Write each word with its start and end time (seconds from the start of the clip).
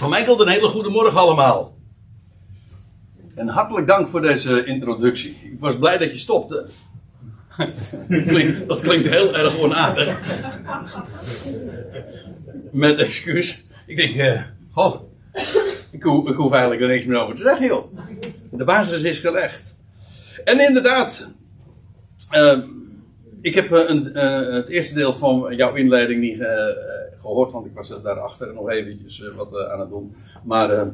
Van 0.00 0.10
mij 0.10 0.24
komt 0.24 0.40
een 0.40 0.48
hele 0.48 0.68
goede 0.68 0.88
morgen 0.88 1.20
allemaal. 1.20 1.76
En 3.34 3.48
hartelijk 3.48 3.86
dank 3.86 4.08
voor 4.08 4.20
deze 4.20 4.64
introductie. 4.64 5.36
Ik 5.42 5.60
was 5.60 5.78
blij 5.78 5.98
dat 5.98 6.10
je 6.10 6.18
stopte. 6.18 6.66
dat, 8.08 8.24
klinkt, 8.26 8.80
klinkt 8.80 9.08
heel 9.08 9.36
erg 9.36 9.58
onaardig. 9.58 10.18
Met 12.70 12.98
excuus. 12.98 13.66
Ik 13.86 13.96
denk, 13.96 14.16
eh, 14.16 14.42
goh, 14.70 15.00
ik, 15.90 16.02
hoef, 16.02 16.52
eigenlijk 16.52 16.82
er 16.82 16.88
niks 16.88 17.06
meer 17.06 17.18
over 17.18 17.34
te 17.34 17.42
zeggen, 17.42 17.66
joh. 17.66 17.96
De 18.50 18.64
basis 18.64 19.02
is 19.02 19.18
gelegd. 19.18 19.76
En 20.44 20.60
inderdaad, 20.60 21.34
uh, 22.32 22.58
ik 23.40 23.54
heb 23.54 23.72
uh, 23.72 23.80
een, 23.86 24.06
uh, 24.14 24.52
het 24.52 24.68
eerste 24.68 24.94
deel 24.94 25.12
van 25.12 25.56
jouw 25.56 25.74
inleiding 25.74 26.20
niet 26.20 26.38
uh, 26.38 26.48
gehoord, 27.16 27.52
want 27.52 27.66
ik 27.66 27.72
was 27.74 28.02
daarachter 28.02 28.54
nog 28.54 28.70
eventjes 28.70 29.22
wat 29.36 29.68
aan 29.68 29.80
het 29.80 29.88
doen. 29.88 30.14
Maar 30.44 30.92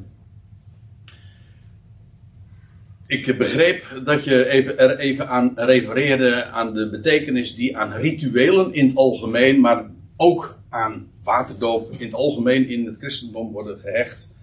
ik 3.06 3.38
begreep 3.38 3.84
dat 4.04 4.24
je 4.24 4.48
even, 4.48 4.78
er 4.78 4.98
even 4.98 5.28
aan 5.28 5.52
refereerde 5.54 6.45
aan 6.45 6.74
de 6.74 6.90
betekenis 6.90 7.54
die 7.54 7.77
aan 7.77 7.92
rituelen 7.92 8.73
in 8.73 8.87
het 8.87 8.96
algemeen, 8.96 9.60
maar 9.60 9.84
ook 10.16 10.59
aan 10.68 11.10
waterdoop 11.23 11.90
in 11.98 12.06
het 12.06 12.15
algemeen 12.15 12.68
in 12.68 12.87
het 12.87 12.96
christendom 12.98 13.52
worden 13.52 13.78
gehecht. 13.78 14.34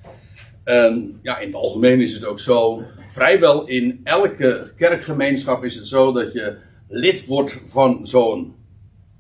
En 0.64 1.20
ja, 1.22 1.40
in 1.40 1.48
het 1.48 1.56
algemeen 1.56 2.02
is 2.02 2.14
het 2.14 2.26
ook 2.26 2.40
zo. 2.40 2.84
Vrijwel 3.08 3.68
in 3.68 4.02
elke 4.04 4.72
kerkgemeenschap 4.78 5.64
is 5.64 5.76
het 5.76 5.88
zo 5.88 6.12
dat 6.12 6.34
je 6.34 6.56
lid 6.88 7.26
wordt 7.26 7.62
van 7.66 8.08
zo'n 8.08 8.56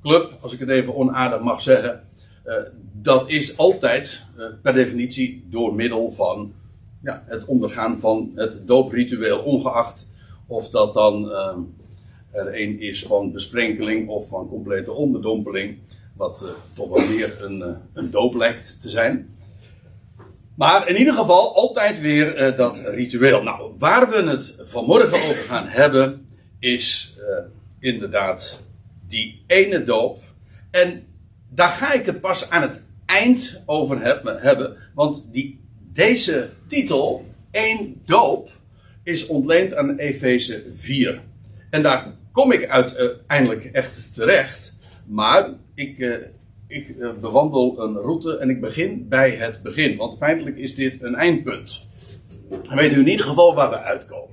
club, 0.01 0.37
als 0.41 0.53
ik 0.53 0.59
het 0.59 0.69
even 0.69 0.95
onaardig 0.95 1.41
mag 1.41 1.61
zeggen. 1.61 2.03
Uh, 2.45 2.53
dat 2.91 3.29
is 3.29 3.57
altijd 3.57 4.25
uh, 4.37 4.45
per 4.61 4.73
definitie 4.73 5.45
door 5.49 5.75
middel 5.75 6.11
van 6.11 6.53
ja, 7.03 7.23
het 7.25 7.45
ondergaan 7.45 7.99
van 7.99 8.31
het 8.35 8.67
doopritueel, 8.67 9.39
ongeacht 9.39 10.07
of 10.47 10.69
dat 10.69 10.93
dan 10.93 11.25
uh, 11.25 11.57
er 12.31 12.61
een 12.61 12.81
is 12.81 13.03
van 13.03 13.31
besprenkeling 13.31 14.09
of 14.09 14.27
van 14.27 14.49
complete 14.49 14.91
onderdompeling, 14.91 15.77
wat 16.15 16.45
toch 16.73 16.89
wel 16.89 17.07
meer 17.07 17.43
een, 17.43 17.77
een 17.93 18.11
doop 18.11 18.33
lijkt 18.33 18.81
te 18.81 18.89
zijn. 18.89 19.29
Maar 20.55 20.89
in 20.89 20.97
ieder 20.97 21.13
geval 21.13 21.55
altijd 21.55 21.99
weer 21.99 22.55
dat 22.55 22.81
ritueel. 22.85 23.43
Nou, 23.43 23.71
waar 23.77 24.09
we 24.09 24.29
het 24.29 24.55
vanmorgen 24.59 25.29
over 25.29 25.43
gaan 25.43 25.67
hebben, 25.67 26.22
is 26.63 27.15
uh, 27.17 27.45
inderdaad 27.79 28.63
die 29.07 29.43
ene 29.47 29.83
doop. 29.83 30.19
En 30.71 31.03
daar 31.49 31.69
ga 31.69 31.93
ik 31.93 32.05
het 32.05 32.21
pas 32.21 32.49
aan 32.49 32.61
het 32.61 32.81
eind 33.05 33.61
over 33.65 34.01
hebben. 34.41 34.77
Want 34.93 35.25
die, 35.31 35.59
deze 35.93 36.49
titel, 36.67 37.25
één 37.51 38.01
doop, 38.05 38.49
is 39.03 39.27
ontleend 39.27 39.75
aan 39.75 39.97
Efeze 39.97 40.63
4. 40.73 41.21
En 41.69 41.81
daar 41.81 42.13
kom 42.31 42.51
ik 42.51 42.67
uiteindelijk 42.67 43.65
echt 43.65 44.13
terecht. 44.13 44.77
Maar 45.05 45.49
ik, 45.73 45.97
uh, 45.97 46.15
ik 46.67 46.95
bewandel 47.21 47.81
een 47.81 47.95
route 47.95 48.37
en 48.37 48.49
ik 48.49 48.61
begin 48.61 49.07
bij 49.07 49.35
het 49.35 49.61
begin. 49.61 49.97
Want 49.97 50.17
feitelijk 50.17 50.57
is 50.57 50.75
dit 50.75 51.01
een 51.01 51.15
eindpunt. 51.15 51.87
Dan 52.49 52.75
weet 52.75 52.91
u 52.91 52.99
in 52.99 53.07
ieder 53.07 53.25
geval 53.25 53.55
waar 53.55 53.69
we 53.69 53.81
uitkomen. 53.81 54.31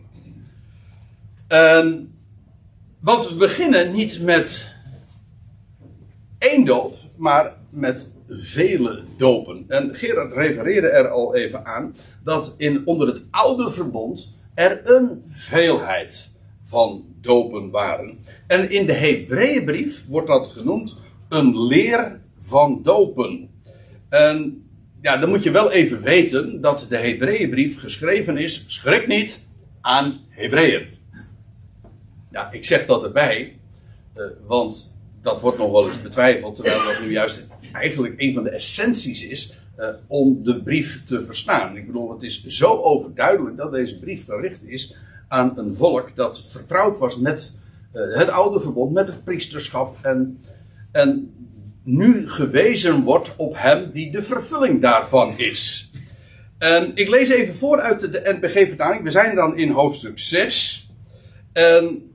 Uh, 1.52 1.94
want 3.00 3.28
we 3.28 3.34
beginnen 3.34 3.92
niet 3.92 4.22
met 4.22 4.74
één 6.38 6.64
doop, 6.64 6.94
maar 7.16 7.56
met 7.70 8.14
vele 8.28 9.04
dopen. 9.16 9.64
En 9.68 9.94
Gerard 9.94 10.32
refereerde 10.32 10.88
er 10.88 11.08
al 11.08 11.34
even 11.34 11.66
aan 11.66 11.94
dat 12.24 12.54
in, 12.56 12.86
onder 12.86 13.06
het 13.06 13.22
oude 13.30 13.70
verbond 13.70 14.36
er 14.54 14.80
een 14.84 15.22
veelheid 15.26 16.30
van 16.62 17.04
dopen 17.20 17.70
waren. 17.70 18.18
En 18.46 18.70
in 18.70 18.86
de 18.86 18.92
Hebreeënbrief 18.92 20.06
wordt 20.06 20.28
dat 20.28 20.48
genoemd 20.48 20.96
een 21.28 21.66
leer 21.66 22.20
van 22.40 22.80
dopen. 22.82 23.48
En 24.08 24.64
ja, 25.02 25.16
dan 25.16 25.28
moet 25.28 25.42
je 25.42 25.50
wel 25.50 25.70
even 25.70 26.02
weten 26.02 26.60
dat 26.60 26.86
de 26.88 26.96
Hebreeënbrief 26.96 27.80
geschreven 27.80 28.36
is, 28.36 28.64
schrik 28.66 29.06
niet, 29.06 29.46
aan 29.80 30.20
Hebreeën. 30.28 30.99
Ja, 32.30 32.52
ik 32.52 32.64
zeg 32.64 32.86
dat 32.86 33.04
erbij, 33.04 33.58
uh, 34.16 34.24
want 34.46 34.94
dat 35.22 35.40
wordt 35.40 35.58
nog 35.58 35.70
wel 35.70 35.86
eens 35.86 36.02
betwijfeld, 36.02 36.54
terwijl 36.54 36.84
dat 36.84 37.00
nu 37.00 37.10
juist 37.10 37.46
eigenlijk 37.72 38.14
een 38.16 38.34
van 38.34 38.42
de 38.42 38.50
essenties 38.50 39.26
is 39.26 39.58
uh, 39.78 39.88
om 40.06 40.44
de 40.44 40.62
brief 40.62 41.04
te 41.04 41.22
verstaan. 41.22 41.76
Ik 41.76 41.86
bedoel, 41.86 42.12
het 42.12 42.22
is 42.22 42.44
zo 42.44 42.80
overduidelijk 42.82 43.56
dat 43.56 43.72
deze 43.72 43.98
brief 43.98 44.24
gericht 44.24 44.62
is 44.62 44.94
aan 45.28 45.58
een 45.58 45.74
volk 45.74 46.16
dat 46.16 46.42
vertrouwd 46.46 46.98
was 46.98 47.18
met 47.18 47.56
uh, 47.92 48.16
het 48.16 48.28
oude 48.28 48.60
verbond, 48.60 48.92
met 48.92 49.06
het 49.06 49.24
priesterschap 49.24 49.96
en, 50.02 50.40
en 50.92 51.34
nu 51.82 52.28
gewezen 52.28 53.02
wordt 53.02 53.32
op 53.36 53.54
hem 53.56 53.90
die 53.90 54.10
de 54.10 54.22
vervulling 54.22 54.80
daarvan 54.80 55.38
is. 55.38 55.90
En 56.58 56.92
ik 56.94 57.08
lees 57.08 57.28
even 57.28 57.54
voor 57.54 57.80
uit 57.80 58.00
de 58.00 58.38
NPG-vertaling. 58.40 59.02
We 59.02 59.10
zijn 59.10 59.34
dan 59.34 59.58
in 59.58 59.70
hoofdstuk 59.70 60.18
6. 60.18 60.88
En 61.52 62.09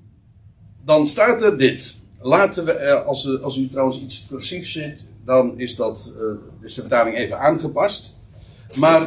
dan 0.86 1.08
staat 1.08 1.42
er 1.42 1.58
dit. 1.58 1.96
Laten 2.22 2.66
we, 2.66 3.04
als, 3.04 3.42
als 3.42 3.58
u 3.58 3.70
trouwens 3.70 4.02
iets 4.02 4.26
cursief 4.30 4.68
zit, 4.68 5.04
dan 5.26 5.60
is, 5.60 5.76
dat, 5.76 6.14
is 6.62 6.74
de 6.74 6.82
vertaling 6.82 7.16
even 7.16 7.40
aangepast. 7.40 8.14
Maar 8.76 9.02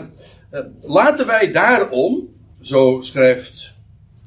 uh, 0.50 0.60
laten 0.82 1.26
wij 1.26 1.52
daarom, 1.52 2.28
zo 2.60 3.00
schrijft, 3.00 3.72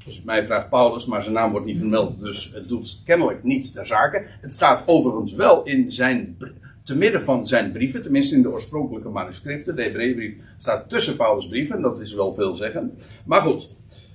dus 0.06 0.24
mij 0.24 0.46
vraagt 0.46 0.70
Paulus, 0.70 1.06
maar 1.06 1.24
zijn 1.24 1.36
naam 1.36 1.52
wordt 1.52 1.66
niet 1.66 1.78
vermeld, 1.78 2.20
dus 2.20 2.52
het 2.54 2.68
doet 2.68 3.02
kennelijk 3.06 3.44
niet 3.44 3.74
ter 3.74 3.86
zake. 3.86 4.26
Het 4.42 4.54
staat 4.54 4.84
overigens 4.86 5.34
wel 5.34 5.64
in 5.64 5.92
zijn, 5.92 6.38
te 6.84 6.98
midden 6.98 7.24
van 7.24 7.48
zijn 7.48 7.72
brieven, 7.72 8.02
tenminste 8.02 8.36
in 8.36 8.42
de 8.42 8.52
oorspronkelijke 8.52 9.10
manuscripten. 9.10 9.76
De 9.76 9.84
Hebreeënbrief 9.84 10.34
staat 10.58 10.90
tussen 10.90 11.16
Paulus' 11.16 11.48
brieven, 11.48 11.82
dat 11.82 12.00
is 12.00 12.14
wel 12.14 12.34
veelzeggend. 12.34 12.94
Maar 13.26 13.42
goed, 13.42 13.70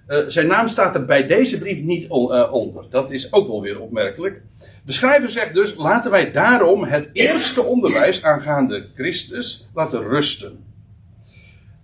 uh, 0.09 0.19
zijn 0.27 0.47
naam 0.47 0.69
staat 0.69 0.94
er 0.94 1.05
bij 1.05 1.27
deze 1.27 1.59
brief 1.59 1.83
niet 1.83 2.09
on, 2.09 2.50
onder. 2.50 2.84
Dat 2.91 3.11
is 3.11 3.33
ook 3.33 3.47
wel 3.47 3.61
weer 3.61 3.81
opmerkelijk. 3.81 4.43
De 4.84 4.93
schrijver 4.93 5.31
zegt 5.31 5.55
dus: 5.55 5.75
laten 5.75 6.11
wij 6.11 6.33
daarom 6.33 6.84
het 6.84 7.11
eerste 7.12 7.62
onderwijs 7.62 8.22
aangaande 8.22 8.89
Christus 8.94 9.69
laten 9.75 10.03
rusten. 10.03 10.65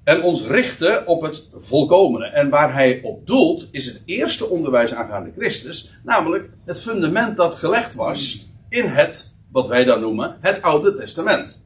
En 0.04 0.22
ons 0.22 0.46
richten 0.46 1.06
op 1.06 1.22
het 1.22 1.48
volkomene. 1.52 2.26
En 2.26 2.48
waar 2.48 2.74
hij 2.74 3.00
op 3.02 3.26
doelt, 3.26 3.68
is 3.70 3.86
het 3.86 4.02
eerste 4.04 4.48
onderwijs 4.48 4.94
aangaande 4.94 5.32
Christus, 5.36 5.92
namelijk 6.04 6.48
het 6.64 6.82
fundament 6.82 7.36
dat 7.36 7.54
gelegd 7.54 7.94
was 7.94 8.50
in 8.68 8.86
het, 8.86 9.32
wat 9.52 9.68
wij 9.68 9.84
dan 9.84 10.00
noemen, 10.00 10.36
het 10.40 10.62
Oude 10.62 10.94
Testament. 10.94 11.64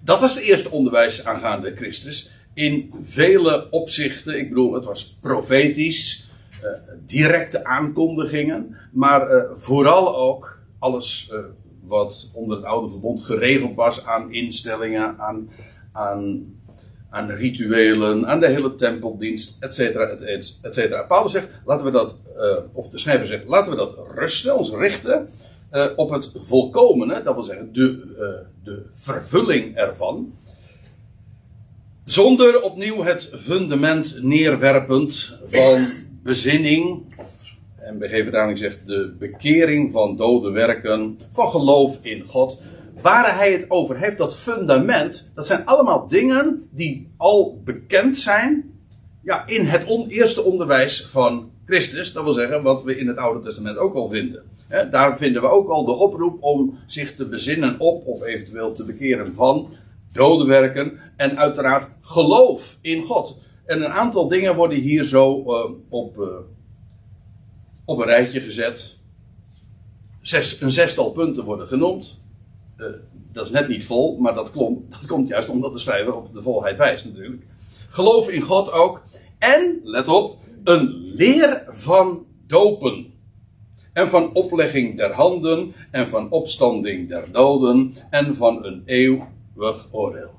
Dat 0.00 0.20
was 0.20 0.34
het 0.34 0.42
eerste 0.42 0.70
onderwijs 0.70 1.24
aangaande 1.24 1.76
Christus. 1.76 2.30
In 2.54 2.92
vele 3.02 3.70
opzichten, 3.70 4.38
ik 4.38 4.48
bedoel, 4.48 4.74
het 4.74 4.84
was 4.84 5.16
profetisch, 5.20 6.28
uh, 6.62 6.70
directe 7.06 7.64
aankondigingen, 7.64 8.76
maar 8.92 9.30
uh, 9.30 9.42
vooral 9.54 10.16
ook 10.16 10.58
alles 10.78 11.30
uh, 11.32 11.38
wat 11.82 12.30
onder 12.32 12.56
het 12.56 12.66
oude 12.66 12.90
verbond 12.90 13.24
geregeld 13.24 13.74
was 13.74 14.06
aan 14.06 14.32
instellingen, 14.32 15.18
aan, 15.18 15.50
aan, 15.92 16.46
aan 17.10 17.30
rituelen, 17.30 18.26
aan 18.26 18.40
de 18.40 18.48
hele 18.48 18.74
tempeldienst, 18.74 19.56
et 19.60 19.74
cetera, 19.74 20.04
et, 20.06 20.22
et 20.62 20.74
cetera. 20.74 21.02
Paulus 21.02 21.32
zegt, 21.32 21.48
laten 21.64 21.84
we 21.84 21.92
dat, 21.92 22.20
of 22.72 22.88
de 22.88 22.98
schrijver 22.98 23.26
zegt, 23.26 23.44
laten 23.46 23.72
we 23.72 23.78
dat 23.78 23.96
rusten, 24.14 24.56
ons 24.56 24.70
richten 24.72 25.28
op 25.96 26.10
het 26.10 26.30
volkomene, 26.34 27.22
dat 27.22 27.34
wil 27.34 27.42
zeggen 27.42 27.72
de, 27.72 28.46
de 28.64 28.82
vervulling 28.92 29.76
ervan. 29.76 30.34
Zonder 32.04 32.62
opnieuw 32.62 33.02
het 33.02 33.30
fundament 33.34 34.22
neerwerpend 34.22 35.38
van 35.46 35.86
bezinning, 36.22 37.02
of 37.18 37.56
MBG-vertaling 37.92 38.58
zegt 38.58 38.78
de 38.86 39.14
bekering 39.18 39.92
van 39.92 40.16
dode 40.16 40.50
werken, 40.50 41.18
van 41.30 41.48
geloof 41.48 41.98
in 42.02 42.24
God. 42.26 42.60
Waar 43.00 43.36
hij 43.36 43.52
het 43.52 43.70
over 43.70 43.98
heeft, 43.98 44.18
dat 44.18 44.36
fundament, 44.36 45.30
dat 45.34 45.46
zijn 45.46 45.66
allemaal 45.66 46.08
dingen 46.08 46.68
die 46.70 47.08
al 47.16 47.60
bekend 47.64 48.16
zijn 48.16 48.78
ja, 49.22 49.46
in 49.46 49.66
het 49.66 49.84
eerste 50.08 50.42
onderwijs 50.42 51.06
van 51.06 51.50
Christus. 51.66 52.12
Dat 52.12 52.24
wil 52.24 52.32
zeggen, 52.32 52.62
wat 52.62 52.82
we 52.82 52.98
in 52.98 53.06
het 53.06 53.16
Oude 53.16 53.44
Testament 53.44 53.76
ook 53.76 53.94
al 53.94 54.08
vinden. 54.08 54.42
Daar 54.90 55.16
vinden 55.18 55.42
we 55.42 55.48
ook 55.48 55.68
al 55.68 55.84
de 55.84 55.92
oproep 55.92 56.42
om 56.42 56.78
zich 56.86 57.14
te 57.14 57.26
bezinnen 57.26 57.80
op, 57.80 58.06
of 58.06 58.22
eventueel 58.22 58.72
te 58.72 58.84
bekeren 58.84 59.32
van, 59.32 59.68
dode 60.14 60.44
werken. 60.44 60.98
En 61.16 61.38
uiteraard 61.38 61.90
geloof 62.00 62.78
in 62.80 63.02
God. 63.02 63.36
En 63.66 63.84
een 63.84 63.90
aantal 63.90 64.28
dingen 64.28 64.56
worden 64.56 64.78
hier 64.78 65.04
zo 65.04 65.38
uh, 65.38 65.70
op, 65.88 66.18
uh, 66.18 66.26
op 67.84 67.98
een 67.98 68.06
rijtje 68.06 68.40
gezet. 68.40 68.98
Zes, 70.20 70.60
een 70.60 70.70
zestal 70.70 71.10
punten 71.10 71.44
worden 71.44 71.68
genoemd. 71.68 72.20
Uh, 72.76 72.86
dat 73.32 73.44
is 73.44 73.50
net 73.50 73.68
niet 73.68 73.86
vol, 73.86 74.16
maar 74.18 74.34
dat, 74.34 74.50
klom, 74.50 74.86
dat 74.98 75.06
komt 75.06 75.28
juist 75.28 75.48
omdat 75.48 75.72
de 75.72 75.78
schrijver 75.78 76.14
op 76.14 76.32
de 76.32 76.42
volheid 76.42 76.76
wijst 76.76 77.04
natuurlijk. 77.04 77.42
Geloof 77.88 78.28
in 78.28 78.42
God 78.42 78.72
ook. 78.72 79.02
En, 79.38 79.80
let 79.82 80.08
op, 80.08 80.38
een 80.64 81.12
leer 81.14 81.64
van 81.68 82.26
dopen. 82.46 83.12
En 83.92 84.08
van 84.08 84.34
oplegging 84.34 84.96
der 84.96 85.12
handen. 85.12 85.74
En 85.90 86.08
van 86.08 86.30
opstanding 86.30 87.08
der 87.08 87.32
doden. 87.32 87.92
En 88.10 88.36
van 88.36 88.64
een 88.64 88.82
eeuwig 89.56 89.88
oordeel. 89.90 90.34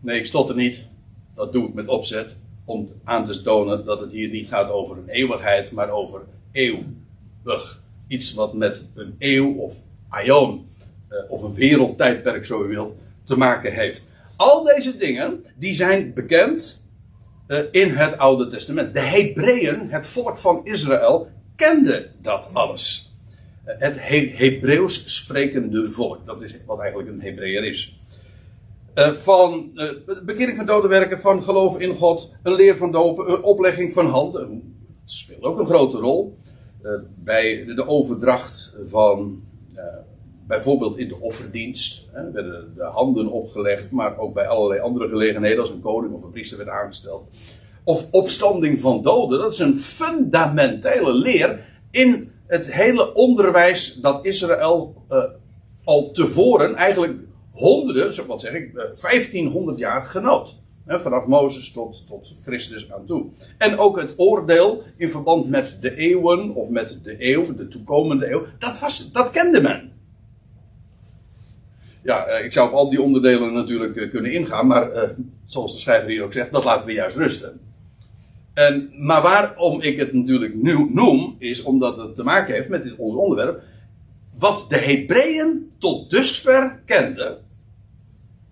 Nee, 0.00 0.18
ik 0.18 0.26
stotter 0.26 0.56
niet. 0.56 0.86
Dat 1.34 1.52
doe 1.52 1.68
ik 1.68 1.74
met 1.74 1.88
opzet. 1.88 2.36
Om 2.64 2.88
aan 3.04 3.26
te 3.26 3.42
tonen 3.42 3.84
dat 3.84 4.00
het 4.00 4.12
hier 4.12 4.28
niet 4.28 4.48
gaat 4.48 4.70
over 4.70 4.98
een 4.98 5.08
eeuwigheid, 5.08 5.72
maar 5.72 5.90
over 5.90 6.22
eeuwig. 6.52 7.82
Iets 8.06 8.34
wat 8.34 8.54
met 8.54 8.88
een 8.94 9.14
eeuw 9.18 9.54
of 9.54 9.76
aion, 10.08 10.66
eh, 11.08 11.30
of 11.30 11.42
een 11.42 11.54
wereldtijdperk 11.54 12.46
zo 12.46 12.64
u 12.64 12.68
wilt, 12.68 12.94
te 13.24 13.36
maken 13.36 13.72
heeft. 13.72 14.08
Al 14.36 14.64
deze 14.64 14.96
dingen, 14.96 15.44
die 15.56 15.74
zijn 15.74 16.14
bekend 16.14 16.84
eh, 17.46 17.58
in 17.70 17.90
het 17.90 18.18
Oude 18.18 18.48
Testament. 18.48 18.94
De 18.94 19.00
Hebreeën, 19.00 19.90
het 19.90 20.06
volk 20.06 20.38
van 20.38 20.60
Israël, 20.64 21.28
kende 21.56 22.10
dat 22.22 22.50
alles. 22.52 23.14
Eh, 23.64 23.74
het 23.78 23.96
He 24.00 24.32
Hebreeuws 24.34 25.16
sprekende 25.16 25.92
volk, 25.92 26.26
dat 26.26 26.42
is 26.42 26.54
wat 26.66 26.80
eigenlijk 26.80 27.10
een 27.10 27.22
Hebreeër 27.22 27.64
is. 27.64 27.99
Uh, 28.94 29.12
van 29.12 29.70
uh, 29.74 29.90
bekering 30.24 30.56
van 30.56 30.66
dode 30.66 30.88
werken, 30.88 31.20
van 31.20 31.42
geloof 31.42 31.78
in 31.78 31.96
God, 31.96 32.34
een 32.42 32.54
leer 32.54 32.76
van 32.76 32.92
dopen, 32.92 33.30
een 33.32 33.42
oplegging 33.42 33.92
van 33.92 34.06
handen. 34.06 34.48
Dat 35.00 35.10
speelt 35.10 35.42
ook 35.42 35.58
een 35.58 35.66
grote 35.66 35.96
rol. 35.96 36.36
Bij 37.16 37.64
de 37.64 37.86
overdracht 37.86 38.76
van 38.84 39.42
bijvoorbeeld 40.46 40.98
in 40.98 41.08
de 41.08 41.20
offerdienst 41.20 42.08
hè, 42.12 42.30
werden 42.30 42.72
de 42.76 42.84
handen 42.84 43.28
opgelegd, 43.28 43.90
maar 43.90 44.18
ook 44.18 44.34
bij 44.34 44.46
allerlei 44.46 44.80
andere 44.80 45.08
gelegenheden, 45.08 45.60
als 45.60 45.70
een 45.70 45.80
koning 45.80 46.12
of 46.12 46.22
een 46.22 46.30
priester 46.30 46.58
werd 46.58 46.70
aangesteld. 46.70 47.28
Of 47.84 48.08
opstanding 48.10 48.80
van 48.80 49.02
doden, 49.02 49.38
dat 49.38 49.52
is 49.52 49.58
een 49.58 49.76
fundamentele 49.76 51.14
leer 51.14 51.64
in 51.90 52.32
het 52.46 52.72
hele 52.72 53.14
onderwijs 53.14 53.94
dat 53.94 54.24
Israël 54.24 55.04
al 55.84 56.10
tevoren, 56.10 56.74
eigenlijk 56.74 57.18
honderden, 57.50 58.14
zo 58.14 58.26
wat 58.26 58.40
zeg 58.40 58.52
ik, 58.52 58.72
uh, 58.74 58.82
1500 59.00 59.78
jaar 59.78 60.04
genoot. 60.04 60.58
Vanaf 60.86 61.26
Mozes 61.26 61.72
tot, 61.72 62.06
tot 62.06 62.34
Christus 62.44 62.92
aan 62.92 63.06
toe. 63.06 63.26
En 63.58 63.78
ook 63.78 64.00
het 64.00 64.14
oordeel 64.16 64.82
in 64.96 65.10
verband 65.10 65.48
met 65.48 65.78
de 65.80 65.96
eeuwen, 65.96 66.54
of 66.54 66.68
met 66.68 66.98
de 67.02 67.16
eeuw, 67.18 67.54
de 67.54 67.68
toekomende 67.68 68.30
eeuw, 68.30 68.44
dat, 68.58 68.80
was, 68.80 69.12
dat 69.12 69.30
kende 69.30 69.60
men 69.60 69.92
ja, 72.02 72.26
eh, 72.26 72.44
ik 72.44 72.52
zou 72.52 72.68
op 72.68 72.74
al 72.74 72.90
die 72.90 73.02
onderdelen 73.02 73.52
natuurlijk 73.52 73.96
eh, 73.96 74.10
kunnen 74.10 74.32
ingaan, 74.32 74.66
maar 74.66 75.14
zoals 75.44 75.72
de 75.72 75.80
schrijver 75.80 76.10
hier 76.10 76.22
ook 76.22 76.32
zegt, 76.32 76.52
dat 76.52 76.64
laten 76.64 76.88
we 76.88 76.94
juist 76.94 77.16
rusten. 77.16 77.60
En, 78.54 78.90
maar 78.98 79.22
waarom 79.22 79.80
ik 79.80 79.98
het 79.98 80.12
natuurlijk 80.12 80.54
nu 80.54 80.90
noem, 80.92 81.36
is 81.38 81.62
omdat 81.62 81.96
het 81.96 82.14
te 82.14 82.22
maken 82.22 82.54
heeft 82.54 82.68
met 82.68 82.94
ons 82.96 83.14
onderwerp. 83.14 83.62
Wat 84.40 84.66
de 84.68 84.76
Hebreeën 84.76 85.70
tot 85.78 86.10
dusver 86.10 86.82
kenden. 86.86 87.38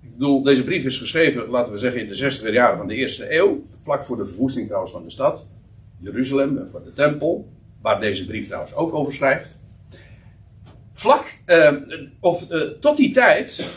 Ik 0.03 0.13
bedoel, 0.13 0.43
deze 0.43 0.65
brief 0.65 0.85
is 0.85 0.99
geschreven, 0.99 1.49
laten 1.49 1.73
we 1.73 1.79
zeggen, 1.79 2.01
in 2.01 2.09
de 2.09 2.15
60 2.15 2.53
jaren 2.53 2.79
van 2.79 2.89
de 2.89 2.95
eerste 2.95 3.37
eeuw. 3.37 3.65
Vlak 3.81 4.03
voor 4.03 4.17
de 4.17 4.27
verwoesting 4.27 4.67
trouwens 4.67 4.93
van 4.93 5.05
de 5.05 5.11
stad. 5.11 5.47
Jeruzalem 5.99 6.59
en 6.59 6.71
voor 6.71 6.85
de 6.85 6.93
tempel. 6.93 7.49
Waar 7.83 8.01
deze 8.01 8.27
brief 8.27 8.47
trouwens 8.47 8.75
ook 8.75 8.95
over 8.95 9.13
schrijft 9.13 9.59
vlak, 10.99 11.39
uh, 11.47 11.73
of 12.21 12.51
uh, 12.51 12.61
tot 12.61 12.97
die 12.97 13.11
tijd, 13.11 13.69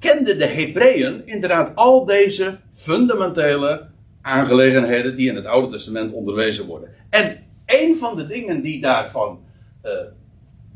kenden 0.00 0.38
de 0.38 0.46
Hebreeën 0.46 1.26
inderdaad 1.26 1.76
al 1.76 2.04
deze 2.04 2.58
fundamentele 2.70 3.86
aangelegenheden 4.22 5.16
die 5.16 5.28
in 5.28 5.36
het 5.36 5.46
Oude 5.46 5.72
Testament 5.72 6.12
onderwezen 6.12 6.66
worden. 6.66 6.88
En 7.10 7.38
een 7.66 7.96
van 7.96 8.16
de 8.16 8.26
dingen 8.26 8.62
die 8.62 8.80
daarvan 8.80 9.40
uh, 9.84 9.90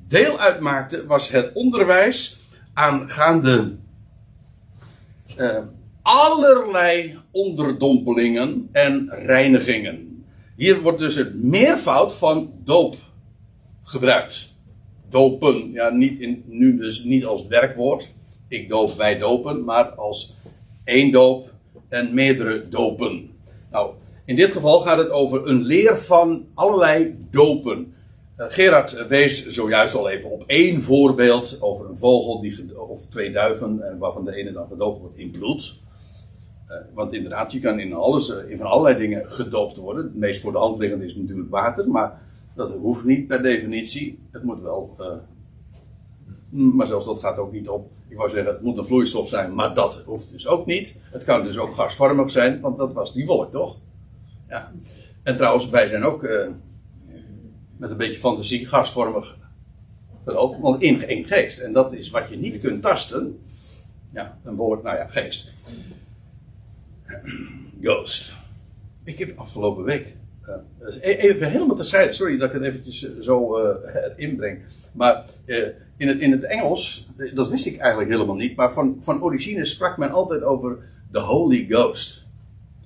deel 0.08 0.38
uitmaakte, 0.38 1.06
was 1.06 1.28
het 1.28 1.50
onderwijs 1.54 2.38
aangaande 2.72 3.76
allerlei 6.02 7.18
onderdompelingen 7.30 8.68
en 8.72 9.08
reinigingen. 9.10 10.24
Hier 10.56 10.80
wordt 10.80 10.98
dus 10.98 11.14
het 11.14 11.42
meervoud 11.42 12.14
van 12.14 12.52
doop 12.64 12.96
gebruikt 13.82 14.56
dopen, 15.10 15.72
ja, 15.72 15.90
niet 15.90 16.20
in, 16.20 16.44
nu 16.46 16.76
dus 16.76 17.04
niet 17.04 17.24
als 17.24 17.46
werkwoord, 17.46 18.14
ik 18.48 18.68
doop, 18.68 18.96
wij 18.96 19.18
dopen, 19.18 19.64
maar 19.64 19.84
als 19.84 20.34
één 20.84 21.12
doop 21.12 21.52
en 21.88 22.14
meerdere 22.14 22.68
dopen. 22.68 23.30
Nou, 23.70 23.92
in 24.24 24.36
dit 24.36 24.52
geval 24.52 24.80
gaat 24.80 24.98
het 24.98 25.10
over 25.10 25.48
een 25.48 25.62
leer 25.62 25.98
van 25.98 26.46
allerlei 26.54 27.16
dopen. 27.30 27.94
Uh, 28.38 28.46
Gerard 28.48 29.06
wees 29.06 29.46
zojuist 29.46 29.94
al 29.94 30.08
even 30.08 30.30
op 30.30 30.44
één 30.46 30.82
voorbeeld 30.82 31.58
over 31.60 31.88
een 31.88 31.98
vogel 31.98 32.40
die, 32.40 32.80
of 32.88 33.06
twee 33.06 33.32
duiven, 33.32 33.90
en 33.90 33.98
waarvan 33.98 34.24
de 34.24 34.34
ene 34.34 34.52
dan 34.52 34.68
gedoopt 34.68 35.00
wordt 35.00 35.18
in 35.18 35.30
bloed. 35.30 35.80
Uh, 36.68 36.76
want 36.94 37.12
inderdaad, 37.12 37.52
je 37.52 37.60
kan 37.60 37.78
in, 37.78 37.92
alles, 37.92 38.28
in 38.28 38.58
van 38.58 38.66
allerlei 38.66 38.98
dingen 38.98 39.30
gedoopt 39.30 39.76
worden. 39.76 40.04
Het 40.04 40.14
meest 40.14 40.40
voor 40.40 40.52
de 40.52 40.58
hand 40.58 40.78
liggende 40.78 41.04
is 41.04 41.14
natuurlijk 41.14 41.50
water, 41.50 41.88
maar 41.88 42.20
dat 42.54 42.70
hoeft 42.70 43.04
niet 43.04 43.26
per 43.26 43.42
definitie. 43.42 44.18
Het 44.30 44.42
moet 44.42 44.60
wel. 44.60 44.96
Maar 46.50 46.86
zelfs 46.86 47.04
dat 47.06 47.20
gaat 47.20 47.38
ook 47.38 47.52
niet 47.52 47.68
op. 47.68 47.90
Ik 48.08 48.16
wou 48.16 48.30
zeggen, 48.30 48.52
het 48.52 48.62
moet 48.62 48.78
een 48.78 48.86
vloeistof 48.86 49.28
zijn, 49.28 49.54
maar 49.54 49.74
dat 49.74 50.02
hoeft 50.06 50.30
dus 50.30 50.46
ook 50.46 50.66
niet. 50.66 50.96
Het 51.02 51.24
kan 51.24 51.44
dus 51.44 51.58
ook 51.58 51.74
gasvormig 51.74 52.30
zijn, 52.30 52.60
want 52.60 52.78
dat 52.78 52.92
was 52.92 53.12
die 53.12 53.26
wolk 53.26 53.50
toch? 53.50 53.78
Ja. 54.48 54.72
En 55.22 55.36
trouwens, 55.36 55.68
wij 55.68 55.86
zijn 55.86 56.04
ook 56.04 56.28
met 57.78 57.90
een 57.90 57.96
beetje 57.96 58.18
fantasie 58.18 58.66
gasvormig 58.66 59.38
gelopen, 60.24 60.60
want 60.60 60.82
in 60.82 61.04
één 61.04 61.24
geest. 61.24 61.58
En 61.58 61.72
dat 61.72 61.92
is 61.92 62.10
wat 62.10 62.28
je 62.28 62.36
niet 62.36 62.58
kunt 62.58 62.82
tasten. 62.82 63.40
Ja, 64.12 64.38
een 64.44 64.56
wolk, 64.56 64.82
nou 64.82 64.96
ja, 64.96 65.06
geest. 65.08 65.52
Ghost. 67.80 68.34
Ik 69.04 69.18
heb 69.18 69.38
afgelopen 69.38 69.84
week 69.84 70.16
uh, 70.48 71.24
even 71.24 71.50
helemaal 71.50 71.76
terzijde, 71.76 72.12
sorry 72.12 72.36
dat 72.36 72.48
ik 72.48 72.54
het 72.54 72.64
eventjes 72.64 73.04
eh, 73.04 73.10
zo 73.20 73.58
uh, 73.58 73.76
inbreng. 74.16 74.62
Maar 74.92 75.24
in, 75.96 76.08
het, 76.08 76.18
in 76.18 76.32
het 76.32 76.44
Engels, 76.44 77.08
dat 77.34 77.50
wist 77.50 77.66
ik 77.66 77.78
eigenlijk 77.78 78.10
helemaal 78.10 78.34
niet, 78.34 78.56
maar 78.56 78.72
van, 78.72 78.96
van 79.00 79.22
origine 79.22 79.64
sprak 79.64 79.96
men 79.96 80.10
altijd 80.10 80.42
over 80.42 80.78
de 81.10 81.18
Holy 81.18 81.66
Ghost. 81.68 82.26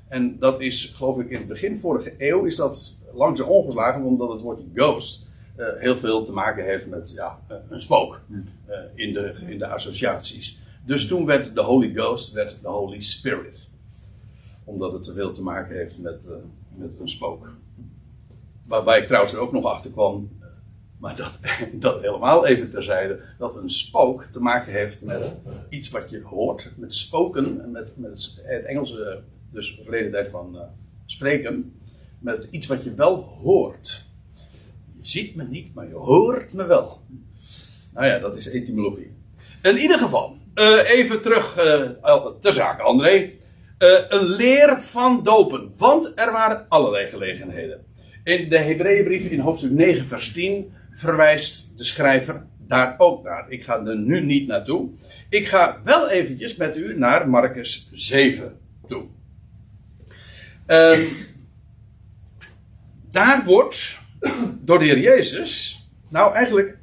En 0.09 0.39
dat 0.39 0.61
is, 0.61 0.93
geloof 0.97 1.19
ik, 1.19 1.31
in 1.31 1.37
het 1.37 1.49
begin 1.49 1.79
vorige 1.79 2.15
eeuw 2.19 2.45
is 2.45 2.57
dat 2.57 2.99
langzaam 3.15 3.49
ongeslagen, 3.49 4.03
omdat 4.03 4.33
het 4.33 4.41
woordje 4.41 4.67
ghost 4.75 5.31
heel 5.79 5.97
veel 5.97 6.25
te 6.25 6.33
maken 6.33 6.65
heeft 6.65 6.87
met 6.87 7.13
ja, 7.15 7.41
een 7.69 7.81
spook 7.81 8.21
in, 8.95 9.13
de, 9.13 9.35
in 9.47 9.59
de 9.59 9.67
associaties. 9.67 10.59
Dus 10.85 11.07
toen 11.07 11.27
werd 11.27 11.55
de 11.55 11.63
Holy 11.63 11.93
Ghost 11.95 12.33
werd 12.33 12.57
de 12.63 12.69
Holy 12.69 13.01
Spirit. 13.01 13.71
Omdat 14.65 14.93
het 14.93 15.03
te 15.03 15.13
veel 15.13 15.33
te 15.33 15.43
maken 15.43 15.77
heeft 15.77 15.99
met 15.99 16.29
met 16.77 16.99
een 17.01 17.09
spook. 17.09 17.55
Waarbij 18.67 19.01
ik 19.01 19.07
trouwens 19.07 19.33
er 19.33 19.41
ook 19.41 19.53
nog 19.53 19.65
achter 19.65 19.91
kwam, 19.91 20.31
maar 20.99 21.17
dat, 21.17 21.39
dat 21.73 22.01
helemaal 22.01 22.47
even 22.47 22.71
terzijde, 22.71 23.21
dat 23.39 23.57
een 23.57 23.71
spook 23.71 24.25
te 24.25 24.41
maken 24.41 24.73
heeft 24.73 25.03
met 25.03 25.33
iets 25.69 25.91
wat 25.91 26.11
je 26.11 26.23
hoort, 26.23 26.73
met 26.77 26.95
spoken, 26.95 27.71
met, 27.71 27.97
met 27.97 28.41
het 28.43 28.65
Engelse, 28.65 29.23
dus 29.51 29.79
verleden 29.83 30.11
tijd 30.11 30.29
van 30.29 30.59
spreken, 31.07 31.81
met 32.23 32.47
iets 32.51 32.67
wat 32.67 32.85
je 32.85 32.95
wel 32.95 33.23
hoort. 33.43 34.05
Je 35.01 35.09
ziet 35.09 35.37
me 35.37 35.45
niet, 35.45 35.75
maar 35.75 35.89
je 35.89 35.95
hoort 35.95 36.53
me 36.53 36.67
wel. 36.67 37.01
Nou 37.95 38.07
ja, 38.07 38.19
dat 38.19 38.37
is 38.37 38.49
etymologie. 38.49 39.13
In 39.63 39.77
ieder 39.77 39.99
geval, 39.99 40.37
uh, 40.55 40.91
even 40.91 41.23
terug 41.23 41.57
uh, 42.05 42.27
ter 42.41 42.53
zake, 42.53 42.83
André. 42.83 43.31
Uh, 43.79 43.99
een 44.09 44.25
leer 44.25 44.81
van 44.81 45.23
dopen. 45.23 45.71
Want 45.77 46.13
er 46.15 46.33
waren 46.33 46.67
allerlei 46.69 47.07
gelegenheden. 47.07 47.85
In 48.25 48.49
de 48.49 48.59
Hebreeënbrief 48.59 49.25
in 49.25 49.41
hoofdstuk 49.41 49.71
9, 49.71 50.07
vers 50.07 50.33
10 50.33 50.73
verwijst 50.91 51.79
de 51.79 51.85
schrijver 51.85 52.47
daar 52.59 52.95
ook 52.99 53.23
naar. 53.23 53.51
Ik 53.51 53.65
ga 53.65 53.85
er 53.85 53.99
nu 53.99 54.21
niet 54.21 54.47
naartoe. 54.47 54.91
Ik 55.29 55.49
ga 55.49 55.81
wel 55.85 56.09
eventjes 56.09 56.57
met 56.57 56.77
u 56.77 56.99
naar 56.99 57.29
Marcus 57.29 57.89
7 57.93 58.59
toe. 58.89 59.05
Uh, 60.67 60.99
daar 63.13 63.45
wordt 63.45 63.99
door 64.61 64.79
de 64.79 64.85
Heer 64.85 64.99
Jezus, 64.99 65.83
nou 66.09 66.35
eigenlijk, 66.35 66.77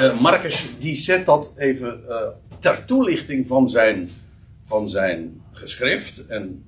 uh, 0.00 0.20
Marcus 0.20 0.68
die 0.78 0.96
zet 0.96 1.26
dat 1.26 1.54
even 1.56 2.00
uh, 2.08 2.28
ter 2.58 2.84
toelichting 2.84 3.46
van 3.46 3.70
zijn, 3.70 4.10
van 4.64 4.88
zijn 4.88 5.42
geschrift. 5.52 6.26
En 6.26 6.64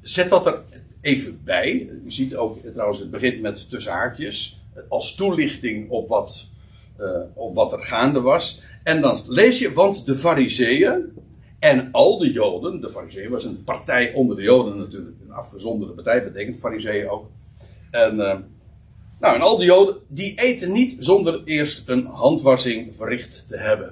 zet 0.00 0.30
dat 0.30 0.46
er 0.46 0.62
even 1.00 1.40
bij. 1.44 1.88
U 2.04 2.10
ziet 2.10 2.36
ook 2.36 2.58
trouwens, 2.72 2.98
het 2.98 3.10
begint 3.10 3.40
met 3.40 3.70
tussen 3.70 3.92
haakjes. 3.92 4.60
Als 4.88 5.14
toelichting 5.14 5.90
op 5.90 6.08
wat 6.08 6.48
op 7.34 7.54
wat 7.54 7.72
er 7.72 7.82
gaande 7.82 8.20
was. 8.20 8.62
En 8.82 9.00
dan 9.00 9.18
lees 9.28 9.58
je, 9.58 9.72
want 9.72 10.06
de 10.06 10.16
fariseeën 10.16 11.12
en 11.58 11.88
al 11.92 12.18
de 12.18 12.32
joden, 12.32 12.80
de 12.80 12.90
fariseeën 12.90 13.30
was 13.30 13.44
een 13.44 13.64
partij 13.64 14.12
onder 14.12 14.36
de 14.36 14.42
joden 14.42 14.76
natuurlijk, 14.76 15.16
een 15.28 15.34
afgezonderde 15.34 15.94
partij, 15.94 16.24
betekent 16.24 16.58
fariseeën 16.58 17.08
ook. 17.08 17.26
En, 17.90 18.16
nou, 19.20 19.34
en 19.34 19.40
al 19.40 19.56
die 19.56 19.66
joden, 19.66 19.96
die 20.08 20.40
eten 20.40 20.72
niet 20.72 20.96
zonder 20.98 21.42
eerst 21.44 21.88
een 21.88 22.06
handwassing 22.06 22.96
verricht 22.96 23.48
te 23.48 23.56
hebben. 23.56 23.90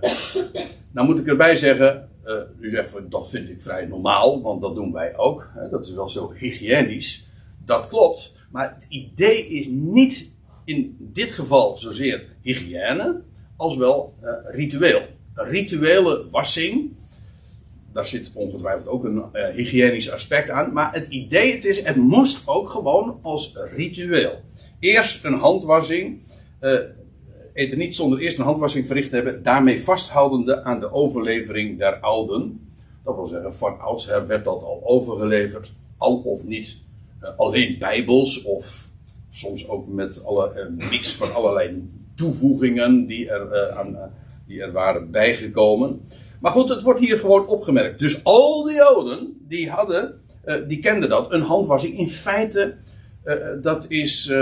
Nou 0.97 1.07
moet 1.09 1.19
ik 1.19 1.27
erbij 1.27 1.57
zeggen, 1.57 2.09
uh, 2.25 2.35
u 2.61 2.71
zegt 2.71 3.11
dat 3.11 3.31
vind 3.31 3.49
ik 3.49 3.63
vrij 3.63 3.87
normaal, 3.87 4.43
want 4.43 4.63
dat 4.63 4.75
doen 4.75 4.93
wij 4.93 5.17
ook. 5.17 5.51
Hè, 5.55 5.69
dat 5.69 5.87
is 5.87 5.93
wel 5.93 6.09
zo 6.09 6.33
hygiënisch. 6.33 7.27
Dat 7.65 7.89
klopt. 7.89 8.35
Maar 8.51 8.75
het 8.75 8.87
idee 8.89 9.47
is 9.47 9.67
niet 9.67 10.35
in 10.65 10.97
dit 11.01 11.31
geval 11.31 11.77
zozeer 11.77 12.25
hygiëne, 12.41 13.23
als 13.57 13.77
wel 13.77 14.15
uh, 14.23 14.31
ritueel. 14.45 15.03
Rituele 15.35 16.27
wassing, 16.31 16.96
daar 17.97 18.07
zit 18.07 18.31
ongetwijfeld 18.35 18.89
ook 18.89 19.05
een 19.05 19.25
uh, 19.33 19.49
hygiënisch 19.49 20.11
aspect 20.11 20.51
aan. 20.51 20.73
Maar 20.73 20.93
het 20.93 21.07
idee 21.07 21.55
het 21.55 21.65
is, 21.65 21.83
het 21.83 21.97
moest 21.97 22.49
ook 22.49 22.69
gewoon 22.69 23.19
als 23.23 23.57
ritueel. 23.77 24.41
Eerst 24.81 25.25
een 25.25 25.39
handwassing. 25.39 26.21
Uh, 26.61 26.79
eten 27.53 27.79
niet 27.79 27.95
zonder 27.95 28.19
eerst 28.19 28.39
een 28.39 28.45
handwassing 28.45 28.87
verricht 28.87 29.11
hebben, 29.11 29.43
daarmee 29.43 29.83
vasthoudende 29.83 30.63
aan 30.63 30.81
de 30.81 30.93
overlevering 30.93 31.79
der 31.79 32.01
ouden. 32.01 32.69
Dat 33.05 33.15
wil 33.15 33.27
zeggen, 33.27 33.55
van 33.55 33.81
oudsher 33.81 34.27
werd 34.27 34.45
dat 34.45 34.63
al 34.63 34.81
overgeleverd, 34.85 35.73
al 35.97 36.17
of 36.17 36.45
niet 36.45 36.79
uh, 37.23 37.29
alleen 37.37 37.79
bijbels, 37.79 38.43
of 38.43 38.89
soms 39.31 39.69
ook 39.69 39.89
met 39.89 40.25
alle 40.25 40.71
uh, 40.79 40.91
mix 40.91 41.15
van 41.15 41.35
allerlei 41.35 41.91
toevoegingen 42.15 43.07
die 43.07 43.31
er, 43.31 43.73
aan, 43.73 43.99
die 44.47 44.63
er 44.63 44.73
waren 44.73 45.11
bijgekomen. 45.11 46.01
Maar 46.41 46.53
goed, 46.53 46.69
het 46.69 46.83
wordt 46.83 47.01
hier 47.01 47.19
gewoon 47.19 47.47
opgemerkt. 47.47 47.99
Dus 47.99 48.25
al 48.25 48.65
die 48.65 48.75
Joden, 48.75 49.37
die 49.49 49.71
hadden, 49.71 50.21
die 50.69 50.79
kenden 50.79 51.09
dat, 51.09 51.33
een 51.33 51.41
handwassing. 51.41 51.99
In 51.99 52.09
feite, 52.11 52.75
dat 53.63 53.85
is 53.89 54.33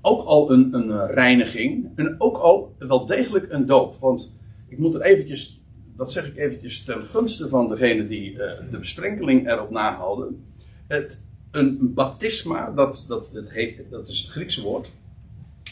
ook 0.00 0.26
al 0.26 0.52
een, 0.52 0.74
een 0.74 1.06
reiniging. 1.06 1.88
En 1.96 2.14
ook 2.18 2.36
al 2.36 2.74
wel 2.78 3.06
degelijk 3.06 3.46
een 3.52 3.66
doop. 3.66 3.96
Want 3.96 4.32
ik 4.68 4.78
moet 4.78 4.94
er 4.94 5.02
eventjes, 5.02 5.60
dat 5.96 6.12
zeg 6.12 6.26
ik 6.26 6.36
eventjes 6.36 6.84
ten 6.84 7.04
gunste 7.04 7.48
van 7.48 7.68
degene 7.68 8.08
die 8.08 8.36
de 8.70 8.78
besprenkeling 8.78 9.50
erop 9.50 9.70
nahouden. 9.70 10.44
Het, 10.86 11.22
een 11.50 11.94
baptisma, 11.94 12.70
dat, 12.70 13.04
dat, 13.08 13.30
het 13.32 13.50
heet, 13.50 13.84
dat 13.90 14.08
is 14.08 14.20
het 14.20 14.30
Griekse 14.30 14.62
woord, 14.62 14.90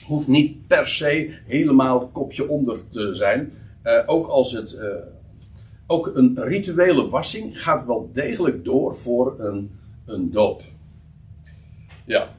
hoeft 0.04 0.28
niet 0.28 0.66
per 0.66 0.88
se 0.88 1.38
helemaal 1.46 2.08
kopje 2.08 2.48
onder 2.48 2.78
te 2.90 3.14
zijn. 3.14 3.52
Ook 4.06 4.26
als 4.26 4.52
het. 4.52 4.80
Ook 5.90 6.10
een 6.14 6.40
rituele 6.42 7.08
wassing 7.08 7.62
gaat 7.62 7.86
wel 7.86 8.10
degelijk 8.12 8.64
door 8.64 8.96
voor 8.96 9.40
een, 9.40 9.70
een 10.06 10.30
doop. 10.30 10.62
Ja. 12.04 12.34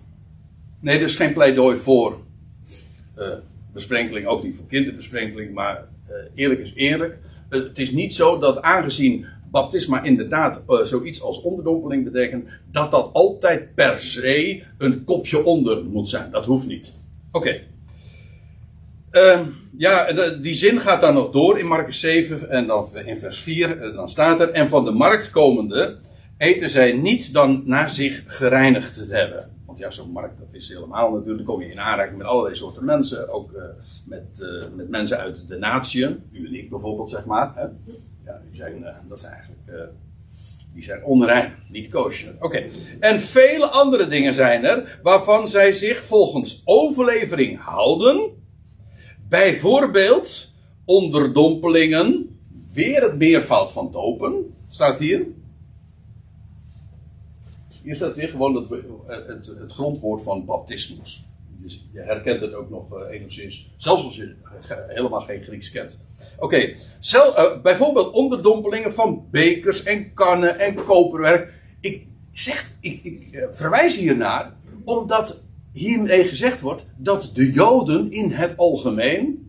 Nee, 0.80 0.98
er 0.98 1.04
is 1.04 1.16
geen 1.16 1.34
pleidooi 1.34 1.78
voor 1.78 2.18
uh, 3.18 3.28
besprenkeling, 3.74 4.28
ook 4.28 4.44
niet 4.44 4.56
voor 4.56 4.68
kinderbesprenkeling, 4.68 5.54
maar 5.54 5.88
uh, 6.10 6.16
eerlijk 6.36 6.60
is 6.60 6.74
eerlijk. 6.76 7.18
het 7.50 7.80
is 7.80 7.92
niet 7.92 8.14
zo 8.14 8.40
dat 8.40 8.62
aangezien 8.62 9.26
baptisma 9.52 10.04
inderdaad 10.04 10.64
uh, 10.68 10.80
zoiets 10.80 11.22
als 11.22 11.42
onderdompeling 11.42 12.04
betekent, 12.04 12.48
dat 12.72 12.92
dat 12.92 13.14
altijd 13.14 13.76
per 13.76 14.00
se 14.00 14.64
een 14.78 15.04
kopje 15.04 15.44
onder 15.44 15.86
moet 15.86 16.10
zijn. 16.10 16.32
Dat 16.32 16.46
hoeft 16.46 16.68
niet. 16.68 16.94
Oké. 17.32 17.62
Ehm, 19.12 19.44
ja, 19.78 20.12
die 20.42 20.54
zin 20.54 20.80
gaat 20.80 21.02
dan 21.02 21.14
nog 21.14 21.32
door 21.32 21.60
in 21.60 21.66
Marcus 21.66 22.00
7 22.00 22.50
en 22.50 22.68
dan 22.68 22.98
in 22.98 23.20
vers 23.20 23.40
4. 23.40 23.94
Dan 23.94 24.10
staat 24.10 24.40
er: 24.40 24.50
En 24.50 24.70
van 24.70 24.86
de 24.86 24.92
markt 24.92 25.30
komende 25.30 25.98
eten 26.38 26.70
zij 26.70 26.92
niet 26.92 27.34
dan 27.34 27.64
na 27.66 27.88
zich 27.88 28.24
gereinigd 28.28 28.96
te 28.96 29.06
hebben 29.10 29.58
ja, 29.80 29.92
zo'n 29.92 30.12
markt 30.12 30.40
dat 30.40 30.54
is 30.54 30.70
helemaal 30.70 31.12
natuurlijk. 31.12 31.46
Kom 31.48 31.62
je 31.62 31.72
in 31.72 31.80
aanraking 31.80 32.18
met 32.18 32.28
allerlei 32.28 32.56
soorten 32.56 32.86
mensen. 32.86 33.30
Ook 33.30 33.52
uh, 33.52 33.64
met, 34.06 34.26
uh, 34.40 34.64
met 34.76 34.90
mensen 34.90 35.18
uit 35.18 35.48
de 35.48 35.58
natieën. 35.58 36.24
U 36.32 36.46
en 36.46 36.54
ik 36.54 36.70
bijvoorbeeld, 36.70 37.10
zeg 37.10 37.26
maar. 37.26 37.52
Hè? 37.56 37.64
Ja, 38.26 38.42
die 38.50 38.56
zijn, 38.56 38.82
uh, 38.82 38.90
dat 39.10 39.20
zijn 39.20 39.34
eigenlijk. 39.34 39.92
die 40.74 40.84
zijn 40.84 41.04
onrein, 41.04 41.54
niet 41.70 41.90
kosher. 41.90 42.36
Oké. 42.40 42.66
En 43.00 43.22
vele 43.22 43.68
andere 43.68 44.08
dingen 44.08 44.34
zijn 44.34 44.66
er. 44.66 45.00
waarvan 45.04 45.48
zij 45.48 45.72
zich 45.72 46.04
volgens 46.04 46.62
overlevering 46.66 47.60
houden. 47.62 48.38
Bijvoorbeeld 49.30 50.52
onderdompelingen. 50.86 52.40
Weer 52.74 53.02
het 53.02 53.18
meervoud 53.18 53.72
van 53.72 53.92
dopen. 53.92 54.54
Staat 54.68 55.00
hier. 55.00 55.28
Hier 57.84 57.96
staat 57.96 58.16
weer 58.16 58.30
gewoon 58.30 58.56
het, 58.56 58.70
het, 59.28 59.46
het 59.46 59.72
grondwoord 59.72 60.22
van 60.22 60.46
baptismus. 60.46 61.24
Dus 61.62 61.86
je 61.92 62.00
herkent 62.00 62.42
het 62.42 62.54
ook 62.54 62.70
nog 62.70 62.94
uh, 62.94 63.10
enigszins. 63.12 63.72
Zelfs 63.78 64.04
als 64.04 64.16
je 64.16 64.36
helemaal 64.88 65.22
geen 65.22 65.44
Grieks 65.44 65.72
kent. 65.72 66.00
Oké, 66.38 66.46
okay. 66.46 66.78
uh, 67.14 67.62
bijvoorbeeld 67.62 68.12
onderdompelingen 68.12 68.94
van 68.94 69.28
bekers 69.32 69.84
en 69.84 70.14
kannen 70.14 70.60
en 70.60 70.76
koperwerk. 70.76 71.54
Ik 71.80 72.08
zeg, 72.32 72.72
ik, 72.80 73.04
ik 73.04 73.48
verwijs 73.52 73.96
hiernaar, 73.96 74.56
omdat 74.84 75.44
hiermee 75.72 76.24
gezegd 76.24 76.62
wordt 76.62 76.86
dat 76.98 77.30
de 77.34 77.52
Joden 77.52 78.12
in 78.12 78.32
het 78.32 78.58
algemeen 78.58 79.48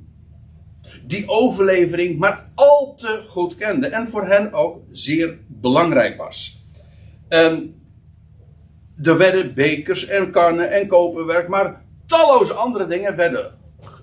die 1.07 1.29
overlevering 1.29 2.19
maar 2.19 2.50
al 2.55 2.95
te 2.97 3.23
goed 3.27 3.55
kenden. 3.55 3.93
En 3.93 4.09
voor 4.09 4.27
hen 4.27 4.53
ook 4.53 4.79
zeer 4.91 5.39
belangrijk 5.47 6.17
was. 6.17 6.59
Um, 7.29 7.75
er 9.03 9.19
werden 9.19 9.55
bekers 9.55 10.07
en 10.07 10.31
kannen 10.31 10.71
en 10.71 10.87
koperwerk, 10.87 11.49
maar 11.49 11.83
talloze 12.07 12.53
andere 12.53 12.87
dingen 12.87 13.17
werden 13.17 13.55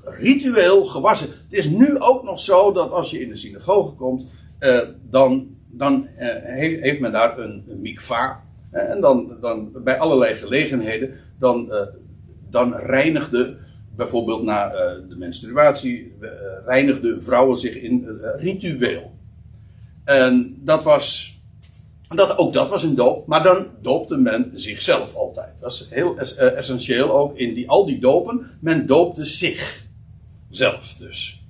ritueel 0.04 0.86
gewassen. 0.86 1.28
Het 1.28 1.54
is 1.54 1.66
nu 1.66 2.00
ook 2.00 2.24
nog 2.24 2.40
zo 2.40 2.72
dat 2.72 2.92
als 2.92 3.12
je 3.12 3.22
in 3.22 3.30
de 3.30 3.38
synagoge 3.38 3.96
komt, 3.96 4.26
uh, 4.60 4.82
dan, 5.02 5.48
dan 5.68 6.08
uh, 6.20 6.28
heeft 6.82 7.00
men 7.00 7.12
daar 7.12 7.40
een, 7.40 7.64
mikva. 7.82 8.46
En 8.72 9.02
dan, 9.02 9.38
dan 9.42 9.72
bij 9.84 10.00
allerlei 10.00 10.36
gelegenheden, 10.36 11.14
dan, 11.40 11.72
dan 12.50 12.76
reinigde 12.76 13.58
bijvoorbeeld 13.96 14.44
na 14.44 14.70
de 15.10 15.16
menstruatie, 15.18 16.14
reinigden 16.66 17.24
vrouwen 17.24 17.58
zich 17.58 17.76
in 17.76 18.08
ritueel. 18.38 19.12
En 20.04 20.58
dat 20.64 20.84
was 20.84 21.38
dat, 22.16 22.38
ook 22.38 22.54
dat 22.54 22.70
was 22.70 22.84
een 22.84 22.96
doop, 22.96 23.28
maar 23.28 23.44
dan 23.44 23.68
doopte 23.82 24.18
men 24.18 24.52
zichzelf 24.56 25.16
altijd. 25.16 25.60
Dat 25.60 25.72
is 25.72 25.88
heel 25.90 26.18
eh, 26.18 26.58
essentieel 26.58 27.12
ook 27.12 27.38
in 27.38 27.54
die, 27.54 27.70
al 27.70 27.86
die 27.86 28.00
dopen. 28.00 28.58
Men 28.62 28.86
doopte 28.86 29.26
zich. 29.26 29.86
Zelf 30.50 30.94
dus. 30.94 31.42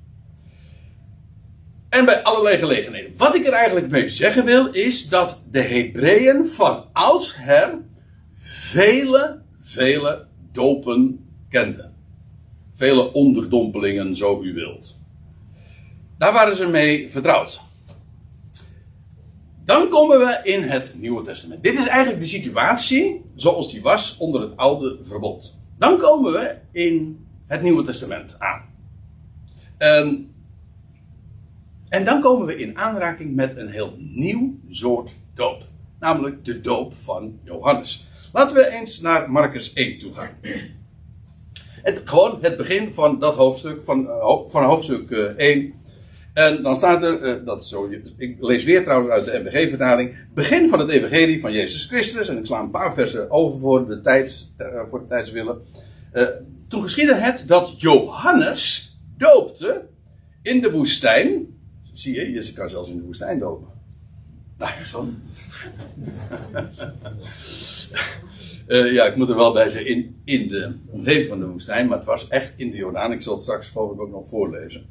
En 1.90 2.06
bij 2.06 2.24
allerlei 2.24 2.58
gelegenheden. 2.58 3.12
Wat 3.18 3.36
ik 3.36 3.48
er 3.48 3.54
eigenlijk 3.54 3.90
mee 3.90 4.10
zeggen 4.10 4.46
wil, 4.46 4.68
is 4.68 5.10
dat 5.10 5.42
de 5.52 5.62
Hebreeën 5.62 6.46
van 6.46 6.86
oudsher 6.94 7.78
vele, 8.40 9.42
vele 9.58 10.27
dopen 10.58 11.26
kenden. 11.50 11.94
Vele 12.74 13.14
onderdompelingen, 13.14 14.16
zo 14.16 14.42
u 14.44 14.54
wilt. 14.54 14.98
Daar 16.18 16.34
waren 16.34 16.56
ze 16.56 16.68
mee 16.68 17.12
vertrouwd. 17.12 17.62
Dan 19.66 19.90
komen 19.90 20.20
we 20.20 20.40
in 20.44 20.64
het 20.64 20.96
Nieuwe 20.98 21.24
Testament. 21.24 21.64
Dit 21.64 21.74
is 21.74 21.88
eigenlijk 21.88 22.20
de 22.20 22.28
situatie 22.28 23.22
zoals 23.36 23.72
die 23.72 23.82
was 23.82 24.18
onder 24.18 24.42
het 24.42 24.58
oude 24.58 24.98
verbond. 25.04 25.60
Dan 25.78 25.98
komen 25.98 26.32
we 26.32 26.58
in 26.72 27.26
het 27.46 27.62
Nieuwe 27.62 27.84
Testament 27.84 28.36
aan. 28.40 28.66
Um, 29.78 30.32
en 31.90 32.06
dan 32.06 32.22
komen 32.22 32.46
we 32.46 32.58
in 32.58 32.78
aanraking 32.78 33.36
met 33.36 33.58
een 33.58 33.70
heel 33.70 33.94
nieuw 33.98 34.56
soort 34.70 35.16
doop. 35.34 35.64
Namelijk 36.00 36.46
de 36.46 36.62
doop 36.62 36.96
van 36.96 37.40
Johannes. 37.44 38.08
Laten 38.38 38.58
we 38.58 38.68
eens 38.68 39.02
naar 39.02 39.32
Marcus 39.32 39.74
1 39.74 40.00
toe 40.00 40.14
gaan. 40.14 40.30
Het, 41.82 42.02
gewoon 42.04 42.38
het 42.42 42.58
begin 42.58 42.94
van 42.94 43.20
dat 43.20 43.36
hoofdstuk, 43.36 43.84
van, 43.84 44.06
uh, 44.06 44.40
van 44.48 44.64
hoofdstuk 44.64 45.10
uh, 45.10 45.24
1 45.24 45.74
en 46.34 46.64
dan 46.64 46.78
staat 46.78 47.04
er, 47.04 47.40
uh, 47.40 47.46
dat 47.46 47.68
zo, 47.68 47.90
ik 48.18 48.36
lees 48.40 48.64
weer 48.64 48.84
trouwens 48.84 49.12
uit 49.12 49.26
de 49.26 49.40
MBG-vertaling, 49.44 50.16
begin 50.34 50.70
van 50.70 50.80
het 50.80 50.90
evangelie 50.90 51.42
van 51.42 51.52
Jezus 51.52 51.86
Christus. 51.86 52.28
En 52.28 52.38
ik 52.38 52.46
sla 52.46 52.60
een 52.60 52.72
paar 52.72 52.94
versen 52.94 53.32
over 53.32 53.60
voor 53.60 53.88
de, 53.88 54.02
tijd, 54.02 54.54
voor 54.88 55.00
de 55.00 55.08
tijdswillen. 55.08 55.62
Toen 56.68 56.82
geschiedde 56.82 57.16
het 57.16 57.44
dat 57.48 57.82
Johannes 57.82 58.98
doopte 59.18 59.88
in 60.42 60.62
de 60.62 60.72
woestijn. 60.72 61.60
Zie 61.94 62.16
je, 62.16 62.32
je 62.32 62.54
kan 62.54 62.70
zelfs 62.70 62.90
in 62.90 62.98
de 62.98 63.04
woestijn 63.04 63.40
dopen. 63.40 63.68
Nou, 64.58 64.72
zo. 64.84 65.08
ja, 68.68 69.06
ik 69.06 69.16
moet 69.16 69.30
er 69.30 69.36
wel 69.36 69.54
bij 69.54 69.70
zeggen, 69.70 69.90
in, 69.90 70.22
in 70.26 70.48
de 70.48 70.74
omgeving 70.90 71.28
van 71.28 71.40
de 71.40 71.48
woestijn, 71.48 71.88
maar 71.88 71.98
het 71.98 72.06
was 72.06 72.28
echt 72.28 72.54
in 72.58 72.72
de 72.72 72.78
Jordaan. 72.78 73.12
Ik 73.12 73.22
zal 73.22 73.34
het 73.34 73.42
straks 73.42 73.70
geloof 73.70 73.94
ik 73.94 74.02
ook 74.02 74.12
nog 74.12 74.30
voorlezen. 74.30 74.86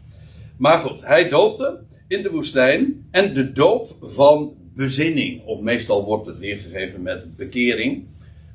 Maar 0.57 0.79
goed, 0.79 1.07
hij 1.07 1.29
doopte 1.29 1.79
in 2.09 2.23
de 2.23 2.31
woestijn. 2.31 3.07
En 3.11 3.35
de 3.35 3.53
doop 3.53 3.97
van 4.01 4.55
bezinning. 4.75 5.45
Of 5.45 5.61
meestal 5.61 6.05
wordt 6.05 6.27
het 6.27 6.39
weergegeven 6.39 7.03
met 7.03 7.37
bekering. 7.37 8.05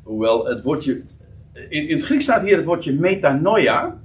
Hoewel 0.03 0.45
het 0.45 0.63
woordje. 0.63 1.01
In, 1.69 1.87
in 1.87 1.95
het 1.95 2.05
Grieks 2.05 2.23
staat 2.23 2.43
hier 2.43 2.55
het 2.55 2.65
woordje 2.65 2.93
metanoia. 2.93 4.01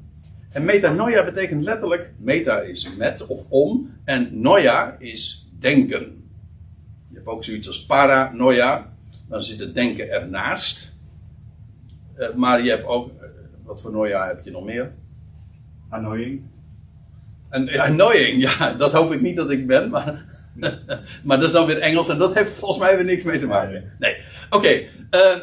En 0.51 0.65
metanoia 0.65 1.25
betekent 1.25 1.65
letterlijk. 1.65 2.13
Meta 2.19 2.61
is 2.61 2.89
met 2.99 3.27
of 3.27 3.51
om. 3.51 3.91
En 4.05 4.29
noia 4.41 4.97
is 4.99 5.51
denken. 5.59 6.25
Je 7.09 7.15
hebt 7.15 7.27
ook 7.27 7.45
zoiets 7.45 7.67
als 7.67 7.87
paranoia. 7.87 8.95
Dan 9.29 9.43
zit 9.43 9.61
het 9.61 9.75
denken 9.75 10.11
ernaast. 10.11 10.96
Uh, 12.19 12.35
maar 12.35 12.63
je 12.63 12.71
hebt 12.71 12.85
ook. 12.85 13.09
Uh, 13.09 13.29
wat 13.65 13.81
voor 13.81 13.93
noia 13.93 14.27
heb 14.27 14.45
je 14.45 14.51
nog 14.51 14.65
meer? 14.65 14.93
Annoying. 15.89 16.43
En, 17.49 17.79
annoying, 17.79 18.43
ja, 18.43 18.73
dat 18.73 18.93
hoop 18.93 19.13
ik 19.13 19.21
niet 19.21 19.37
dat 19.37 19.51
ik 19.51 19.67
ben, 19.67 19.91
maar, 19.91 20.25
maar 21.25 21.37
dat 21.37 21.43
is 21.43 21.53
dan 21.53 21.67
weer 21.67 21.79
Engels 21.79 22.09
en 22.09 22.19
dat 22.19 22.35
heeft 22.35 22.53
volgens 22.53 22.81
mij 22.81 22.97
weer 22.97 23.05
niks 23.05 23.25
mee 23.25 23.39
te 23.39 23.47
maken. 23.47 23.93
Nee, 23.99 24.17
oké. 24.51 24.57
Okay, 24.57 24.89
uh, 25.11 25.43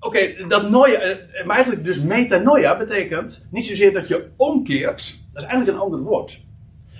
Oké, 0.00 0.46
dat 0.48 0.70
noia, 0.70 1.18
maar 1.44 1.54
eigenlijk 1.54 1.84
dus 1.84 2.02
metanoia 2.02 2.78
betekent 2.78 3.46
niet 3.50 3.66
zozeer 3.66 3.92
dat 3.92 4.08
je 4.08 4.28
omkeert, 4.36 5.16
dat 5.32 5.42
is 5.42 5.48
eigenlijk 5.48 5.78
een 5.78 5.84
ander 5.84 6.00
woord. 6.00 6.44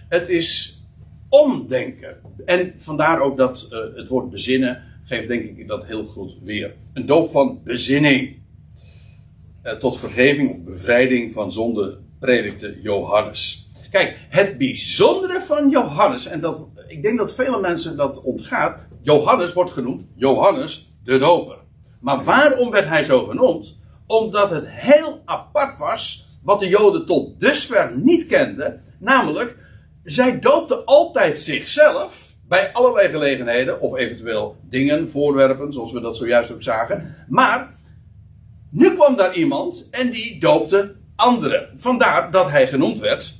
Het 0.08 0.28
is 0.28 0.82
omdenken. 1.28 2.16
En 2.44 2.74
vandaar 2.76 3.20
ook 3.20 3.36
dat 3.36 3.68
uh, 3.72 3.96
het 3.96 4.08
woord 4.08 4.30
bezinnen 4.30 4.82
geeft 5.04 5.28
denk 5.28 5.58
ik 5.58 5.68
dat 5.68 5.86
heel 5.86 6.06
goed 6.06 6.34
weer. 6.42 6.74
Een 6.92 7.06
doop 7.06 7.30
van 7.30 7.60
bezinning. 7.64 8.36
Uh, 9.66 9.72
tot 9.72 9.98
vergeving 9.98 10.50
of 10.50 10.64
bevrijding 10.64 11.32
van 11.32 11.52
zonde 11.52 11.98
predikte 12.20 12.80
Johannes. 12.82 13.66
Kijk, 13.90 14.16
het 14.28 14.58
bijzondere 14.58 15.42
van 15.42 15.70
Johannes, 15.70 16.26
en 16.26 16.40
dat, 16.40 16.66
ik 16.86 17.02
denk 17.02 17.18
dat 17.18 17.34
vele 17.34 17.60
mensen 17.60 17.96
dat 17.96 18.22
ontgaat. 18.22 18.86
Johannes 19.02 19.52
wordt 19.52 19.70
genoemd 19.70 20.04
Johannes 20.14 20.92
de 21.04 21.18
Doper. 21.18 21.58
Maar 22.00 22.24
waarom 22.24 22.70
werd 22.70 22.88
hij 22.88 23.04
zo 23.04 23.24
genoemd? 23.24 23.78
Omdat 24.06 24.50
het 24.50 24.68
heel 24.68 25.22
apart 25.24 25.78
was, 25.78 26.26
wat 26.42 26.60
de 26.60 26.68
Joden 26.68 27.06
tot 27.06 27.40
dusver 27.40 27.92
niet 27.96 28.26
kenden. 28.26 28.80
Namelijk, 28.98 29.56
zij 30.02 30.40
doopten 30.40 30.84
altijd 30.84 31.38
zichzelf 31.38 32.36
bij 32.48 32.72
allerlei 32.72 33.08
gelegenheden, 33.08 33.80
of 33.80 33.96
eventueel 33.96 34.56
dingen, 34.68 35.10
voorwerpen, 35.10 35.72
zoals 35.72 35.92
we 35.92 36.00
dat 36.00 36.16
zojuist 36.16 36.52
ook 36.52 36.62
zagen. 36.62 37.14
Maar 37.28 37.75
nu 38.70 38.94
kwam 38.94 39.16
daar 39.16 39.34
iemand 39.34 39.88
en 39.90 40.10
die 40.10 40.40
doopte 40.40 40.94
anderen. 41.16 41.68
Vandaar 41.76 42.30
dat 42.30 42.50
hij 42.50 42.68
genoemd 42.68 42.98
werd 42.98 43.34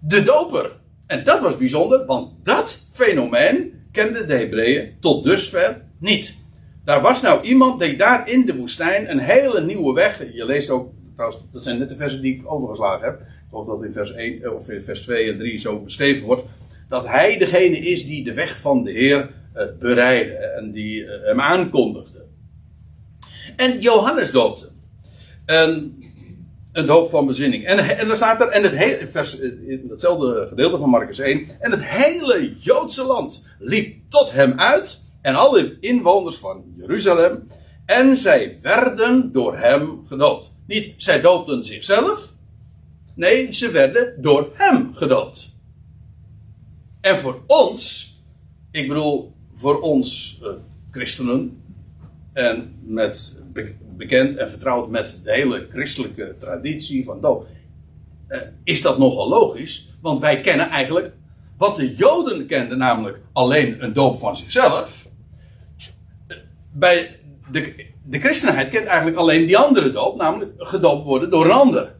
de 0.00 0.22
doper. 0.22 0.70
En 1.06 1.24
dat 1.24 1.40
was 1.40 1.56
bijzonder, 1.56 2.06
want 2.06 2.44
dat 2.44 2.84
fenomeen 2.90 3.72
kenden 3.92 4.28
de 4.28 4.34
Hebreeën 4.34 4.96
tot 5.00 5.24
dusver 5.24 5.82
niet. 5.98 6.36
Daar 6.84 7.02
was 7.02 7.22
nou 7.22 7.42
iemand 7.42 7.80
die 7.80 7.96
daar 7.96 8.28
in 8.30 8.46
de 8.46 8.56
woestijn 8.56 9.10
een 9.10 9.18
hele 9.18 9.60
nieuwe 9.60 9.94
weg. 9.94 10.32
Je 10.32 10.44
leest 10.44 10.70
ook, 10.70 10.92
trouwens, 11.14 11.42
dat 11.52 11.62
zijn 11.62 11.78
net 11.78 11.88
de 11.88 11.96
versen 11.96 12.22
die 12.22 12.34
ik 12.34 12.52
overgeslagen 12.52 13.04
heb. 13.04 13.20
Of 13.50 13.66
dat 13.66 13.84
in 13.84 13.92
vers 13.92 14.12
1 14.12 14.42
eh, 14.42 14.54
of 14.54 14.68
in 14.68 14.82
vers 14.82 15.00
2 15.00 15.32
en 15.32 15.38
3 15.38 15.58
zo 15.58 15.80
beschreven 15.80 16.26
wordt. 16.26 16.42
Dat 16.88 17.06
hij 17.06 17.38
degene 17.38 17.78
is 17.78 18.06
die 18.06 18.24
de 18.24 18.32
weg 18.32 18.60
van 18.60 18.84
de 18.84 18.90
Heer 18.90 19.30
uh, 19.56 19.62
bereidde 19.78 20.34
en 20.34 20.72
die 20.72 21.02
uh, 21.02 21.10
hem 21.22 21.40
aankondigde. 21.40 22.21
En 23.56 23.80
Johannes 23.80 24.30
doopte. 24.30 24.70
En 25.44 25.96
een 26.72 26.86
doop 26.86 27.10
van 27.10 27.26
bezinning. 27.26 27.64
En, 27.64 27.78
en 27.78 28.06
dan 28.06 28.16
staat 28.16 28.40
er, 28.40 28.48
en 28.48 28.62
het 28.62 28.76
hele, 28.76 29.08
vers, 29.08 29.38
in 29.38 29.84
datzelfde 29.88 30.46
gedeelte 30.48 30.78
van 30.78 30.88
Marcus 30.88 31.18
1. 31.18 31.46
En 31.60 31.70
het 31.70 31.84
hele 31.84 32.54
Joodse 32.58 33.04
land 33.04 33.46
liep 33.58 33.96
tot 34.08 34.32
hem 34.32 34.52
uit. 34.58 35.00
En 35.22 35.34
alle 35.34 35.76
inwoners 35.80 36.36
van 36.36 36.64
Jeruzalem. 36.76 37.46
En 37.86 38.16
zij 38.16 38.58
werden 38.62 39.32
door 39.32 39.56
hem 39.56 40.02
gedoopt. 40.06 40.52
Niet 40.66 40.94
zij 40.96 41.20
doopten 41.20 41.64
zichzelf. 41.64 42.34
Nee, 43.14 43.52
ze 43.52 43.70
werden 43.70 44.22
door 44.22 44.50
hem 44.52 44.94
gedoopt. 44.94 45.50
En 47.00 47.18
voor 47.18 47.42
ons, 47.46 48.12
ik 48.70 48.88
bedoel 48.88 49.32
voor 49.54 49.80
ons 49.80 50.40
uh, 50.42 50.48
christenen. 50.90 51.62
En 52.32 52.78
met 52.82 53.41
bekend 53.96 54.36
en 54.36 54.50
vertrouwd 54.50 54.88
met 54.88 55.20
de 55.24 55.32
hele 55.32 55.66
christelijke 55.70 56.34
traditie 56.38 57.04
van 57.04 57.20
doop. 57.20 57.46
Uh, 58.28 58.38
is 58.64 58.82
dat 58.82 58.98
nogal 58.98 59.28
logisch? 59.28 59.88
Want 60.00 60.20
wij 60.20 60.40
kennen 60.40 60.68
eigenlijk 60.68 61.12
wat 61.56 61.76
de 61.76 61.94
Joden 61.94 62.46
kenden, 62.46 62.78
namelijk 62.78 63.18
alleen 63.32 63.82
een 63.84 63.92
doop 63.92 64.18
van 64.18 64.36
zichzelf. 64.36 65.08
Bij 66.72 67.18
de, 67.50 67.86
de 68.04 68.18
christenheid 68.18 68.70
kent 68.70 68.86
eigenlijk 68.86 69.16
alleen 69.16 69.46
die 69.46 69.58
andere 69.58 69.92
doop, 69.92 70.16
namelijk 70.16 70.52
gedoopt 70.56 71.04
worden 71.04 71.30
door 71.30 71.44
een 71.44 71.50
ander. 71.50 71.94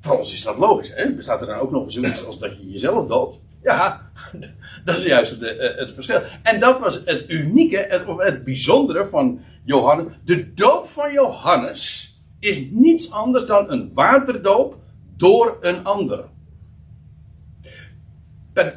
Voor 0.00 0.18
ons 0.18 0.32
is 0.32 0.42
dat 0.42 0.58
logisch. 0.58 0.92
Hè? 0.94 1.14
Bestaat 1.14 1.40
er 1.40 1.46
dan 1.46 1.58
ook 1.58 1.70
nog 1.70 1.92
zoiets 1.92 2.26
als 2.26 2.38
dat 2.38 2.58
je 2.60 2.70
jezelf 2.70 3.06
doopt? 3.06 3.38
Ja, 3.62 4.10
dat 4.84 4.96
is 4.96 5.04
juist 5.04 5.30
het, 5.30 5.42
eh, 5.42 5.76
het, 5.76 5.92
verschil. 5.92 6.20
En 6.42 6.60
dat 6.60 6.80
was 6.80 7.02
het 7.04 7.24
unieke, 7.28 8.04
of 8.06 8.18
het 8.18 8.44
bijzondere 8.44 9.06
van 9.06 9.40
Johannes. 9.68 10.12
De 10.24 10.54
doop 10.54 10.88
van 10.88 11.12
Johannes 11.12 12.12
is 12.38 12.62
niets 12.70 13.10
anders 13.10 13.46
dan 13.46 13.70
een 13.70 13.90
waterdoop 13.94 14.76
door 15.16 15.56
een 15.60 15.84
ander. 15.84 16.24
Het, 18.52 18.74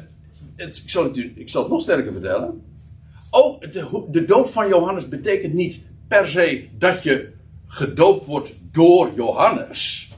ik, 0.56 0.90
zal 0.90 1.04
het, 1.04 1.16
ik 1.16 1.50
zal 1.50 1.62
het 1.62 1.70
nog 1.70 1.80
sterker 1.80 2.12
vertellen. 2.12 2.62
Ook 3.30 3.72
de, 3.72 4.06
de 4.10 4.24
doop 4.24 4.46
van 4.46 4.68
Johannes 4.68 5.08
betekent 5.08 5.54
niet 5.54 5.86
per 6.08 6.28
se 6.28 6.68
dat 6.78 7.02
je 7.02 7.32
gedoopt 7.66 8.26
wordt 8.26 8.58
door 8.72 9.12
Johannes. 9.14 10.10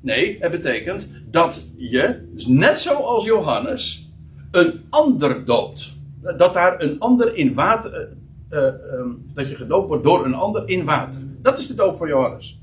Nee, 0.00 0.36
het 0.40 0.50
betekent 0.50 1.08
dat 1.30 1.62
je, 1.76 2.32
net 2.46 2.78
zoals 2.78 3.24
Johannes, 3.24 4.10
een 4.50 4.84
ander 4.90 5.44
doopt. 5.44 5.92
Dat 6.22 6.54
daar 6.54 6.82
een 6.82 6.98
ander 6.98 7.34
in 7.34 7.54
water. 7.54 8.18
Uh, 8.50 8.58
uh, 8.58 9.06
dat 9.34 9.48
je 9.48 9.56
gedoopt 9.56 9.88
wordt 9.88 10.04
door 10.04 10.24
een 10.24 10.34
ander 10.34 10.68
in 10.68 10.84
water. 10.84 11.20
Dat 11.42 11.58
is 11.58 11.66
de 11.66 11.74
doop 11.74 11.96
van 11.96 12.08
Johannes. 12.08 12.60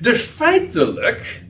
Dus 0.00 0.22
feitelijk. 0.22 1.44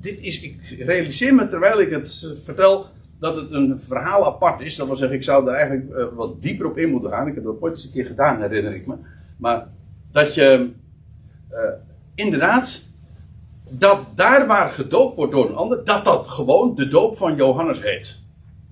Dit 0.00 0.20
is, 0.20 0.40
ik 0.40 0.60
realiseer 0.78 1.34
me 1.34 1.46
terwijl 1.46 1.80
ik 1.80 1.90
het 1.90 2.34
vertel. 2.42 2.86
dat 3.18 3.36
het 3.36 3.50
een 3.50 3.80
verhaal 3.80 4.26
apart 4.26 4.60
is. 4.60 4.76
Dat 4.76 4.86
wil 4.86 4.96
zeggen, 4.96 5.16
ik 5.16 5.24
zou 5.24 5.48
er 5.48 5.54
eigenlijk 5.54 5.90
uh, 5.90 6.04
wat 6.14 6.42
dieper 6.42 6.66
op 6.66 6.78
in 6.78 6.90
moeten 6.90 7.10
gaan. 7.10 7.26
Ik 7.26 7.34
heb 7.34 7.44
dat 7.44 7.60
ooit 7.60 7.74
eens 7.74 7.84
een 7.84 7.92
keer 7.92 8.06
gedaan, 8.06 8.40
herinner 8.40 8.74
ik 8.74 8.86
me. 8.86 8.94
Maar 9.36 9.68
dat 10.12 10.34
je. 10.34 10.70
inderdaad 12.14 12.84
dat 13.70 14.00
daar 14.14 14.46
waar 14.46 14.68
gedoopt 14.68 15.16
wordt 15.16 15.32
door 15.32 15.48
een 15.48 15.56
ander, 15.56 15.84
dat 15.84 16.04
dat 16.04 16.28
gewoon 16.28 16.74
de 16.74 16.88
doop 16.88 17.16
van 17.16 17.36
Johannes 17.36 17.82
heet. 17.82 18.18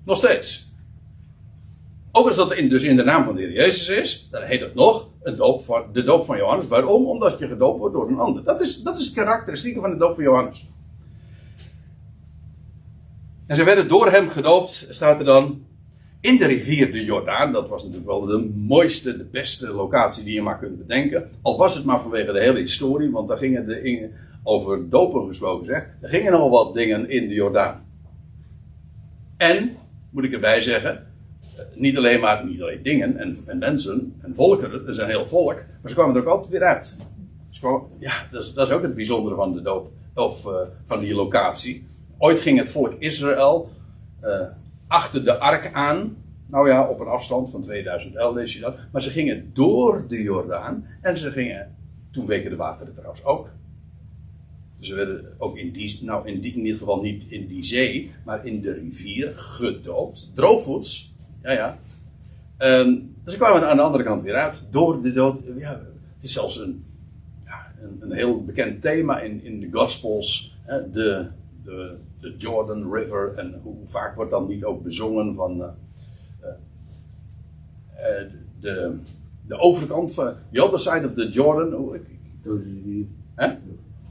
Nog 0.05 0.17
steeds. 0.17 0.72
Ook 2.15 2.27
als 2.27 2.35
dat 2.35 2.53
in, 2.53 2.69
dus 2.69 2.83
in 2.83 2.95
de 2.95 3.03
naam 3.03 3.23
van 3.23 3.35
de 3.35 3.41
Heer 3.41 3.51
Jezus 3.51 3.89
is, 3.89 4.27
dan 4.31 4.41
heet 4.41 4.59
het 4.59 4.75
nog 4.75 5.09
een 5.23 5.35
doop 5.35 5.87
de 5.93 6.03
doop 6.03 6.25
van 6.25 6.37
Johannes. 6.37 6.67
Waarom? 6.67 7.07
Omdat 7.07 7.39
je 7.39 7.47
gedoopt 7.47 7.79
wordt 7.79 7.95
door 7.95 8.09
een 8.09 8.17
ander. 8.17 8.43
Dat 8.43 8.61
is, 8.61 8.81
dat 8.81 8.99
is 8.99 9.05
het 9.05 9.13
karakteristieke 9.13 9.79
van 9.79 9.89
de 9.89 9.97
doop 9.97 10.15
van 10.15 10.23
Johannes. 10.23 10.65
En 13.47 13.55
ze 13.55 13.63
werden 13.63 13.87
door 13.87 14.11
hem 14.11 14.29
gedoopt, 14.29 14.87
staat 14.89 15.19
er 15.19 15.25
dan, 15.25 15.65
in 16.21 16.37
de 16.37 16.45
rivier 16.45 16.91
de 16.91 17.03
Jordaan. 17.03 17.51
Dat 17.51 17.69
was 17.69 17.83
natuurlijk 17.83 18.09
wel 18.09 18.25
de 18.25 18.51
mooiste, 18.55 19.17
de 19.17 19.25
beste 19.25 19.71
locatie 19.71 20.23
die 20.23 20.33
je 20.33 20.41
maar 20.41 20.59
kunt 20.59 20.77
bedenken. 20.77 21.29
Al 21.41 21.57
was 21.57 21.75
het 21.75 21.85
maar 21.85 22.01
vanwege 22.01 22.31
de 22.31 22.39
hele 22.39 22.59
historie, 22.59 23.11
want 23.11 23.27
daar 23.27 23.37
gingen 23.37 23.67
de, 23.67 24.09
over 24.43 24.89
dopen 24.89 25.27
gesproken 25.27 25.65
zeg, 25.65 25.87
er 26.01 26.09
gingen 26.09 26.31
nogal 26.31 26.49
wat 26.49 26.73
dingen 26.73 27.09
in 27.09 27.27
de 27.27 27.33
Jordaan. 27.33 27.85
En, 29.37 29.75
moet 30.09 30.23
ik 30.23 30.33
erbij 30.33 30.61
zeggen, 30.61 31.12
niet 31.73 31.97
alleen 31.97 32.19
maar 32.19 32.45
niet 32.45 32.61
alleen 32.61 32.83
dingen 32.83 33.17
en, 33.17 33.37
en 33.45 33.57
mensen 33.57 34.15
en 34.19 34.35
volken, 34.35 34.71
er 34.71 34.89
is 34.89 34.97
een 34.97 35.07
heel 35.07 35.27
volk, 35.27 35.55
maar 35.55 35.89
ze 35.89 35.95
kwamen 35.95 36.15
er 36.15 36.21
ook 36.21 36.27
altijd 36.27 36.51
weer 36.51 36.63
uit. 36.63 36.95
Ja, 37.99 38.27
dat 38.31 38.43
is, 38.43 38.53
dat 38.53 38.67
is, 38.67 38.73
ook 38.73 38.81
het 38.81 38.95
bijzondere 38.95 39.35
van 39.35 39.53
de 39.53 39.61
doop, 39.61 39.91
of 40.13 40.45
uh, 40.45 40.53
van 40.85 40.99
die 40.99 41.13
locatie. 41.13 41.85
Ooit 42.17 42.39
ging 42.39 42.57
het 42.57 42.69
volk 42.69 42.93
Israël 42.97 43.69
uh, 44.23 44.47
achter 44.87 45.25
de 45.25 45.37
ark 45.37 45.73
aan. 45.73 46.17
Nou 46.47 46.69
ja, 46.69 46.89
op 46.89 46.99
een 46.99 47.07
afstand 47.07 47.49
van 47.49 47.61
2011 47.61 48.35
lees 48.35 48.53
je 48.53 48.59
dat. 48.59 48.75
Maar 48.91 49.01
ze 49.01 49.09
gingen 49.09 49.49
door 49.53 50.05
de 50.07 50.21
Jordaan. 50.21 50.87
En 51.01 51.17
ze 51.17 51.31
gingen, 51.31 51.75
toen 52.11 52.25
weken 52.25 52.49
de 52.49 52.55
wateren 52.55 52.93
trouwens 52.93 53.23
ook. 53.23 53.49
Ze 54.79 54.95
werden 54.95 55.35
ook 55.37 55.57
in 55.57 55.71
die, 55.71 55.99
nou 56.01 56.27
in, 56.27 56.41
die, 56.41 56.53
in 56.53 56.65
ieder 56.65 56.79
geval 56.79 57.01
niet 57.01 57.25
in 57.27 57.47
die 57.47 57.63
zee, 57.63 58.11
maar 58.25 58.45
in 58.45 58.61
de 58.61 58.73
rivier 58.73 59.31
gedoopt. 59.35 60.31
Droogvoets. 60.33 61.12
Ja, 61.43 61.51
ja. 61.51 61.77
Um, 62.59 63.15
dus 63.23 63.33
ze 63.33 63.39
kwamen 63.39 63.69
aan 63.69 63.77
de 63.77 63.83
andere 63.83 64.03
kant 64.03 64.23
weer 64.23 64.35
uit. 64.35 64.67
Door 64.71 65.01
de 65.01 65.11
dood. 65.11 65.39
Ja, 65.57 65.71
het 66.15 66.23
is 66.23 66.33
zelfs 66.33 66.59
een, 66.59 66.85
ja, 67.45 67.71
een, 67.81 67.97
een 67.99 68.11
heel 68.11 68.43
bekend 68.43 68.81
thema 68.81 69.19
in, 69.19 69.43
in 69.43 69.59
de 69.59 69.67
Gospels. 69.71 70.57
Hè, 70.63 70.91
de, 70.91 71.27
de 71.63 71.95
de 72.23 72.33
Jordan 72.37 72.93
River. 72.93 73.33
En 73.35 73.59
hoe 73.63 73.75
vaak 73.85 74.15
wordt 74.15 74.31
dan 74.31 74.47
niet 74.47 74.63
ook 74.63 74.83
bezongen 74.83 75.35
van 75.35 75.59
uh, 75.59 75.65
uh, 76.45 78.29
de, 78.59 78.95
de 79.47 79.57
overkant 79.57 80.13
van 80.13 80.33
the 80.51 80.63
other 80.63 80.79
side 80.79 81.07
of 81.07 81.13
the 81.13 81.29
Jordan. 81.29 81.99
Doodsrivier. 82.43 83.05
Hè? 83.35 83.47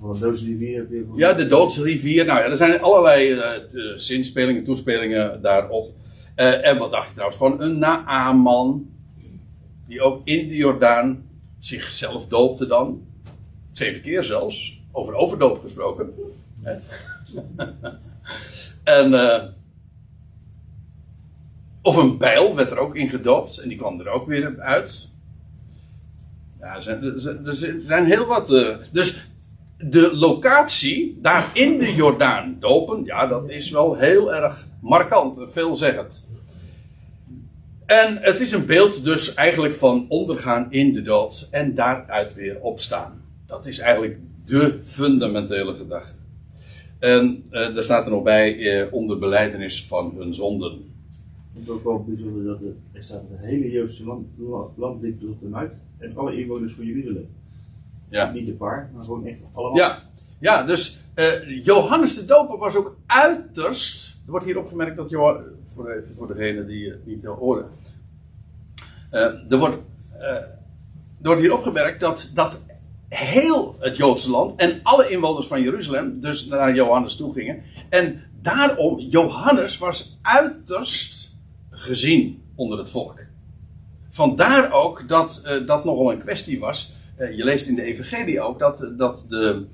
Van 0.01 0.12
de 0.12 0.18
Doodsrivier 0.18 0.77
heb 0.77 0.90
je 0.90 1.07
Ja, 1.14 1.33
de 1.33 1.47
Doodsrivier. 1.47 2.25
Nou 2.25 2.38
ja, 2.38 2.45
er 2.45 2.57
zijn 2.57 2.81
allerlei 2.81 3.33
uh, 3.33 3.97
zinspelingen, 3.97 4.64
toespelingen 4.64 5.42
daarop. 5.42 5.95
Uh, 6.37 6.66
en 6.66 6.79
wat 6.79 6.90
dacht 6.90 7.07
je 7.07 7.12
trouwens 7.12 7.38
van 7.38 7.61
een 7.61 7.79
Naaman, 7.79 8.90
die 9.87 10.03
ook 10.03 10.21
in 10.25 10.49
de 10.49 10.55
Jordaan 10.55 11.29
zichzelf 11.59 12.27
doopte 12.27 12.66
dan. 12.66 13.07
Zeven 13.73 14.03
keer 14.03 14.25
zelfs, 14.25 14.81
over 14.92 15.14
overdoop 15.14 15.61
gesproken. 15.62 16.14
en, 18.85 19.12
uh, 19.12 19.42
of 21.83 21.97
een 21.97 22.18
bijl 22.18 22.55
werd 22.55 22.71
er 22.71 22.79
ook 22.79 22.97
in 22.97 23.09
gedoopt 23.09 23.59
en 23.59 23.68
die 23.68 23.79
kwam 23.79 24.01
er 24.01 24.09
ook 24.09 24.27
weer 24.27 24.61
uit. 24.61 25.09
Ja, 26.61 26.77
er 26.77 26.83
zijn, 26.83 27.83
zijn 27.87 28.05
heel 28.05 28.27
wat. 28.27 28.51
Uh, 28.51 28.77
dus 28.90 29.27
de 29.90 30.16
locatie, 30.16 31.18
daar 31.23 31.51
in 31.55 31.79
de 31.79 31.95
Jordaan 31.95 32.57
dopen, 32.61 33.05
ja, 33.05 33.27
dat 33.27 33.51
is 33.51 33.71
wel 33.71 33.95
heel 33.95 34.35
erg 34.35 34.68
markant, 34.81 35.38
veelzeggend. 35.47 36.29
En 37.87 38.18
het 38.21 38.40
is 38.40 38.53
een 38.53 38.66
beeld 38.66 39.05
dus 39.05 39.35
eigenlijk 39.35 39.75
van 39.75 40.07
ondergaan 40.09 40.73
in 40.73 40.92
de 40.92 41.03
dood 41.03 41.49
en 41.51 41.75
daaruit 41.75 42.35
weer 42.35 42.61
opstaan. 42.61 43.23
Dat 43.47 43.66
is 43.66 43.79
eigenlijk 43.79 44.18
de 44.45 44.79
fundamentele 44.83 45.75
gedachte. 45.75 46.18
En 46.99 47.45
uh, 47.51 47.75
daar 47.75 47.85
staat 47.85 48.05
er 48.05 48.11
nog 48.11 48.23
bij 48.23 48.57
uh, 48.57 48.92
onder 48.92 49.18
beleidenis 49.18 49.87
van 49.87 50.14
hun 50.16 50.35
zonden. 50.35 50.73
Het 51.53 51.62
is 51.62 51.68
ook 51.68 51.85
wel 51.85 52.05
bijzonder 52.05 52.45
dat 52.45 52.61
er, 52.92 53.03
staat 53.03 53.23
het 53.31 53.40
hele 53.40 53.71
Joodse 53.71 54.05
land, 54.05 54.27
land 54.77 55.03
tot 55.21 55.40
hem 55.40 55.57
uit 55.57 55.79
en 55.99 56.16
alle 56.16 56.37
inwoners 56.37 56.73
van 56.73 56.85
Jeruzalem. 56.85 57.27
Ja. 58.12 58.31
Niet 58.31 58.48
een 58.48 58.57
paar, 58.57 58.90
maar 58.94 59.05
gewoon 59.05 59.27
echt 59.27 59.38
allemaal. 59.53 59.77
Ja, 59.77 60.03
ja 60.38 60.62
dus 60.62 60.98
uh, 61.14 61.64
Johannes 61.64 62.14
de 62.14 62.25
Doper 62.25 62.59
was 62.59 62.77
ook 62.77 62.96
uiterst. 63.07 64.22
Er 64.25 64.31
wordt 64.31 64.46
hier 64.46 64.59
opgemerkt 64.59 64.96
dat 64.96 65.11
Johannes, 65.11 65.44
voor, 65.64 65.90
even 65.90 66.16
voor 66.16 66.27
degene 66.27 66.66
die 66.66 66.90
het 66.90 67.07
niet 67.07 67.25
horen. 67.25 67.66
Uh, 69.12 69.20
er, 69.53 69.59
wordt, 69.59 69.77
uh, 70.14 70.22
er 70.22 70.59
wordt 71.22 71.40
hier 71.40 71.53
opgemerkt 71.53 72.01
dat, 72.01 72.31
dat 72.35 72.61
heel 73.09 73.77
het 73.79 73.96
Joodse 73.96 74.31
land 74.31 74.61
en 74.61 74.81
alle 74.83 75.09
inwoners 75.11 75.46
van 75.46 75.62
Jeruzalem 75.62 76.20
dus 76.20 76.46
naar 76.46 76.75
Johannes 76.75 77.16
toe 77.16 77.33
gingen. 77.33 77.62
En 77.88 78.22
daarom, 78.42 78.98
Johannes 78.98 79.79
was 79.79 80.18
uiterst 80.22 81.31
gezien 81.70 82.42
onder 82.55 82.79
het 82.79 82.90
volk. 82.90 83.20
Vandaar 84.09 84.72
ook 84.72 85.09
dat 85.09 85.42
dat 85.66 85.85
nogal 85.85 86.12
een 86.12 86.18
kwestie 86.18 86.61
was. 86.61 87.01
Uh, 87.23 87.37
je 87.37 87.45
leest 87.45 87.67
in 87.67 87.75
de 87.75 87.83
Evangelie 87.83 88.41
ook 88.41 88.59
dat, 88.59 88.89
dat, 88.97 89.27
de, 89.29 89.67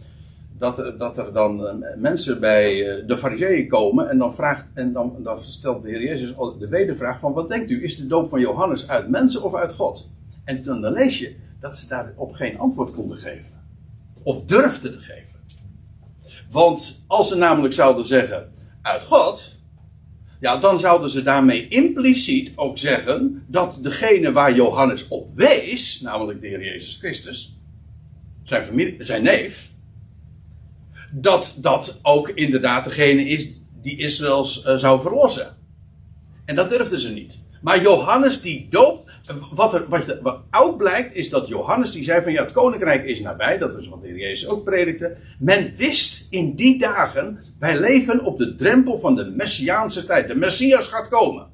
dat, 0.59 0.93
dat 0.99 1.19
er 1.19 1.33
dan 1.33 1.61
uh, 1.61 1.97
mensen 1.97 2.41
bij 2.41 2.75
de 3.07 3.19
fariseeën 3.19 3.69
komen 3.69 4.09
en 4.09 4.19
dan, 4.19 4.35
vraagt, 4.35 4.65
en 4.75 4.93
dan, 4.93 5.17
dan 5.23 5.39
stelt 5.39 5.83
de 5.83 5.89
Heer 5.89 6.03
Jezus 6.03 6.35
de 6.59 6.69
wedervraag 6.69 7.21
van 7.21 7.33
wat 7.33 7.49
denkt 7.49 7.71
u, 7.71 7.85
is 7.85 7.97
de 7.97 8.07
doop 8.07 8.29
van 8.29 8.41
Johannes 8.41 8.89
uit 8.89 9.09
mensen 9.09 9.43
of 9.43 9.55
uit 9.55 9.73
God? 9.73 10.11
En 10.45 10.63
dan, 10.63 10.81
dan 10.81 10.93
lees 10.93 11.19
je 11.19 11.37
dat 11.61 11.77
ze 11.77 11.89
daarop 11.89 12.33
geen 12.33 12.59
antwoord 12.59 12.91
konden 12.91 13.19
geven. 13.19 13.61
Of 14.23 14.45
durfden 14.45 14.93
te 14.93 15.01
geven. 15.01 15.39
Want 16.51 17.05
als 17.07 17.29
ze 17.29 17.37
namelijk 17.37 17.75
zouden 17.75 18.07
zeggen 18.07 18.53
uit 18.83 19.03
God, 19.03 19.58
ja, 20.41 20.57
dan 20.57 20.79
zouden 20.79 21.11
ze 21.11 21.23
daarmee 21.23 21.69
impliciet 21.69 22.53
ook 22.55 22.79
zeggen 22.79 23.45
dat 23.47 23.79
degene 23.83 24.33
waar 24.33 24.55
Johannes 24.55 25.09
op 25.09 25.37
wees, 25.37 26.01
namelijk 26.01 26.41
de 26.41 26.47
Heer 26.47 26.65
Jezus 26.65 26.97
Christus, 26.97 27.57
zijn, 28.45 28.95
zijn 28.99 29.23
neef, 29.23 29.71
dat 31.11 31.57
dat 31.59 31.99
ook 32.03 32.29
inderdaad 32.29 32.85
degene 32.85 33.29
is 33.29 33.49
die 33.83 33.99
Israëls 33.99 34.67
uh, 34.67 34.77
zou 34.77 35.01
verlossen. 35.01 35.57
En 36.45 36.55
dat 36.55 36.71
durfden 36.71 37.01
ze 37.01 37.13
niet. 37.13 37.41
Maar 37.63 37.83
Johannes 37.83 38.41
die 38.41 38.67
doopt. 38.71 39.07
Wat, 39.51 39.75
er, 39.75 39.89
wat, 39.89 40.19
wat 40.23 40.41
ook 40.51 40.77
blijkt 40.77 41.15
is 41.15 41.29
dat 41.29 41.49
Johannes 41.49 41.93
die 41.93 42.05
zei 42.05 42.23
van 42.23 42.33
ja 42.33 42.43
het 42.43 42.53
koninkrijk 42.53 43.05
is 43.05 43.21
nabij. 43.21 43.59
Dat 43.59 43.77
is 43.77 43.89
wat 43.89 44.03
de 44.03 44.09
Heer 44.09 44.19
Jezus 44.19 44.49
ook 44.49 44.65
predikte. 44.65 45.17
Men 45.39 45.73
wist 45.77 46.18
in 46.31 46.55
die 46.55 46.79
dagen 46.79 47.41
wij 47.59 47.81
leven 47.81 48.25
op 48.25 48.39
de 48.39 48.55
drempel 48.55 48.99
van 48.99 49.17
de 49.17 49.25
Messiaanse 49.25 50.07
tijd. 50.07 50.29
De 50.29 50.35
Messias 50.35 50.89
gaat 50.89 51.09
komen. 51.09 51.47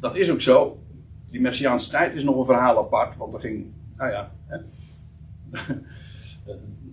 Dat 0.00 0.16
is 0.16 0.30
ook 0.30 0.40
zo. 0.40 0.82
Die 1.30 1.40
Messiaanse 1.40 1.90
tijd 1.90 2.14
is 2.14 2.24
nog 2.24 2.36
een 2.36 2.44
verhaal 2.44 2.78
apart. 2.78 3.16
Want 3.16 3.34
er 3.34 3.40
ging, 3.40 3.66
nou 3.96 4.10
ja. 4.10 4.32
Hè. 4.46 4.58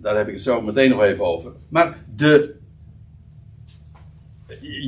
Daar 0.02 0.16
heb 0.16 0.26
ik 0.26 0.34
het 0.34 0.42
zo 0.42 0.60
meteen 0.60 0.90
nog 0.90 1.02
even 1.02 1.24
over. 1.24 1.52
Maar 1.68 2.04
de 2.14 2.56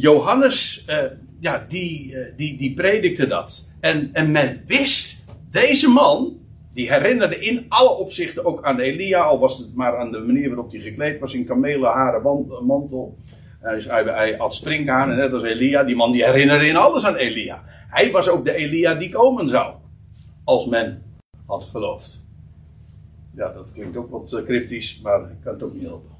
Johannes, 0.00 0.84
uh, 0.88 0.98
ja, 1.40 1.64
die, 1.68 2.12
uh, 2.12 2.26
die, 2.36 2.56
die 2.56 2.74
predikte 2.74 3.26
dat. 3.26 3.68
En, 3.80 4.10
en 4.12 4.30
men 4.30 4.62
wist, 4.66 5.24
deze 5.50 5.88
man, 5.88 6.37
die 6.78 6.92
herinnerde 6.92 7.38
in 7.38 7.66
alle 7.68 7.90
opzichten 7.90 8.44
ook 8.44 8.62
aan 8.64 8.78
Elia, 8.78 9.20
al 9.20 9.38
was 9.38 9.58
het 9.58 9.74
maar 9.74 9.98
aan 9.98 10.12
de 10.12 10.18
manier 10.18 10.48
waarop 10.48 10.70
hij 10.70 10.80
gekleed 10.80 11.20
was 11.20 11.34
in 11.34 11.44
kamelenharen 11.44 12.22
mantel. 12.66 13.16
Hij, 13.60 13.82
hij 14.04 14.34
had 14.36 14.62
net 15.06 15.32
als 15.32 15.42
Elia. 15.42 15.84
Die 15.84 15.96
man 15.96 16.12
die 16.12 16.24
herinnerde 16.24 16.66
in 16.66 16.76
alles 16.76 17.04
aan 17.04 17.14
Elia. 17.14 17.62
Hij 17.88 18.10
was 18.10 18.28
ook 18.28 18.44
de 18.44 18.54
Elia 18.54 18.94
die 18.94 19.08
komen 19.08 19.48
zou. 19.48 19.74
Als 20.44 20.66
men 20.66 21.02
had 21.46 21.64
geloofd. 21.64 22.20
Ja, 23.32 23.52
dat 23.52 23.72
klinkt 23.72 23.96
ook 23.96 24.10
wat 24.10 24.42
cryptisch, 24.44 25.00
maar 25.02 25.20
ik 25.20 25.40
kan 25.42 25.52
het 25.52 25.62
ook 25.62 25.74
niet 25.74 25.82
helpen. 25.82 26.16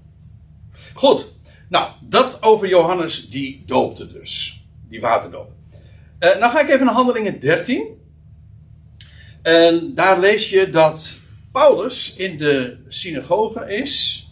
Goed, 0.94 1.32
nou, 1.68 1.90
dat 2.00 2.42
over 2.42 2.68
Johannes 2.68 3.30
die 3.30 3.62
doopte 3.66 4.06
dus. 4.06 4.64
Die 4.88 5.00
waterdoop. 5.00 5.50
Uh, 6.20 6.38
nou 6.38 6.52
ga 6.52 6.60
ik 6.60 6.68
even 6.68 6.86
naar 6.86 6.94
Handelingen 6.94 7.40
13. 7.40 7.96
En 9.42 9.94
daar 9.94 10.20
lees 10.20 10.50
je 10.50 10.70
dat 10.70 11.18
Paulus 11.52 12.16
in 12.16 12.38
de 12.38 12.76
synagoge 12.88 13.74
is 13.74 14.26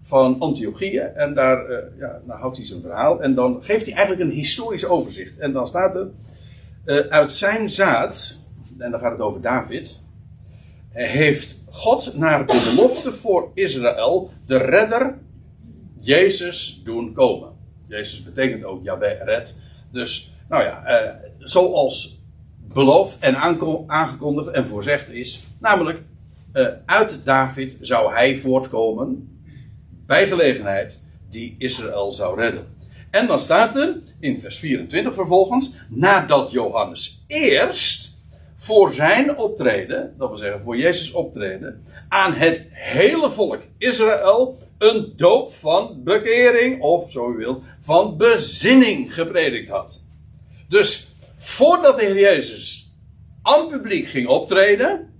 van 0.00 0.40
Antiochië. 0.40 0.98
En 0.98 1.34
daar 1.34 1.70
uh, 1.70 1.78
ja, 1.98 2.20
nou 2.24 2.40
houdt 2.40 2.56
hij 2.56 2.66
zijn 2.66 2.80
verhaal. 2.80 3.22
En 3.22 3.34
dan 3.34 3.64
geeft 3.64 3.86
hij 3.86 3.94
eigenlijk 3.94 4.30
een 4.30 4.36
historisch 4.36 4.84
overzicht. 4.84 5.38
En 5.38 5.52
dan 5.52 5.66
staat 5.66 5.94
er, 5.94 6.10
uh, 6.84 6.98
uit 6.98 7.30
zijn 7.30 7.70
zaad, 7.70 8.44
en 8.78 8.90
dan 8.90 9.00
gaat 9.00 9.12
het 9.12 9.20
over 9.20 9.40
David, 9.40 10.02
heeft 10.90 11.58
God 11.68 12.14
naar 12.16 12.46
de 12.46 12.70
belofte 12.74 13.12
voor 13.12 13.50
Israël 13.54 14.30
de 14.46 14.56
redder 14.56 15.18
Jezus 16.00 16.80
doen 16.84 17.12
komen. 17.12 17.52
Jezus 17.86 18.22
betekent 18.22 18.64
ook 18.64 18.84
Yahweh 18.84 19.22
red. 19.24 19.58
Dus, 19.92 20.34
nou 20.48 20.62
ja, 20.62 20.84
eh, 20.84 21.30
zoals 21.38 22.19
beloofd 22.72 23.18
en 23.18 23.36
aangekondigd 23.86 24.50
en 24.50 24.66
voorzegd 24.66 25.10
is. 25.10 25.42
Namelijk, 25.58 26.02
eh, 26.52 26.66
uit 26.86 27.20
David 27.24 27.76
zou 27.80 28.12
hij 28.12 28.38
voortkomen, 28.38 29.38
bij 30.06 30.26
gelegenheid, 30.26 31.00
die 31.30 31.54
Israël 31.58 32.12
zou 32.12 32.40
redden. 32.40 32.66
En 33.10 33.26
dan 33.26 33.40
staat 33.40 33.76
er 33.76 33.96
in 34.20 34.40
vers 34.40 34.58
24 34.58 35.14
vervolgens, 35.14 35.74
nadat 35.88 36.50
Johannes 36.50 37.24
eerst 37.26 38.16
voor 38.54 38.92
zijn 38.92 39.36
optreden, 39.36 40.14
dat 40.18 40.28
wil 40.28 40.38
zeggen 40.38 40.62
voor 40.62 40.76
Jezus 40.76 41.12
optreden, 41.12 41.84
aan 42.08 42.32
het 42.32 42.68
hele 42.70 43.30
volk 43.30 43.60
Israël 43.78 44.56
een 44.78 45.12
doop 45.16 45.52
van 45.52 46.00
bekering, 46.04 46.80
of 46.80 47.10
zo 47.10 47.32
u 47.32 47.36
wilt, 47.36 47.62
van 47.80 48.16
bezinning 48.16 49.14
gepredikt 49.14 49.68
had. 49.68 50.04
Dus 50.68 51.09
voordat 51.42 51.96
de 51.96 52.04
Heer 52.04 52.18
Jezus 52.18 52.94
aan 53.42 53.68
publiek 53.68 54.08
ging 54.08 54.26
optreden, 54.26 55.12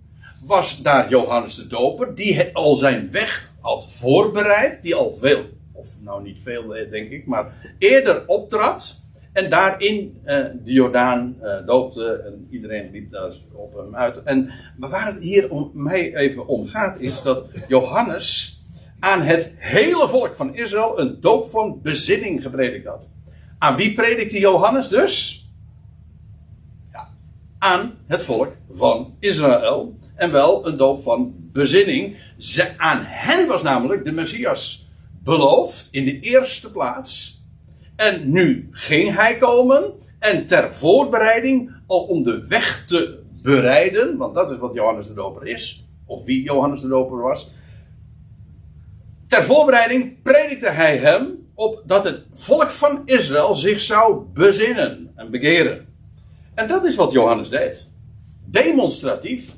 was 0.45 0.83
daar 0.83 1.09
Johannes 1.09 1.55
de 1.55 1.67
Doper, 1.67 2.15
die 2.15 2.55
al 2.55 2.77
zijn 2.77 3.11
weg 3.11 3.53
had 3.61 3.93
voorbereid, 3.93 4.83
die 4.83 4.95
al 4.95 5.13
veel, 5.13 5.45
of 5.73 6.01
nou 6.03 6.23
niet 6.23 6.41
veel 6.41 6.69
denk 6.91 7.11
ik, 7.11 7.27
maar 7.27 7.75
eerder 7.79 8.27
optrad. 8.27 8.99
En 9.33 9.51
daarin 9.51 10.21
uh, 10.25 10.45
de 10.65 10.73
Jordaan 10.73 11.37
uh, 11.43 11.67
doopte 11.67 12.23
en 12.27 12.47
iedereen 12.51 12.91
liep 12.91 13.11
daar 13.11 13.33
op 13.53 13.75
hem 13.75 13.97
uit. 13.97 14.23
En, 14.23 14.51
maar 14.77 14.91
waar 14.91 15.15
het 15.15 15.23
hier 15.23 15.51
om 15.51 15.71
mij 15.75 16.17
even 16.17 16.47
om 16.47 16.67
gaat, 16.67 17.01
is 17.01 17.23
dat 17.23 17.47
Johannes 17.69 18.59
aan 18.99 19.23
het 19.23 19.55
hele 19.57 20.09
volk 20.09 20.37
van 20.37 20.55
Israël 20.55 21.01
een 21.01 21.21
doop 21.21 21.51
van 21.51 21.81
bezinning 21.83 22.43
gepredikt 22.43 22.87
had. 22.87 23.11
Aan 23.59 23.77
wie 23.77 23.95
predikte 23.95 24.39
Johannes 24.39 24.89
dus? 24.89 25.40
Aan 27.63 27.99
het 28.07 28.23
volk 28.23 28.53
van 28.69 29.17
Israël. 29.19 29.99
En 30.15 30.33
wel 30.33 30.67
een 30.67 30.77
doop 30.77 31.03
van 31.03 31.35
bezinning. 31.53 32.17
Ze, 32.39 32.79
aan 32.79 33.01
hen 33.05 33.47
was 33.47 33.63
namelijk 33.63 34.05
de 34.05 34.13
Messias 34.13 34.89
beloofd 35.23 35.89
in 35.91 36.05
de 36.05 36.21
eerste 36.21 36.71
plaats. 36.71 37.43
En 37.97 38.33
nu 38.33 38.69
ging 38.71 39.15
hij 39.15 39.37
komen. 39.37 39.93
En 40.19 40.47
ter 40.47 40.75
voorbereiding, 40.75 41.73
al 41.87 42.01
om 42.01 42.23
de 42.23 42.47
weg 42.49 42.85
te 42.87 43.23
bereiden, 43.43 44.17
want 44.17 44.35
dat 44.35 44.51
is 44.51 44.59
wat 44.59 44.75
Johannes 44.75 45.07
de 45.07 45.15
Doper 45.15 45.47
is, 45.47 45.85
of 46.07 46.25
wie 46.25 46.43
Johannes 46.43 46.81
de 46.81 46.89
Doper 46.89 47.19
was. 47.19 47.51
Ter 49.27 49.43
voorbereiding 49.43 50.23
predikte 50.23 50.69
hij 50.69 50.97
hem 50.97 51.49
op 51.55 51.83
dat 51.87 52.05
het 52.05 52.27
volk 52.33 52.71
van 52.71 53.03
Israël 53.05 53.55
zich 53.55 53.81
zou 53.81 54.25
bezinnen 54.33 55.13
en 55.15 55.31
begeren. 55.31 55.90
En 56.61 56.69
dat 56.69 56.85
is 56.85 56.97
wat 56.97 57.13
Johannes 57.13 57.49
deed. 57.49 57.91
Demonstratief. 58.45 59.57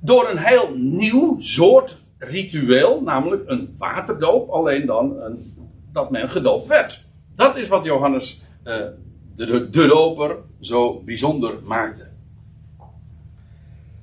Door 0.00 0.30
een 0.30 0.38
heel 0.38 0.70
nieuw 0.74 1.40
soort 1.40 1.96
ritueel, 2.18 3.02
namelijk 3.02 3.42
een 3.46 3.74
waterdoop, 3.78 4.50
alleen 4.50 4.86
dan 4.86 5.20
een, 5.20 5.54
dat 5.92 6.10
men 6.10 6.30
gedoopt 6.30 6.66
werd. 6.66 7.04
Dat 7.34 7.56
is 7.56 7.68
wat 7.68 7.84
Johannes 7.84 8.42
uh, 8.64 8.74
de, 9.34 9.46
de, 9.46 9.70
de 9.70 9.86
doper 9.86 10.36
zo 10.60 11.02
bijzonder 11.04 11.54
maakte. 11.64 12.10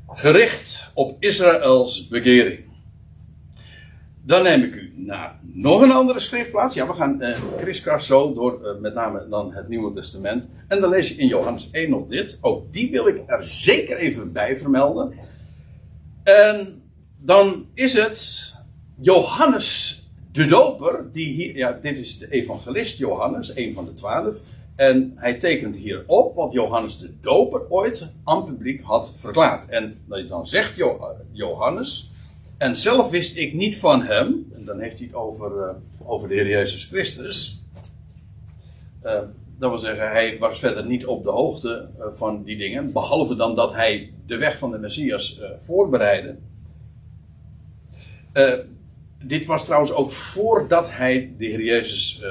Gericht 0.08 0.92
op 0.94 1.16
Israëls 1.20 2.08
begering. 2.08 2.69
Dan 4.30 4.44
neem 4.44 4.64
ik 4.64 4.76
u 4.76 4.94
naar 4.96 5.40
nog 5.42 5.82
een 5.82 5.92
andere 5.92 6.20
schriftplaats. 6.20 6.74
Ja, 6.76 6.88
we 6.88 6.94
gaan 6.94 7.22
kriskras 7.58 8.06
zo 8.06 8.34
door 8.34 8.60
uh, 8.64 8.82
met 8.82 8.94
name 8.94 9.28
dan 9.30 9.54
het 9.54 9.68
Nieuwe 9.68 9.94
Testament. 9.94 10.50
En 10.68 10.82
dan 10.82 10.90
lees 10.90 11.10
je 11.10 11.16
in 11.16 11.28
Johannes 11.28 11.72
1 11.72 11.90
nog 11.90 12.08
dit. 12.08 12.38
Ook 12.42 12.74
die 12.74 12.92
wil 12.92 13.08
ik 13.08 13.22
er 13.26 13.44
zeker 13.44 13.98
even 13.98 14.34
bij 14.34 14.58
vermelden. 14.58 15.14
En 16.24 16.82
dan 17.18 17.66
is 17.74 17.94
het 17.94 18.54
Johannes 19.02 20.04
de 20.32 20.46
Doper, 20.46 21.10
die 21.12 21.28
hier, 21.28 21.56
ja, 21.56 21.80
dit 21.82 21.98
is 21.98 22.18
de 22.18 22.32
evangelist 22.32 22.98
Johannes, 22.98 23.56
een 23.56 23.74
van 23.74 23.86
de 23.86 23.94
twaalf. 23.94 24.38
En 24.76 25.14
hij 25.16 25.34
tekent 25.34 25.78
hier 25.78 26.04
op 26.08 26.36
wat 26.36 26.54
Johannes 26.54 27.00
de 27.00 27.20
Doper 27.22 27.70
ooit 27.70 28.12
aan 28.24 28.46
publiek 28.46 28.82
had 28.82 29.12
verklaard. 29.16 29.70
En 29.70 30.00
dan 30.28 30.48
zegt 30.48 30.76
Johannes, 31.32 32.12
en 32.60 32.78
zelf 32.78 33.10
wist 33.10 33.38
ik 33.38 33.54
niet 33.54 33.78
van 33.78 34.02
hem, 34.02 34.52
en 34.56 34.66
dan 34.66 34.80
heeft 34.80 34.98
hij 34.98 35.08
het 35.08 35.16
over, 35.16 35.52
uh, 35.52 36.10
over 36.10 36.28
de 36.28 36.34
Heer 36.34 36.48
Jezus 36.48 36.86
Christus. 36.86 37.64
Uh, 39.04 39.22
dat 39.58 39.70
wil 39.70 39.80
zeggen, 39.80 40.10
hij 40.10 40.38
was 40.40 40.60
verder 40.60 40.86
niet 40.86 41.06
op 41.06 41.24
de 41.24 41.30
hoogte 41.30 41.90
uh, 42.00 42.06
van 42.12 42.44
die 42.44 42.58
dingen, 42.58 42.92
behalve 42.92 43.36
dan 43.36 43.56
dat 43.56 43.74
hij 43.74 44.14
de 44.26 44.38
weg 44.38 44.58
van 44.58 44.72
de 44.72 44.78
Messias 44.78 45.42
voorbereidde. 45.58 46.38
dit 49.24 49.46
was 49.46 49.66
trouwens 49.66 49.94
ook 49.94 50.12
voordat 50.12 50.92
hij 50.92 51.34
de 51.38 51.46
Heer 51.46 51.64
Jezus 51.64 52.24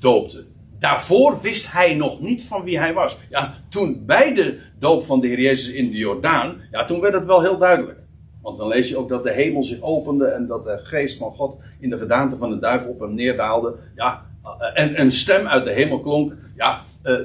doopte. 0.00 0.44
Daarvoor 0.78 1.40
wist 1.40 1.72
hij 1.72 1.94
nog 1.94 2.20
niet 2.20 2.44
van 2.44 2.64
wie 2.64 2.78
hij 2.78 2.94
was. 2.94 3.16
Ja, 3.30 3.54
toen 3.68 4.02
bij 4.06 4.34
de 4.34 4.58
doop 4.78 5.04
van 5.04 5.20
de 5.20 5.26
Heer 5.26 5.40
Jezus 5.40 5.74
in 5.74 5.90
de 5.90 5.96
Jordaan, 5.96 6.60
ja, 6.70 6.84
toen 6.84 7.00
werd 7.00 7.14
het 7.14 7.26
wel 7.26 7.40
heel 7.40 7.58
duidelijk. 7.58 8.01
Want 8.42 8.58
dan 8.58 8.68
lees 8.68 8.88
je 8.88 8.96
ook 8.96 9.08
dat 9.08 9.24
de 9.24 9.32
hemel 9.32 9.64
zich 9.64 9.80
opende 9.80 10.26
en 10.26 10.46
dat 10.46 10.64
de 10.64 10.78
geest 10.82 11.18
van 11.18 11.32
God 11.32 11.56
in 11.80 11.90
de 11.90 11.98
gedaante 11.98 12.36
van 12.36 12.50
de 12.50 12.58
duivel 12.58 12.90
op 12.90 13.00
hem 13.00 13.14
neerdaalde. 13.14 13.76
Ja, 13.94 14.26
en 14.74 15.00
een 15.00 15.12
stem 15.12 15.46
uit 15.46 15.64
de 15.64 15.70
hemel 15.70 16.00
klonk. 16.00 16.34
Ja, 16.56 16.82
uh, 17.04 17.16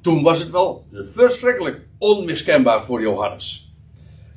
toen 0.00 0.22
was 0.22 0.40
het 0.40 0.50
wel 0.50 0.86
verschrikkelijk 0.92 1.80
onmiskenbaar 1.98 2.82
voor 2.84 3.00
Johannes. 3.00 3.74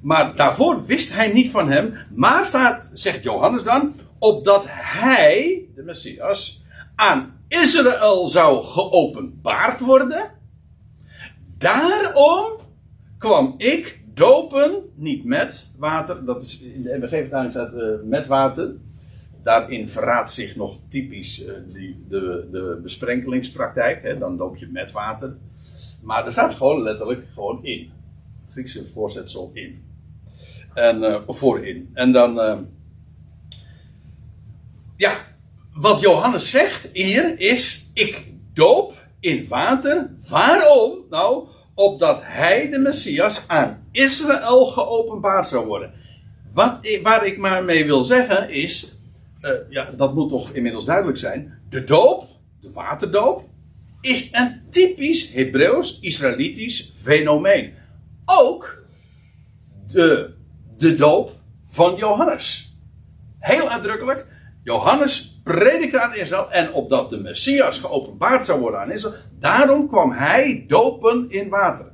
Maar 0.02 0.36
daarvoor 0.36 0.86
wist 0.86 1.14
hij 1.14 1.34
niet 1.34 1.52
van 1.52 1.70
hem. 1.70 1.94
Maar 2.16 2.46
staat, 2.46 2.90
zegt 2.94 3.24
Johannes 3.24 3.64
dan, 3.64 3.94
opdat 4.20 4.66
hij, 4.68 5.66
de 5.76 5.84
Messias, 5.84 6.64
aan 6.96 7.46
Israël 7.48 8.28
zou 8.28 8.64
geopenbaard 8.64 9.80
worden. 9.80 10.32
Daarom 11.58 12.46
kwam 13.18 13.54
ik 13.58 14.03
dopen, 14.14 14.90
niet 14.96 15.24
met 15.24 15.70
water. 15.78 16.26
Dat 16.26 16.44
is 16.44 16.62
in 16.62 16.82
de 16.82 16.98
MBG-vertaling 16.98 17.52
staat 17.52 17.74
uh, 17.74 17.96
met 18.04 18.28
water. 18.28 18.76
Daarin 19.44 19.90
verraadt 19.90 20.32
zich 20.32 20.56
nog 20.56 20.80
typisch 20.88 21.46
uh, 21.46 21.52
die, 21.68 22.06
de, 22.10 22.48
de 22.52 22.80
besprenkelingspraktijk. 22.84 24.04
Hè? 24.04 24.18
Dan 24.18 24.38
doop 24.38 24.58
je 24.58 24.68
met 24.68 24.92
water. 24.92 25.36
Maar 26.02 26.26
er 26.26 26.32
staat 26.32 26.54
gewoon 26.54 26.82
letterlijk 26.82 27.26
gewoon 27.34 27.64
in. 27.64 27.92
Het 28.42 28.52
Griekse 28.52 28.88
voorzetsel 28.88 29.52
in. 29.54 29.84
En, 30.74 31.02
uh, 31.02 31.22
voorin. 31.28 31.90
En 31.94 32.12
dan. 32.12 32.68
ja, 34.98 35.18
wat 35.74 36.02
Johannes 36.02 36.52
zegt 36.52 36.90
hier 36.94 37.40
is: 37.40 37.92
Ik 37.94 38.28
doop 38.54 39.08
in 39.20 39.48
water. 39.48 40.10
Waarom? 40.30 40.98
Nou, 41.10 41.48
opdat 41.74 42.20
hij, 42.24 42.70
de 42.70 42.80
Messias, 42.80 43.48
aan 43.48 43.83
Israël 43.94 44.66
geopenbaard 44.66 45.48
zou 45.48 45.66
worden. 45.66 45.94
Wat, 46.54 47.00
waar 47.02 47.26
ik 47.26 47.38
maar 47.38 47.64
mee 47.64 47.86
wil 47.86 48.04
zeggen 48.04 48.50
is: 48.50 49.00
uh, 49.42 49.52
ja, 49.70 49.92
dat 49.92 50.14
moet 50.14 50.30
toch 50.30 50.52
inmiddels 50.52 50.86
duidelijk 50.86 51.18
zijn. 51.18 51.60
De 51.70 51.84
doop, 51.84 52.26
de 52.62 52.72
waterdoop, 52.72 53.44
is 54.02 54.30
een 54.32 54.62
typisch 54.70 55.34
Hebreeuws-Israëlitisch 55.34 56.92
fenomeen. 56.96 57.74
Ook 58.26 58.86
de, 59.88 60.34
de 60.78 60.96
doop 60.96 61.32
van 61.68 61.96
Johannes. 61.96 62.76
Heel 63.40 63.70
uitdrukkelijk. 63.70 64.26
Johannes 64.64 65.42
predikte 65.44 66.02
aan 66.02 66.16
Israël 66.16 66.52
en 66.52 66.74
opdat 66.74 67.10
de 67.10 67.20
Messias 67.20 67.80
geopenbaard 67.80 68.46
zou 68.46 68.60
worden 68.60 68.80
aan 68.80 68.92
Israël, 68.92 69.16
daarom 69.40 69.88
kwam 69.88 70.12
hij 70.12 70.66
dopen 70.68 71.26
in 71.30 71.50
water. 71.50 71.92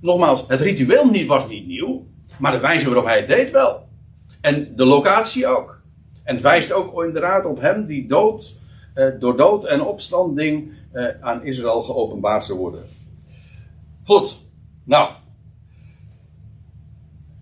Nogmaals, 0.00 0.44
het 0.48 0.60
ritueel 0.60 1.10
niet, 1.10 1.26
was 1.26 1.48
niet 1.48 1.66
nieuw, 1.66 2.06
maar 2.38 2.52
de 2.52 2.60
wijze 2.60 2.84
waarop 2.84 3.04
hij 3.04 3.18
het 3.18 3.28
deed 3.28 3.50
wel. 3.50 3.88
En 4.40 4.76
de 4.76 4.84
locatie 4.84 5.46
ook. 5.46 5.82
En 6.22 6.34
het 6.34 6.42
wijst 6.44 6.72
ook 6.72 7.04
inderdaad 7.04 7.44
op 7.44 7.60
hem 7.60 7.86
die 7.86 8.08
dood, 8.08 8.54
eh, 8.94 9.08
door 9.18 9.36
dood 9.36 9.66
en 9.66 9.82
opstanding 9.82 10.72
eh, 10.92 11.06
aan 11.20 11.44
Israël 11.44 11.82
geopenbaard 11.82 12.44
zou 12.44 12.58
worden. 12.58 12.84
Goed, 14.04 14.38
nou, 14.84 15.10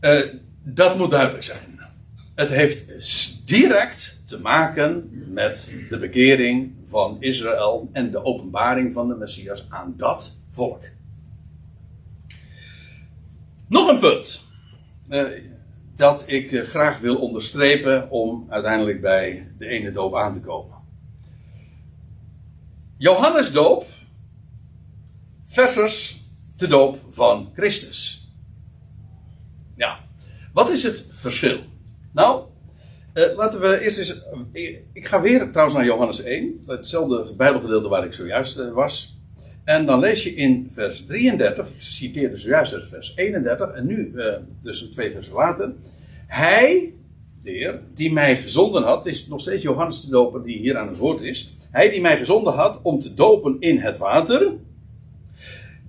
eh, 0.00 0.20
dat 0.62 0.98
moet 0.98 1.10
duidelijk 1.10 1.44
zijn. 1.44 1.80
Het 2.34 2.48
heeft 2.48 2.84
direct 3.46 4.20
te 4.24 4.40
maken 4.40 5.10
met 5.32 5.72
de 5.88 5.98
bekering 5.98 6.74
van 6.84 7.16
Israël 7.20 7.88
en 7.92 8.10
de 8.10 8.24
openbaring 8.24 8.92
van 8.92 9.08
de 9.08 9.14
Messias 9.14 9.66
aan 9.68 9.94
dat 9.96 10.38
volk. 10.48 10.82
Nog 13.68 13.88
een 13.88 13.98
punt 13.98 14.46
uh, 15.08 15.26
dat 15.96 16.24
ik 16.26 16.50
uh, 16.50 16.62
graag 16.62 16.98
wil 16.98 17.16
onderstrepen 17.16 18.10
om 18.10 18.46
uiteindelijk 18.48 19.00
bij 19.00 19.52
de 19.58 19.66
ene 19.66 19.92
doop 19.92 20.16
aan 20.16 20.32
te 20.32 20.40
komen. 20.40 20.76
Johannes 22.96 23.52
doop 23.52 23.86
versus 25.46 26.22
de 26.56 26.66
doop 26.66 26.98
van 27.08 27.50
Christus. 27.54 28.32
Ja, 29.76 30.00
wat 30.52 30.70
is 30.70 30.82
het 30.82 31.06
verschil? 31.10 31.60
Nou, 32.12 32.44
uh, 33.14 33.36
laten 33.36 33.60
we 33.60 33.80
eerst 33.80 33.98
eens. 33.98 34.20
Ik 34.92 35.06
ga 35.06 35.20
weer 35.20 35.50
trouwens 35.50 35.76
naar 35.76 35.86
Johannes 35.86 36.22
1, 36.22 36.62
hetzelfde 36.66 37.34
Bijbelgedeelte 37.34 37.88
waar 37.88 38.04
ik 38.04 38.14
zojuist 38.14 38.70
was. 38.70 39.17
En 39.68 39.86
dan 39.86 40.00
lees 40.00 40.22
je 40.22 40.34
in 40.34 40.70
vers 40.72 41.06
33, 41.06 41.66
ik 41.66 41.74
citeerde 41.78 42.36
zojuist 42.36 42.74
uit 42.74 42.88
vers 42.88 43.12
31, 43.16 43.70
en 43.70 43.86
nu 43.86 44.12
uh, 44.14 44.34
dus 44.62 44.80
twee 44.80 45.12
versen 45.12 45.34
later. 45.34 45.72
Hij, 46.26 46.92
de 47.42 47.50
Heer, 47.50 47.80
die 47.94 48.12
mij 48.12 48.36
gezonden 48.36 48.82
had, 48.82 49.06
is 49.06 49.26
nog 49.26 49.40
steeds 49.40 49.62
Johannes 49.62 50.00
de 50.00 50.10
Doper 50.10 50.42
die 50.44 50.58
hier 50.58 50.76
aan 50.76 50.88
het 50.88 50.96
woord 50.96 51.20
is. 51.20 51.50
Hij 51.70 51.90
die 51.90 52.00
mij 52.00 52.16
gezonden 52.16 52.52
had 52.52 52.80
om 52.82 53.00
te 53.00 53.14
dopen 53.14 53.56
in 53.60 53.78
het 53.78 53.96
water, 53.96 54.52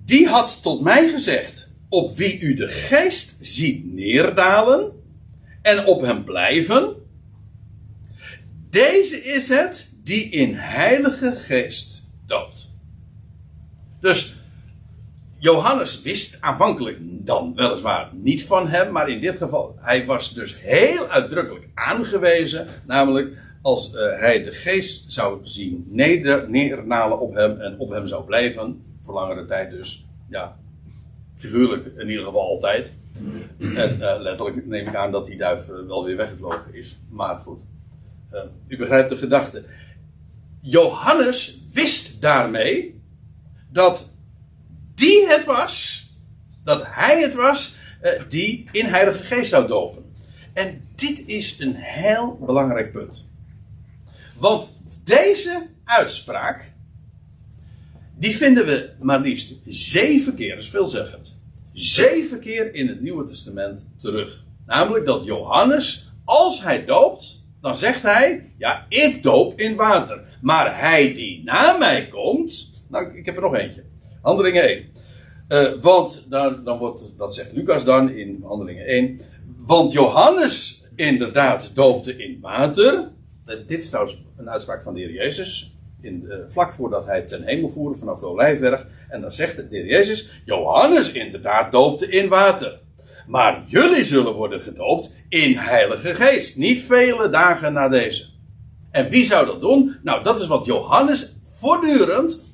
die 0.06 0.28
had 0.28 0.60
tot 0.62 0.82
mij 0.82 1.10
gezegd: 1.10 1.70
Op 1.90 2.18
wie 2.18 2.40
u 2.40 2.54
de 2.54 2.68
geest 2.68 3.38
ziet 3.42 3.94
neerdalen 3.94 4.92
en 5.62 5.86
op 5.86 6.02
hem 6.02 6.24
blijven, 6.24 6.96
deze 8.70 9.24
is 9.24 9.50
het 9.50 9.90
die 10.04 10.30
in 10.30 10.54
heilige 10.54 11.36
geest 11.36 12.04
doopt. 12.26 12.69
Dus 14.00 14.36
Johannes 15.38 16.02
wist 16.02 16.38
aanvankelijk 16.42 16.98
dan 17.02 17.56
weliswaar 17.56 18.10
niet 18.14 18.46
van 18.46 18.68
hem, 18.68 18.92
maar 18.92 19.10
in 19.10 19.22
dit 19.22 19.38
geval, 19.38 19.76
hij 19.78 20.06
was 20.06 20.34
dus 20.34 20.62
heel 20.62 21.08
uitdrukkelijk 21.08 21.68
aangewezen, 21.74 22.68
namelijk 22.86 23.38
als 23.62 23.94
uh, 23.94 24.20
hij 24.20 24.44
de 24.44 24.52
geest 24.52 25.12
zou 25.12 25.40
zien 25.44 25.86
neder, 25.90 26.50
op 27.20 27.34
hem 27.34 27.60
en 27.60 27.80
op 27.80 27.90
hem 27.90 28.08
zou 28.08 28.24
blijven, 28.24 28.84
voor 29.02 29.14
langere 29.14 29.46
tijd 29.46 29.72
dus, 29.72 30.06
ja, 30.30 30.58
Figuurlijk 31.40 31.86
in 31.98 32.10
ieder 32.10 32.26
geval 32.26 32.42
altijd. 32.42 32.94
En 33.60 34.02
eh, 34.02 34.22
letterlijk 34.22 34.66
neem 34.66 34.88
ik 34.88 34.96
aan 34.96 35.12
dat 35.12 35.28
die 35.28 35.38
duif 35.38 35.70
eh, 35.70 35.76
wel 35.88 36.06
weer 36.06 36.16
weggevlogen 36.16 36.74
is. 36.74 37.00
Maar 37.10 37.36
goed, 37.36 37.62
u 38.68 38.78
begrijpt 38.78 39.10
de 39.10 39.18
gedachte. 39.18 39.64
Johannes 40.62 41.60
wist 41.74 42.22
daarmee 42.22 42.99
dat 43.72 44.12
die 44.96 45.28
het 45.28 45.46
was, 45.46 46.06
dat 46.64 46.84
hij 46.86 47.22
het 47.22 47.34
was, 47.34 47.76
die 48.30 48.70
in 48.72 48.86
Heilige 48.86 49.24
Geest 49.24 49.50
zou 49.50 49.68
dopen. 49.68 50.14
En 50.54 50.88
dit 50.96 51.28
is 51.28 51.60
een 51.60 51.76
heel 51.76 52.38
belangrijk 52.46 52.92
punt. 52.92 53.26
Want 54.38 54.70
deze 55.04 55.68
uitspraak, 55.84 56.72
die 58.16 58.38
vinden 58.38 58.66
we 58.66 58.90
maar 59.02 59.20
liefst 59.20 59.54
zeven 59.66 60.36
keer, 60.36 60.54
dat 60.56 60.64
is 60.64 60.70
veelzeggend, 60.70 61.40
zeven 61.74 62.40
keer 62.40 62.74
in 62.74 62.88
het 62.88 63.02
Nieuwe 63.02 63.26
Testament 63.26 63.86
terug. 63.98 64.44
Namelijk 64.66 65.06
dat 65.06 65.26
Johannes, 65.26 66.12
als 66.26 66.64
hij 66.64 66.86
doopt, 66.86 67.46
dan 67.62 67.78
zegt 67.78 68.02
hij, 68.02 68.46
ja, 68.58 68.86
ik 68.90 69.24
doop 69.24 69.60
in 69.60 69.76
water. 69.76 70.24
Maar 70.42 70.80
hij 70.80 71.14
die 71.14 71.44
na 71.44 71.78
mij 71.78 72.08
komt, 72.08 72.69
nou, 72.90 73.18
ik 73.18 73.26
heb 73.26 73.36
er 73.36 73.42
nog 73.42 73.56
eentje. 73.56 73.84
Handelingen 74.22 74.64
1. 74.64 74.86
Uh, 75.50 75.66
eh, 75.66 75.82
want, 75.82 76.26
dan, 76.30 76.78
wordt, 76.78 77.18
dat 77.18 77.36
zegt 77.36 77.52
Lucas 77.52 77.84
dan 77.84 78.10
in 78.10 78.44
Handelingen 78.44 78.86
1. 78.86 79.22
Want 79.58 79.92
Johannes 79.92 80.86
inderdaad 80.96 81.72
doopte 81.74 82.16
in 82.18 82.38
water. 82.42 83.12
Eh, 83.46 83.56
dit 83.68 83.80
is 83.80 83.90
trouwens 83.90 84.24
een 84.38 84.50
uitspraak 84.50 84.84
van 84.84 84.94
de 84.94 85.00
heer 85.00 85.12
Jezus. 85.12 85.74
In, 86.02 86.26
uh, 86.28 86.36
vlak 86.48 86.72
voordat 86.72 87.06
hij 87.06 87.22
ten 87.22 87.44
hemel 87.44 87.70
voerde 87.70 87.98
vanaf 87.98 88.20
de 88.20 88.26
Olijfberg. 88.26 88.88
En 89.10 89.22
dan 89.22 89.32
zegt 89.32 89.56
de 89.56 89.68
heer 89.70 89.86
Jezus: 89.86 90.42
Johannes 90.46 91.12
inderdaad 91.12 91.72
doopte 91.72 92.10
in 92.10 92.28
water. 92.28 92.80
Maar 93.28 93.64
jullie 93.68 94.04
zullen 94.04 94.34
worden 94.34 94.62
gedoopt 94.62 95.16
in 95.30 95.58
Heilige 95.58 96.16
Geest. 96.16 96.58
Niet 96.58 96.82
vele 96.82 97.30
dagen 97.30 97.74
na 97.74 97.90
deze. 97.90 98.26
En 98.92 99.10
wie 99.10 99.26
zou 99.26 99.46
dat 99.46 99.62
doen? 99.62 99.96
Nou, 100.04 100.24
dat 100.24 100.40
is 100.42 100.48
wat 100.48 100.66
Johannes 100.66 101.34
voortdurend 101.48 102.49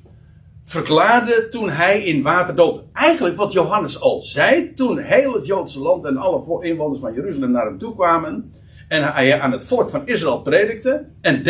verklaarde 0.68 1.48
toen 1.48 1.70
hij 1.70 2.02
in 2.02 2.22
water 2.22 2.54
dood. 2.54 2.84
Eigenlijk 2.92 3.36
wat 3.36 3.52
Johannes 3.52 4.00
al 4.00 4.22
zei 4.22 4.74
toen 4.74 4.98
heel 4.98 5.32
het 5.32 5.46
Joodse 5.46 5.80
land 5.80 6.04
en 6.04 6.16
alle 6.16 6.64
inwoners 6.64 7.00
van 7.00 7.14
Jeruzalem 7.14 7.50
naar 7.50 7.66
hem 7.66 7.78
toe 7.78 7.94
kwamen. 7.94 8.52
En 8.88 9.12
hij 9.12 9.40
aan 9.40 9.52
het 9.52 9.64
volk 9.64 9.90
van 9.90 10.06
Israël 10.06 10.42
predikte 10.42 11.06
en 11.20 11.42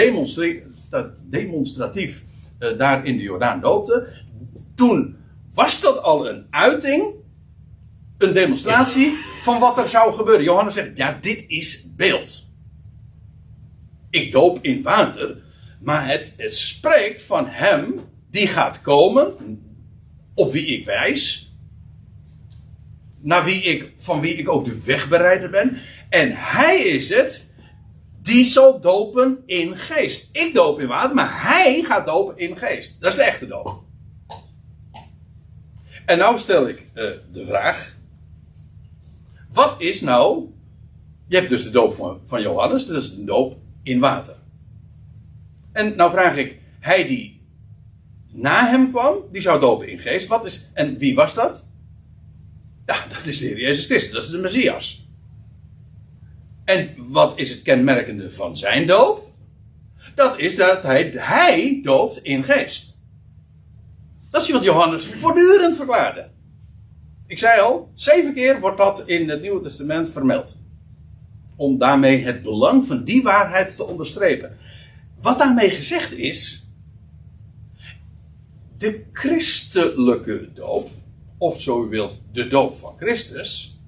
demonstratief 1.31 2.25
uh, 2.59 2.79
daar 2.79 3.07
in 3.07 3.17
de 3.17 3.23
Jordaan 3.23 3.61
doopte. 3.61 4.09
Toen 4.75 5.17
was 5.53 5.81
dat 5.81 6.03
al 6.03 6.29
een 6.29 6.47
uiting, 6.51 7.15
een 8.19 8.33
demonstratie 8.33 9.13
van 9.43 9.59
wat 9.59 9.79
er 9.79 9.89
zou 9.89 10.15
gebeuren. 10.15 10.45
Johannes 10.45 10.75
zegt, 10.75 10.97
ja 10.97 11.19
dit 11.21 11.45
is 11.49 11.95
beeld. 11.97 12.51
Ik 14.11 14.33
doop 14.33 14.59
in 14.61 14.83
water, 14.83 15.37
maar 15.81 16.09
het 16.09 16.35
spreekt 16.37 17.23
van 17.23 17.47
hem 17.49 18.01
die 18.37 18.47
gaat 18.47 18.83
komen, 18.83 19.35
op 20.35 20.53
wie 20.53 20.67
ik 20.67 20.85
wijs, 20.85 21.55
naar 23.21 23.45
wie 23.45 23.63
ik, 23.63 23.93
van 23.97 24.21
wie 24.21 24.35
ik 24.35 24.49
ook 24.49 24.65
de 24.65 24.83
wegbereider 24.85 25.51
ben. 25.51 25.79
En 26.09 26.33
hij 26.33 26.79
is 26.79 27.09
het 27.09 27.45
die 28.23 28.45
zal 28.45 28.81
dopen 28.81 29.43
in 29.47 29.77
geest. 29.77 30.37
Ik 30.37 30.55
doop 30.55 30.81
in 30.81 30.87
water, 30.87 31.15
maar 31.15 31.43
hij 31.43 31.83
gaat 31.83 32.07
dopen 32.07 32.39
in 32.39 32.57
geest. 32.57 33.01
Dat 33.01 33.11
is 33.11 33.19
de 33.19 33.25
echte 33.25 33.47
doop. 33.47 33.83
En 36.07 36.19
nou 36.19 36.39
stel 36.39 36.69
ik 36.69 36.79
uh, 36.79 37.11
de 37.33 37.45
vraag: 37.47 37.97
wat 39.53 39.81
is 39.81 40.01
nou. 40.01 40.55
Je 41.29 41.37
hebt 41.37 41.49
dus 41.49 41.65
de 41.65 41.71
doop 41.71 41.95
van, 41.95 42.21
van 42.25 42.43
Johannes, 42.43 42.87
dat 42.87 43.03
is 43.03 43.15
de 43.15 43.25
doop 43.25 43.57
in 43.83 44.01
water. 44.01 44.37
En 45.73 45.97
nou 45.97 46.11
vraag 46.11 46.37
ik: 46.37 46.59
hij 46.81 47.07
die 47.07 47.36
na 48.37 48.69
hem 48.69 48.91
kwam, 48.91 49.15
die 49.33 49.41
zou 49.41 49.61
dopen 49.61 49.89
in 49.89 49.99
geest. 49.99 50.27
Wat 50.27 50.45
is, 50.45 50.71
en 50.73 50.99
wie 50.99 51.15
was 51.15 51.35
dat? 51.35 51.65
Ja, 52.87 53.07
dat 53.09 53.27
is 53.27 53.39
de 53.39 53.47
Heer 53.47 53.59
Jezus 53.59 53.85
Christus, 53.85 54.13
dat 54.13 54.23
is 54.23 54.31
de 54.31 54.39
Messias. 54.39 55.07
En 56.65 56.95
wat 56.97 57.39
is 57.39 57.51
het 57.51 57.63
kenmerkende 57.63 58.31
van 58.31 58.57
zijn 58.57 58.87
doop? 58.87 59.33
Dat 60.15 60.39
is 60.39 60.57
dat 60.57 60.83
hij, 60.83 61.13
hij 61.17 61.81
doopt 61.83 62.23
in 62.23 62.45
geest. 62.45 63.01
Dat 64.31 64.43
is 64.43 64.51
wat 64.51 64.65
Johannes 64.65 65.07
voortdurend 65.07 65.77
verklaarde. 65.77 66.29
Ik 67.27 67.39
zei 67.39 67.61
al, 67.61 67.91
zeven 67.95 68.35
keer 68.35 68.61
wordt 68.61 68.79
dat 68.79 69.03
in 69.07 69.29
het 69.29 69.41
Nieuwe 69.41 69.63
Testament 69.63 70.11
vermeld. 70.11 70.57
Om 71.57 71.79
daarmee 71.79 72.25
het 72.25 72.43
belang 72.43 72.87
van 72.87 73.05
die 73.05 73.23
waarheid 73.23 73.77
te 73.77 73.85
onderstrepen. 73.85 74.57
Wat 75.21 75.39
daarmee 75.39 75.71
gezegd 75.71 76.13
is, 76.13 76.66
de 78.87 79.05
christelijke 79.13 80.49
doop, 80.55 80.89
of 81.39 81.61
zo 81.61 81.85
u 81.85 81.89
wilt, 81.89 82.21
de 82.33 82.47
doop 82.47 82.77
van 82.77 82.95
Christus, 82.97 83.81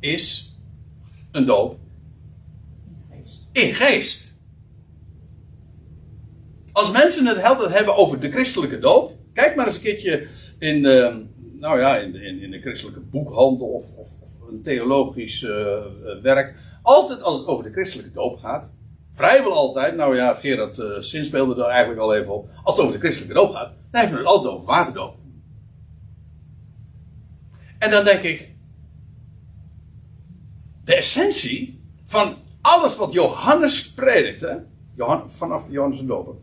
is 0.00 0.56
een 1.32 1.44
doop 1.44 1.78
in 3.52 3.74
geest. 3.74 4.36
Als 6.72 6.90
mensen 6.90 7.26
het 7.26 7.42
altijd 7.42 7.72
hebben 7.72 7.96
over 7.96 8.20
de 8.20 8.30
christelijke 8.30 8.78
doop, 8.78 9.12
kijk 9.32 9.56
maar 9.56 9.66
eens 9.66 9.74
een 9.74 9.80
keertje 9.80 10.26
in, 10.58 10.82
de, 10.82 11.26
nou 11.58 11.78
ja, 11.78 11.96
in, 11.96 12.12
de, 12.12 12.24
in, 12.24 12.50
de 12.50 12.60
christelijke 12.60 13.00
boekhandel 13.00 13.66
of, 13.66 13.96
of, 13.96 14.12
of 14.20 14.48
een 14.48 14.62
theologisch 14.62 15.42
uh, 15.42 15.76
werk. 16.22 16.56
Altijd 16.82 17.22
als 17.22 17.38
het 17.38 17.46
over 17.46 17.64
de 17.64 17.72
christelijke 17.72 18.12
doop 18.12 18.36
gaat, 18.36 18.70
vrijwel 19.12 19.52
altijd, 19.52 19.96
nou 19.96 20.16
ja, 20.16 20.34
Gerard 20.34 20.78
uh, 20.78 20.98
Sins 20.98 21.26
speelde 21.26 21.62
er 21.62 21.68
eigenlijk 21.68 22.00
al 22.00 22.14
even 22.14 22.34
op. 22.34 22.50
Over 22.78 22.92
de 22.92 22.98
christelijke 22.98 23.34
doop 23.34 23.50
gaat, 23.50 23.72
dan 23.90 24.00
hebben 24.00 24.18
we 24.18 24.24
het 24.24 24.32
altijd 24.32 24.52
over 24.52 24.66
waterdoop. 24.66 25.16
En 27.78 27.90
dan 27.90 28.04
denk 28.04 28.22
ik, 28.22 28.50
de 30.84 30.94
essentie 30.94 31.80
van 32.04 32.34
alles 32.60 32.96
wat 32.96 33.12
Johannes 33.12 33.92
predikte, 33.92 34.64
vanaf 35.26 35.66
Johannes 35.68 35.98
de 35.98 36.06
Doper, 36.06 36.34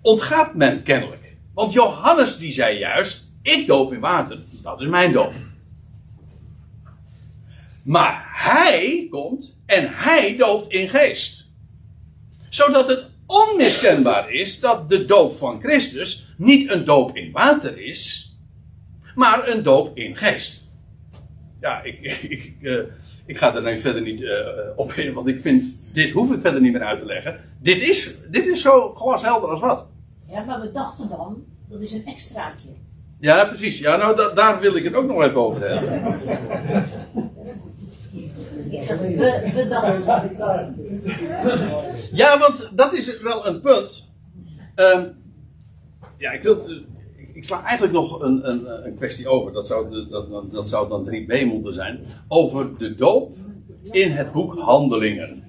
ontgaat 0.00 0.54
men 0.54 0.82
kennelijk. 0.82 1.36
Want 1.54 1.72
Johannes 1.72 2.38
die 2.38 2.52
zei 2.52 2.78
juist, 2.78 3.28
ik 3.42 3.66
doop 3.66 3.92
in 3.92 4.00
water, 4.00 4.38
dat 4.50 4.80
is 4.80 4.86
mijn 4.86 5.12
doop. 5.12 5.32
Maar 7.82 8.28
hij 8.32 9.06
komt 9.10 9.56
en 9.66 9.90
hij 9.94 10.36
doopt 10.36 10.72
in 10.72 10.88
geest 10.88 11.40
zodat 12.50 12.88
het 12.88 13.09
onmiskenbaar 13.30 14.30
is 14.30 14.60
dat 14.60 14.88
de 14.88 15.04
doop 15.04 15.36
van 15.36 15.60
Christus 15.60 16.34
niet 16.36 16.70
een 16.70 16.84
doop 16.84 17.16
in 17.16 17.32
water 17.32 17.78
is, 17.78 18.34
maar 19.14 19.48
een 19.48 19.62
doop 19.62 19.96
in 19.96 20.16
geest. 20.16 20.68
Ja, 21.60 21.82
ik, 21.82 22.00
ik, 22.28 22.54
uh, 22.60 22.82
ik 23.26 23.38
ga 23.38 23.60
nu 23.60 23.78
verder 23.78 24.02
niet 24.02 24.20
uh, 24.20 24.38
op 24.76 24.92
in, 24.92 25.12
want 25.12 25.28
ik 25.28 25.40
vind, 25.40 25.64
dit 25.92 26.10
hoef 26.10 26.32
ik 26.32 26.40
verder 26.40 26.60
niet 26.60 26.72
meer 26.72 26.84
uit 26.84 26.98
te 26.98 27.06
leggen. 27.06 27.40
Dit 27.58 27.82
is, 27.82 28.18
dit 28.30 28.46
is 28.46 28.62
zo 28.62 28.94
helder 29.20 29.50
als 29.50 29.60
wat. 29.60 29.86
Ja, 30.28 30.42
maar 30.42 30.60
we 30.60 30.72
dachten 30.72 31.08
dan, 31.08 31.44
dat 31.68 31.82
is 31.82 31.92
een 31.92 32.06
extraatje. 32.06 32.68
Ja, 33.20 33.44
precies. 33.44 33.78
Ja, 33.78 33.96
nou, 33.96 34.34
daar 34.34 34.60
wil 34.60 34.76
ik 34.76 34.84
het 34.84 34.94
ook 34.94 35.06
nog 35.06 35.22
even 35.22 35.40
over 35.40 35.68
hebben. 35.68 37.29
Ja, 42.12 42.38
want 42.38 42.70
dat 42.72 42.92
is 42.92 43.20
wel 43.20 43.46
een 43.46 43.60
punt. 43.60 44.08
Um, 44.76 45.14
ja, 46.16 46.30
ik 46.30 46.42
wil. 46.42 46.70
Ik 47.32 47.44
sla 47.44 47.62
eigenlijk 47.62 47.92
nog 47.92 48.20
een, 48.20 48.50
een, 48.50 48.86
een 48.86 48.96
kwestie 48.96 49.28
over. 49.28 49.52
Dat 49.52 49.66
zou, 49.66 50.08
dat, 50.08 50.52
dat 50.52 50.68
zou 50.68 50.88
dan 50.88 51.08
3b 51.08 51.46
moeten 51.46 51.74
zijn. 51.74 52.00
Over 52.28 52.78
de 52.78 52.94
doop 52.94 53.36
in 53.90 54.10
het 54.10 54.32
boek 54.32 54.58
Handelingen. 54.58 55.42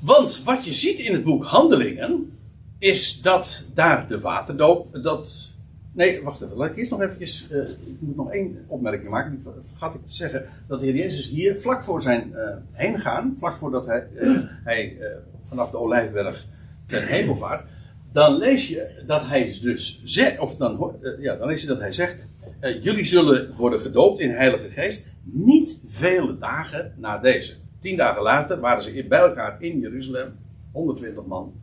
Want 0.00 0.42
wat 0.44 0.64
je 0.64 0.72
ziet 0.72 0.98
in 0.98 1.12
het 1.12 1.24
boek 1.24 1.44
Handelingen. 1.44 2.30
Is 2.78 3.22
dat 3.22 3.64
daar 3.74 4.08
de 4.08 4.20
waterdoop. 4.20 5.02
Dat 5.02 5.55
Nee, 5.96 6.22
wacht 6.22 6.42
even. 6.42 6.56
Laat 6.56 6.70
ik 6.70 6.76
eerst 6.76 6.90
nog 6.90 7.00
eventjes. 7.00 7.50
Uh, 7.50 7.62
ik 7.68 7.96
moet 7.98 8.16
nog 8.16 8.32
één 8.32 8.64
opmerking 8.66 9.08
maken. 9.08 9.30
Die 9.30 9.52
vergat 9.62 9.94
ik 9.94 10.06
te 10.06 10.12
zeggen. 10.12 10.44
Dat 10.68 10.80
de 10.80 10.86
Heer 10.86 10.94
Jezus 10.94 11.28
hier, 11.28 11.60
vlak 11.60 11.84
voor 11.84 12.02
zijn 12.02 12.32
uh, 12.34 12.48
heen 12.72 13.00
gaan. 13.00 13.34
Vlak 13.38 13.56
voordat 13.56 13.86
hij, 13.86 14.08
uh, 14.14 14.38
hij 14.64 14.96
vanaf 15.44 15.70
de 15.70 15.78
Olijfberg 15.78 16.46
ten 16.86 17.06
hemel 17.06 17.36
vaart. 17.36 17.64
Dan 18.12 18.38
lees 18.38 18.68
je 18.68 19.02
dat 19.06 19.26
hij 19.26 19.58
dus 19.62 20.02
zegt. 20.04 20.38
Of 20.38 20.56
dan, 20.56 20.96
ja, 21.18 21.36
dan 21.36 21.48
lees 21.48 21.60
je 21.60 21.66
dat 21.66 21.80
hij 21.80 21.92
zegt. 21.92 22.16
jullie 22.60 23.04
zullen 23.04 23.54
worden 23.54 23.80
gedoopt 23.80 24.20
in 24.20 24.30
Heilige 24.30 24.70
Geest. 24.70 25.12
Niet 25.22 25.78
vele 25.86 26.38
dagen 26.38 26.94
na 26.96 27.18
deze. 27.18 27.54
Tien 27.78 27.96
dagen 27.96 28.22
later 28.22 28.60
waren 28.60 28.82
ze 28.82 29.04
bij 29.08 29.20
elkaar 29.20 29.62
in 29.62 29.80
Jeruzalem. 29.80 30.32
120 30.72 31.26
man. 31.26 31.54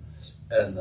En 0.48 0.78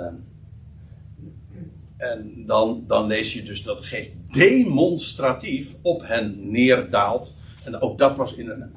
En 2.03 2.47
dan, 2.47 2.85
dan 2.87 3.07
lees 3.07 3.35
je 3.35 3.43
dus 3.43 3.63
dat 3.63 3.79
de 3.79 3.85
geest 3.85 4.11
demonstratief 4.31 5.77
op 5.83 6.03
hen 6.07 6.51
neerdaalt. 6.51 7.35
En 7.65 7.81
ook 7.81 7.99
dat 7.99 8.17
was 8.17 8.35
in 8.35 8.49
een. 8.49 8.71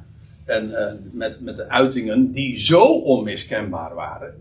En 0.45 0.88
eh, 0.88 0.93
met, 1.11 1.41
met 1.41 1.57
de 1.57 1.69
uitingen 1.69 2.32
die 2.32 2.59
zo 2.59 2.84
onmiskenbaar 2.84 3.95
waren. 3.95 4.34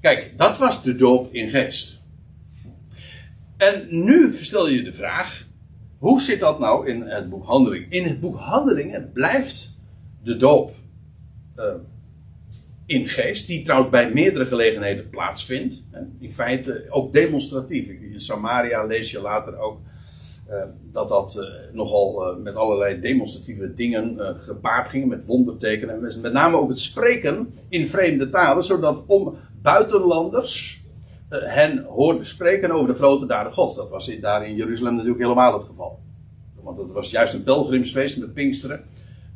Kijk, 0.00 0.34
dat 0.36 0.58
was 0.58 0.82
de 0.82 0.96
doop 0.96 1.32
in 1.32 1.50
geest. 1.50 2.02
En 3.56 3.86
nu 3.90 4.34
stel 4.34 4.68
je 4.68 4.82
de 4.82 4.92
vraag: 4.92 5.46
hoe 5.98 6.20
zit 6.20 6.40
dat 6.40 6.58
nou 6.58 6.88
in 6.88 7.02
het 7.02 7.28
boek 7.28 7.44
Handelingen? 7.44 7.90
In 7.90 8.04
het 8.04 8.20
boek 8.20 8.36
Handelingen 8.36 9.10
blijft 9.12 9.78
de 10.22 10.36
doop 10.36 10.74
uh, 11.56 11.64
in 12.92 13.08
geest, 13.08 13.46
die 13.46 13.62
trouwens 13.62 13.90
bij 13.90 14.12
meerdere 14.12 14.46
gelegenheden 14.46 15.08
plaatsvindt. 15.10 15.84
In 16.20 16.32
feite 16.32 16.86
ook 16.88 17.12
demonstratief. 17.12 17.88
In 17.88 18.20
Samaria 18.20 18.84
lees 18.84 19.10
je 19.10 19.20
later 19.20 19.58
ook 19.58 19.80
uh, 20.48 20.62
dat 20.92 21.08
dat 21.08 21.36
uh, 21.38 21.74
nogal 21.74 22.36
uh, 22.36 22.42
met 22.42 22.54
allerlei 22.54 23.00
demonstratieve 23.00 23.74
dingen 23.74 24.36
gepaard 24.38 24.88
ging, 24.88 25.08
met 25.08 25.26
wondertekenen. 25.26 25.94
En 25.94 26.20
met 26.20 26.32
name 26.32 26.56
ook 26.56 26.68
het 26.68 26.80
spreken 26.80 27.54
in 27.68 27.88
vreemde 27.88 28.28
talen, 28.28 28.64
zodat 28.64 29.02
om 29.06 29.36
buitenlanders 29.62 30.82
hen 31.28 31.84
hoorden 31.84 32.26
spreken 32.26 32.70
over 32.70 32.88
de 32.88 32.98
grote 32.98 33.26
daden 33.26 33.52
gods. 33.52 33.76
Dat 33.76 33.90
was 33.90 34.08
in, 34.08 34.20
daar 34.20 34.46
in 34.48 34.54
Jeruzalem 34.54 34.94
natuurlijk 34.94 35.22
helemaal 35.22 35.52
het 35.52 35.64
geval. 35.64 35.98
Want 36.62 36.78
het 36.78 36.92
was 36.92 37.10
juist 37.10 37.34
een 37.34 37.42
pelgrimsfeest 37.42 38.18
met 38.18 38.34
Pinksteren. 38.34 38.84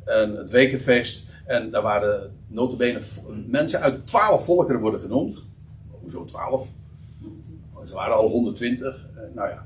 En 0.05 0.35
het 0.35 0.51
wekenfeest. 0.51 1.26
En 1.47 1.71
daar 1.71 1.81
waren 1.81 2.35
notabene 2.47 2.99
mensen 3.47 3.79
uit 3.79 4.07
twaalf 4.07 4.45
volkeren 4.45 4.81
worden 4.81 4.99
genoemd. 4.99 5.43
Hoezo 6.01 6.25
twaalf? 6.25 6.67
Ze 7.85 7.93
waren 7.93 8.15
al 8.15 8.29
120. 8.29 9.07
nou 9.33 9.49
ja. 9.49 9.65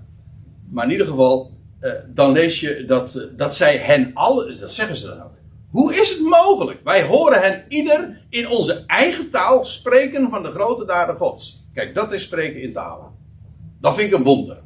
Maar 0.69 0.86
in 0.86 0.91
ieder 0.91 1.07
geval, 1.07 1.51
eh, 1.79 1.91
dan 2.07 2.32
lees 2.32 2.59
je 2.59 2.86
dat, 2.86 3.15
eh, 3.15 3.23
dat 3.38 3.55
zij 3.55 3.77
hen 3.77 4.11
alle, 4.13 4.55
dat 4.55 4.73
zeggen 4.73 4.97
ze 4.97 5.07
dan 5.07 5.21
ook. 5.21 5.32
Hoe 5.69 5.95
is 5.95 6.09
het 6.09 6.19
mogelijk? 6.19 6.79
Wij 6.84 7.03
horen 7.03 7.41
hen 7.41 7.65
ieder 7.67 8.21
in 8.29 8.47
onze 8.49 8.84
eigen 8.86 9.29
taal 9.29 9.65
spreken 9.65 10.29
van 10.29 10.43
de 10.43 10.49
grote 10.49 10.86
daden 10.86 11.17
Gods. 11.17 11.65
Kijk, 11.73 11.95
dat 11.95 12.11
is 12.11 12.23
spreken 12.23 12.61
in 12.61 12.73
talen. 12.73 13.11
Dat 13.79 13.95
vind 13.95 14.11
ik 14.11 14.17
een 14.17 14.23
wonder. 14.23 14.61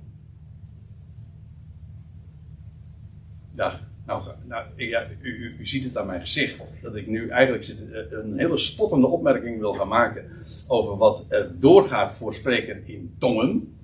Ja, 3.55 3.79
nou, 4.05 4.23
nou 4.43 4.65
ja, 4.75 5.07
u, 5.21 5.29
u, 5.29 5.55
u, 5.59 5.65
ziet 5.65 5.83
het 5.83 5.97
aan 5.97 6.05
mijn 6.05 6.21
gezicht. 6.21 6.61
Dat 6.81 6.95
ik 6.95 7.07
nu 7.07 7.29
eigenlijk 7.29 7.63
zit, 7.63 7.91
eh, 7.91 8.01
een 8.09 8.39
hele 8.39 8.57
spottende 8.57 9.07
opmerking 9.07 9.59
wil 9.59 9.73
gaan 9.73 9.87
maken. 9.87 10.31
Over 10.67 10.97
wat 10.97 11.25
er 11.29 11.59
doorgaat 11.59 12.11
voor 12.11 12.33
spreken 12.33 12.87
in 12.87 13.15
tongen. 13.19 13.75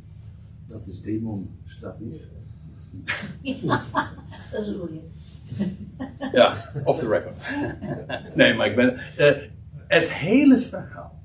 Dat 0.68 0.88
is 0.88 1.02
demonstratief. 1.02 2.22
Ja, 3.42 3.84
dat 4.52 4.62
is 4.62 4.68
een 4.68 4.80
goeie. 4.80 5.02
Ja, 6.32 6.72
off 6.84 7.00
the 7.00 7.08
record. 7.08 7.36
Nee, 8.36 8.54
maar 8.54 8.68
ik 8.68 8.76
ben. 8.76 8.94
Uh, 8.94 9.30
het 9.88 10.10
hele 10.10 10.60
verhaal. 10.60 11.20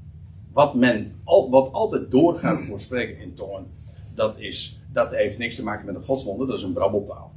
Wat, 0.52 0.74
men, 0.74 1.12
al, 1.24 1.50
wat 1.50 1.72
altijd 1.72 2.10
doorgaat 2.10 2.60
voor 2.60 2.80
spreken 2.80 3.18
in 3.18 3.34
tongen. 3.34 3.66
Dat, 4.14 4.38
is, 4.38 4.80
dat 4.92 5.10
heeft 5.10 5.38
niks 5.38 5.56
te 5.56 5.62
maken 5.62 5.86
met 5.86 5.94
een 5.94 6.04
godswonder. 6.04 6.46
Dat 6.46 6.56
is 6.56 6.62
een 6.62 6.72
brabbeltaal. 6.72 7.35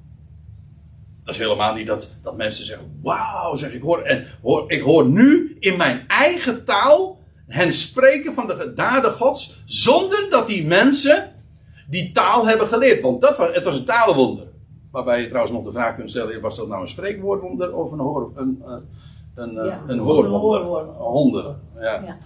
Dat 1.29 1.37
is 1.37 1.43
helemaal 1.43 1.73
niet 1.73 1.87
dat, 1.87 2.09
dat 2.21 2.37
mensen 2.37 2.65
zeggen: 2.65 2.99
Wauw, 3.01 3.55
zeg 3.55 3.73
ik 3.73 3.81
hoor, 3.81 4.01
en 4.01 4.27
hoor. 4.41 4.71
Ik 4.71 4.81
hoor 4.81 5.05
nu 5.07 5.57
in 5.59 5.77
mijn 5.77 6.07
eigen 6.07 6.65
taal 6.65 7.19
hen 7.47 7.73
spreken 7.73 8.33
van 8.33 8.47
de 8.47 8.73
daden 8.75 9.11
Gods. 9.11 9.63
Zonder 9.65 10.27
dat 10.29 10.47
die 10.47 10.67
mensen 10.67 11.31
die 11.89 12.11
taal 12.11 12.47
hebben 12.47 12.67
geleerd. 12.67 13.01
Want 13.01 13.21
dat 13.21 13.37
was, 13.37 13.55
het 13.55 13.63
was 13.63 13.79
een 13.79 13.85
talenwonder. 13.85 14.47
Waarbij 14.91 15.21
je 15.21 15.27
trouwens 15.27 15.53
nog 15.55 15.63
de 15.63 15.71
vraag 15.71 15.95
kunt 15.95 16.09
stellen: 16.09 16.41
was 16.41 16.55
dat 16.55 16.67
nou 16.67 16.81
een 16.81 16.87
spreekwoordwonder 16.87 17.73
of 17.75 17.91
een, 17.91 17.99
hoor, 17.99 18.31
een, 18.35 18.61
een, 18.65 18.87
een, 19.35 19.65
Ja, 19.65 19.81
een 19.87 19.89
een 19.89 19.99
hoorwonder? 19.99 21.55
Ja. 21.79 21.81
Ja. 21.81 22.17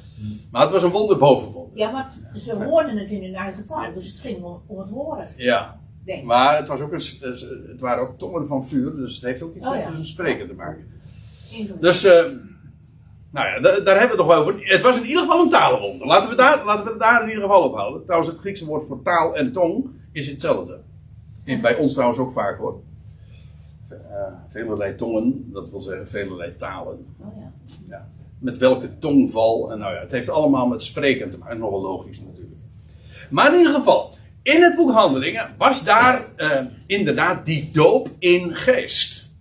Maar 0.51 0.61
het 0.61 0.71
was 0.71 0.83
een 0.83 0.91
wonder 0.91 1.17
boven 1.17 1.51
wonder. 1.51 1.77
ja, 1.77 1.91
maar 1.91 2.13
ze 2.35 2.55
hoorden 2.55 2.97
het 2.97 3.11
in 3.11 3.23
hun 3.23 3.35
eigen 3.35 3.65
taal, 3.65 3.93
dus 3.93 4.05
het 4.05 4.19
ging 4.19 4.43
om 4.67 4.79
het 4.79 4.89
horen. 4.89 5.27
Ja. 5.35 5.81
Maar 6.23 6.57
het, 6.57 6.67
was 6.67 6.79
ook 6.81 6.91
een, 6.91 7.01
eh, 7.21 7.29
het 7.67 7.79
waren 7.79 8.01
ook 8.03 8.17
tongen 8.17 8.47
van 8.47 8.65
vuur, 8.67 8.95
dus 8.95 9.15
het 9.15 9.23
heeft 9.23 9.41
ook 9.41 9.55
iets 9.55 9.65
Oh, 9.65 9.71
met 9.75 9.85
ja. 9.85 9.91
een 9.91 10.05
spreken 10.05 10.47
te 10.47 10.53
maken. 10.53 10.87
Dus, 11.79 12.03
eh, 12.03 12.25
nou 13.31 13.47
ja, 13.47 13.59
da- 13.59 13.79
daar 13.79 13.99
hebben 13.99 13.99
we 13.99 13.99
het 14.07 14.17
nog 14.17 14.27
wel 14.27 14.37
over. 14.37 14.55
Het 14.59 14.81
was 14.81 14.97
in 14.99 15.05
ieder 15.07 15.21
geval 15.21 15.41
een 15.43 15.49
talenwonder. 15.49 16.07
Laten 16.07 16.29
we, 16.29 16.35
daar, 16.35 16.65
laten 16.65 16.83
we 16.85 16.89
het 16.91 16.99
daar 16.99 17.21
in 17.21 17.27
ieder 17.27 17.43
geval 17.43 17.63
op 17.63 17.75
houden. 17.75 18.03
Trouwens, 18.03 18.31
het 18.31 18.39
Griekse 18.39 18.65
woord 18.65 18.85
voor 18.85 19.01
taal 19.01 19.35
en 19.35 19.51
tong 19.51 19.89
is 20.11 20.27
hetzelfde. 20.27 20.79
In, 21.43 21.61
bij 21.61 21.75
ons 21.77 21.93
trouwens 21.93 22.19
ook 22.19 22.31
vaak 22.31 22.57
hoor. 22.57 22.81
Eh, 23.89 24.33
velerlei 24.49 24.95
tongen, 24.95 25.49
dat 25.53 25.69
wil 25.69 25.79
zeggen 25.81 26.07
velerlei 26.07 26.55
talen. 26.55 27.05
Oh, 27.19 27.27
ja. 27.39 27.51
Ja. 27.89 28.07
Met 28.39 28.57
welke 28.57 28.97
tongval. 28.97 29.71
En 29.71 29.79
nou 29.79 29.93
ja, 29.93 29.99
het 29.99 30.11
heeft 30.11 30.29
allemaal 30.29 30.67
met 30.67 30.81
spreken 30.81 31.29
te 31.29 31.37
maken. 31.37 31.59
Nog 31.59 31.69
wel 31.69 31.81
logisch 31.81 32.19
natuurlijk. 32.19 32.55
Maar 33.29 33.51
in 33.53 33.57
ieder 33.57 33.73
geval, 33.73 34.13
in 34.43 34.61
het 34.61 34.75
boek 34.75 34.91
Handelingen 34.91 35.55
was 35.57 35.83
daar 35.83 36.25
eh, 36.35 36.65
inderdaad 36.85 37.45
die 37.45 37.69
doop 37.73 38.09
in 38.19 38.55
geest. 38.55 39.31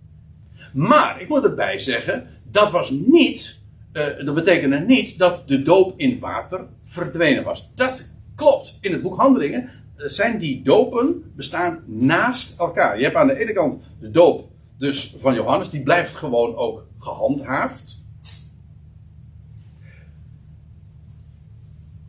Maar 0.73 1.21
ik 1.21 1.27
moet 1.27 1.43
erbij 1.43 1.79
zeggen, 1.79 2.27
dat 2.43 2.71
was 2.71 2.89
niet, 2.89 3.59
eh, 3.91 4.05
dat 4.25 4.35
betekende 4.35 4.79
niet 4.79 5.17
dat 5.17 5.47
de 5.47 5.63
doop 5.63 5.93
in 5.99 6.19
water 6.19 6.67
verdwenen 6.83 7.43
was. 7.43 7.69
Dat 7.75 8.09
klopt. 8.35 8.77
In 8.81 8.91
het 8.91 9.01
boek 9.01 9.17
Handelingen 9.17 9.69
eh, 9.95 10.07
zijn 10.07 10.37
die 10.37 10.61
dopen 10.61 11.31
bestaan 11.35 11.83
naast 11.85 12.59
elkaar. 12.59 12.97
Je 12.97 13.03
hebt 13.03 13.15
aan 13.15 13.27
de 13.27 13.39
ene 13.39 13.53
kant 13.53 13.83
de 13.99 14.11
doop 14.11 14.51
dus 14.77 15.13
van 15.17 15.33
Johannes, 15.33 15.69
die 15.69 15.83
blijft 15.83 16.15
gewoon 16.15 16.55
ook 16.55 16.87
gehandhaafd. 16.97 18.01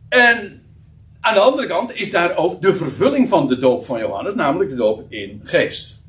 En 0.09 0.54
aan 1.25 1.33
de 1.33 1.39
andere 1.39 1.67
kant 1.67 1.95
is 1.95 2.11
daar 2.11 2.37
ook 2.37 2.61
de 2.61 2.73
vervulling 2.73 3.29
van 3.29 3.47
de 3.47 3.57
doop 3.57 3.85
van 3.85 3.99
Johannes, 3.99 4.35
namelijk 4.35 4.69
de 4.69 4.75
doop 4.75 5.11
in 5.11 5.41
geest. 5.43 6.03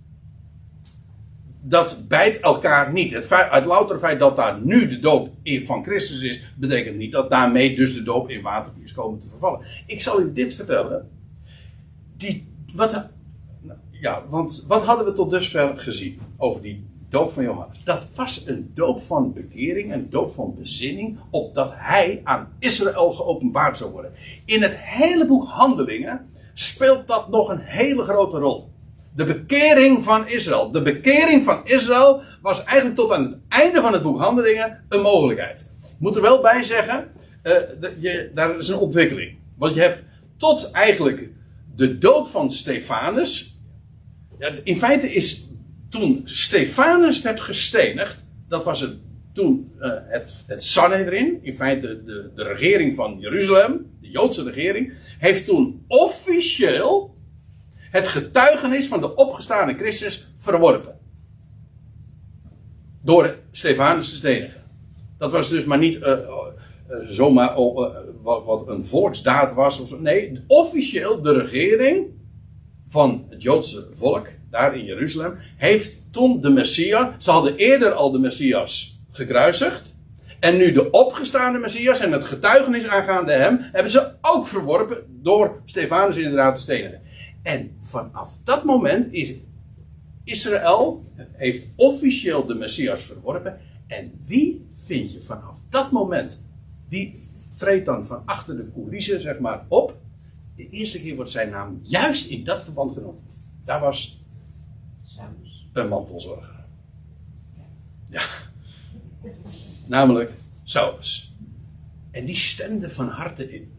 Dat 1.62 2.09
bijt 2.09 2.41
elkaar 2.41 2.93
niet. 2.93 3.12
Het, 3.12 3.27
feit, 3.27 3.53
het 3.53 3.64
louter 3.64 3.99
feit 3.99 4.19
dat 4.19 4.37
daar 4.37 4.61
nu 4.61 4.89
de 4.89 4.99
doop 4.99 5.31
van 5.45 5.85
Christus 5.85 6.23
is, 6.23 6.41
betekent 6.57 6.97
niet 6.97 7.12
dat 7.12 7.31
daarmee 7.31 7.77
dus 7.77 7.95
de 7.95 8.03
doop 8.03 8.31
in 8.31 8.43
water 8.43 8.73
is 8.83 8.93
komen 8.93 9.21
te 9.21 9.29
vervallen. 9.29 9.61
Ik 9.87 10.01
zal 10.01 10.21
u 10.21 10.33
dit 10.33 10.55
vertellen. 10.55 11.11
Die, 12.17 12.49
wat, 12.75 12.93
nou, 13.61 13.79
ja, 13.91 14.25
want 14.29 14.64
wat 14.69 14.85
hadden 14.85 15.07
we 15.07 15.12
tot 15.12 15.31
dusver 15.31 15.79
gezien 15.79 16.19
over 16.37 16.62
die 16.62 16.87
doop 17.11 17.32
van 17.32 17.42
Johannes? 17.44 17.84
Dat 17.84 18.07
was 18.14 18.46
een 18.46 18.70
doop 18.74 19.02
van 19.02 19.32
bekering, 19.32 19.92
een 19.92 20.11
doop 20.11 20.34
van 20.34 20.54
bezinning, 20.59 21.18
opdat 21.30 21.72
hij 21.74 22.20
aan 22.24 22.48
Israël 22.59 23.12
geopenbaard 23.12 23.76
zou 23.76 23.90
worden. 23.92 24.12
In 24.44 24.62
het 24.62 24.76
hele 24.76 25.26
boek 25.26 25.48
Handelingen 25.48 26.26
speelt 26.54 27.07
dat 27.07 27.28
nog 27.28 27.48
een 27.48 27.61
hele 27.61 28.02
grote 28.04 28.38
rol. 28.38 28.68
De 29.14 29.24
bekering 29.24 30.04
van 30.04 30.28
Israël. 30.28 30.70
De 30.70 30.82
bekering 30.82 31.42
van 31.42 31.61
Israël 31.64 32.22
was 32.42 32.64
eigenlijk 32.64 32.96
tot 32.96 33.12
aan 33.12 33.22
het 33.24 33.36
einde 33.48 33.80
van 33.80 33.92
het 33.92 34.02
boek 34.02 34.20
Handelingen 34.20 34.84
een 34.88 35.00
mogelijkheid. 35.00 35.70
Ik 35.82 35.94
moet 35.98 36.16
er 36.16 36.22
wel 36.22 36.40
bij 36.40 36.62
zeggen, 36.62 37.09
eh, 37.42 37.52
de- 37.80 37.96
je, 37.98 38.30
daar 38.34 38.57
is 38.59 38.68
een 38.68 38.78
ontwikkeling. 38.78 39.36
Want 39.59 39.74
je 39.74 39.80
hebt 39.80 40.02
tot 40.36 40.70
eigenlijk 40.70 41.30
de 41.76 41.98
dood 41.98 42.28
van 42.28 42.50
Stefanus. 42.50 43.61
Ja, 44.38 44.52
in 44.64 44.76
feite 44.76 45.12
is 45.14 45.45
toen 45.99 46.20
Stefanus 46.24 47.22
werd 47.22 47.40
gestenigd, 47.40 48.24
dat 48.49 48.64
was 48.64 48.80
het, 48.80 48.99
toen 49.32 49.72
eh, 49.78 49.90
het, 50.09 50.44
het 50.47 50.64
Sanhedrin, 50.64 51.38
in 51.42 51.57
feite 51.57 52.05
de, 52.05 52.30
de 52.34 52.42
regering 52.42 52.94
van 52.94 53.16
Jeruzalem, 53.20 53.90
de 54.01 54.11
Joodse 54.11 54.42
regering, 54.42 54.92
heeft 55.18 55.44
toen 55.44 55.84
officieel 55.86 57.14
het 57.90 58.09
getuigenis 58.09 58.86
van 58.86 59.01
de 59.01 59.14
opgestane 59.14 59.74
Christus 59.74 60.34
verworpen. 60.38 60.99
Door 63.03 63.38
Stefanus 63.51 64.11
te 64.11 64.16
stenigen. 64.16 64.62
Dat 65.18 65.32
was 65.32 65.49
dus 65.49 65.64
maar 65.64 65.78
niet 65.78 66.03
eh, 66.03 66.12
eh, 66.12 66.18
zomaar 67.09 67.57
oh, 67.57 67.97
wat, 68.22 68.68
een 68.68 68.86
volksdaad 68.86 69.55
was. 69.55 69.80
Of. 69.80 70.01
Nee, 70.01 70.44
officieel 70.47 71.22
de 71.22 71.32
regering 71.32 72.16
van 72.87 73.26
het 73.30 73.43
Joodse 73.43 73.89
volk, 73.93 74.28
daar 74.51 74.76
in 74.76 74.84
Jeruzalem, 74.84 75.39
heeft 75.57 75.97
toen 76.11 76.41
de 76.41 76.51
Messias, 76.51 77.09
ze 77.18 77.30
hadden 77.30 77.57
eerder 77.57 77.93
al 77.93 78.11
de 78.11 78.18
Messias 78.18 79.01
gekruisigd. 79.11 79.95
En 80.41 80.57
nu 80.57 80.72
de 80.72 80.91
opgestaande 80.91 81.59
Messias 81.59 82.01
en 82.01 82.12
het 82.12 82.24
getuigenis 82.24 82.87
aangaande 82.87 83.32
hem, 83.32 83.59
hebben 83.61 83.93
ze 83.93 84.12
ook 84.20 84.47
verworpen 84.47 85.05
door 85.09 85.62
Stefanus 85.64 86.16
inderdaad 86.16 86.55
te 86.55 86.61
stenigen. 86.61 87.01
En 87.43 87.76
vanaf 87.80 88.39
dat 88.45 88.64
moment 88.64 89.12
is 89.12 89.34
Israël 90.24 91.05
heeft 91.32 91.68
officieel 91.76 92.47
de 92.47 92.55
Messias 92.55 93.05
verworpen. 93.05 93.61
En 93.87 94.12
wie 94.26 94.68
vind 94.74 95.12
je 95.12 95.20
vanaf 95.20 95.61
dat 95.68 95.91
moment, 95.91 96.41
wie 96.89 97.30
treedt 97.57 97.87
dan 97.87 98.07
van 98.07 98.22
achter 98.24 98.57
de 98.57 98.72
coulissen 98.74 99.20
zeg 99.20 99.39
maar 99.39 99.64
op? 99.68 99.97
De 100.57 100.68
eerste 100.68 101.00
keer 101.00 101.14
wordt 101.14 101.30
zijn 101.30 101.50
naam 101.50 101.80
juist 101.82 102.30
in 102.30 102.44
dat 102.44 102.64
verband 102.64 102.92
genoemd. 102.92 103.20
Daar 103.64 103.80
was 103.80 104.18
een 105.72 105.88
mantelzorger. 105.88 106.64
Ja. 108.09 108.22
Namelijk 109.86 110.32
Saulus. 110.64 111.34
En 112.11 112.24
die 112.24 112.34
stemde 112.34 112.90
van 112.90 113.09
harte 113.09 113.54
in. 113.54 113.72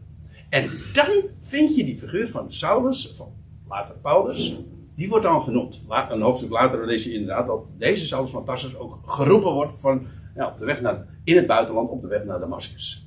En 0.48 0.70
dan 0.92 1.10
vind 1.40 1.76
je 1.76 1.84
die 1.84 1.98
figuur 1.98 2.28
van 2.28 2.52
Saulus, 2.52 3.12
van 3.16 3.32
later 3.68 3.94
Paulus, 3.94 4.56
die 4.94 5.08
wordt 5.08 5.24
dan 5.24 5.42
genoemd. 5.42 5.82
Een 5.88 6.20
hoofdstuk 6.20 6.50
later 6.50 6.86
lees 6.86 7.04
je 7.04 7.12
inderdaad 7.12 7.46
dat 7.46 7.64
deze 7.78 8.06
Saulus 8.06 8.30
van 8.30 8.44
Tarsus 8.44 8.76
ook 8.76 9.00
geroepen 9.06 9.52
wordt 9.52 9.80
van, 9.80 10.06
ja, 10.34 10.46
op 10.46 10.58
de 10.58 10.64
weg 10.64 10.80
naar, 10.80 11.06
in 11.24 11.36
het 11.36 11.46
buitenland 11.46 11.90
op 11.90 12.00
de 12.00 12.08
weg 12.08 12.24
naar 12.24 12.40
Damascus. 12.40 13.06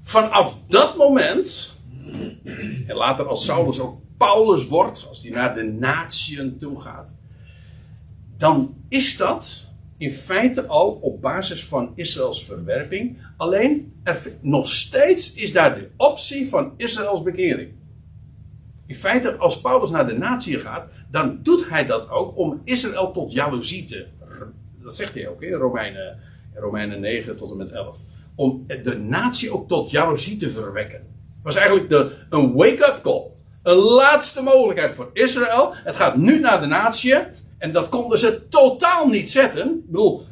Vanaf 0.00 0.58
dat 0.66 0.96
moment, 0.96 1.77
en 2.86 2.96
later 2.96 3.26
als 3.26 3.44
Saulus 3.44 3.80
ook 3.80 4.00
Paulus 4.16 4.68
wordt, 4.68 5.06
als 5.08 5.22
hij 5.22 5.30
naar 5.30 5.54
de 5.54 5.62
natieën 5.62 6.58
toe 6.58 6.80
gaat, 6.80 7.16
dan 8.36 8.74
is 8.88 9.16
dat 9.16 9.72
in 9.96 10.12
feite 10.12 10.66
al 10.66 10.90
op 10.90 11.22
basis 11.22 11.64
van 11.64 11.92
Israëls 11.94 12.44
verwerping. 12.44 13.18
Alleen 13.36 13.92
er, 14.02 14.32
nog 14.40 14.68
steeds 14.68 15.34
is 15.34 15.52
daar 15.52 15.74
de 15.74 15.88
optie 15.96 16.48
van 16.48 16.72
Israëls 16.76 17.22
bekering. 17.22 17.72
In 18.86 18.94
feite, 18.94 19.36
als 19.36 19.60
Paulus 19.60 19.90
naar 19.90 20.06
de 20.06 20.18
natie 20.18 20.60
gaat, 20.60 20.88
dan 21.10 21.38
doet 21.42 21.68
hij 21.68 21.86
dat 21.86 22.10
ook 22.10 22.36
om 22.36 22.60
Israël 22.64 23.12
tot 23.12 23.32
jaloezie 23.32 23.84
te. 23.84 24.06
Dat 24.82 24.96
zegt 24.96 25.14
hij 25.14 25.28
ook 25.28 25.42
in 25.42 25.52
Romeinen, 25.52 26.18
in 26.54 26.60
Romeinen 26.60 27.00
9 27.00 27.36
tot 27.36 27.50
en 27.50 27.56
met 27.56 27.70
11. 27.70 27.98
Om 28.34 28.64
de 28.66 28.98
natie 28.98 29.50
ook 29.52 29.68
tot 29.68 29.90
jaloezie 29.90 30.36
te 30.36 30.50
verwekken. 30.50 31.06
Was 31.42 31.56
eigenlijk 31.56 31.90
de, 31.90 32.12
een 32.30 32.52
wake-up 32.54 32.98
call. 33.02 33.22
Een 33.62 33.76
laatste 33.76 34.42
mogelijkheid 34.42 34.92
voor 34.92 35.10
Israël. 35.12 35.70
Het 35.74 35.96
gaat 35.96 36.16
nu 36.16 36.40
naar 36.40 36.60
de 36.60 36.66
natie. 36.66 37.14
En 37.58 37.72
dat 37.72 37.88
konden 37.88 38.18
ze 38.18 38.48
totaal 38.48 39.06
niet 39.06 39.30
zetten. 39.30 39.68
Ik 39.68 39.86
bedoel, 39.86 40.22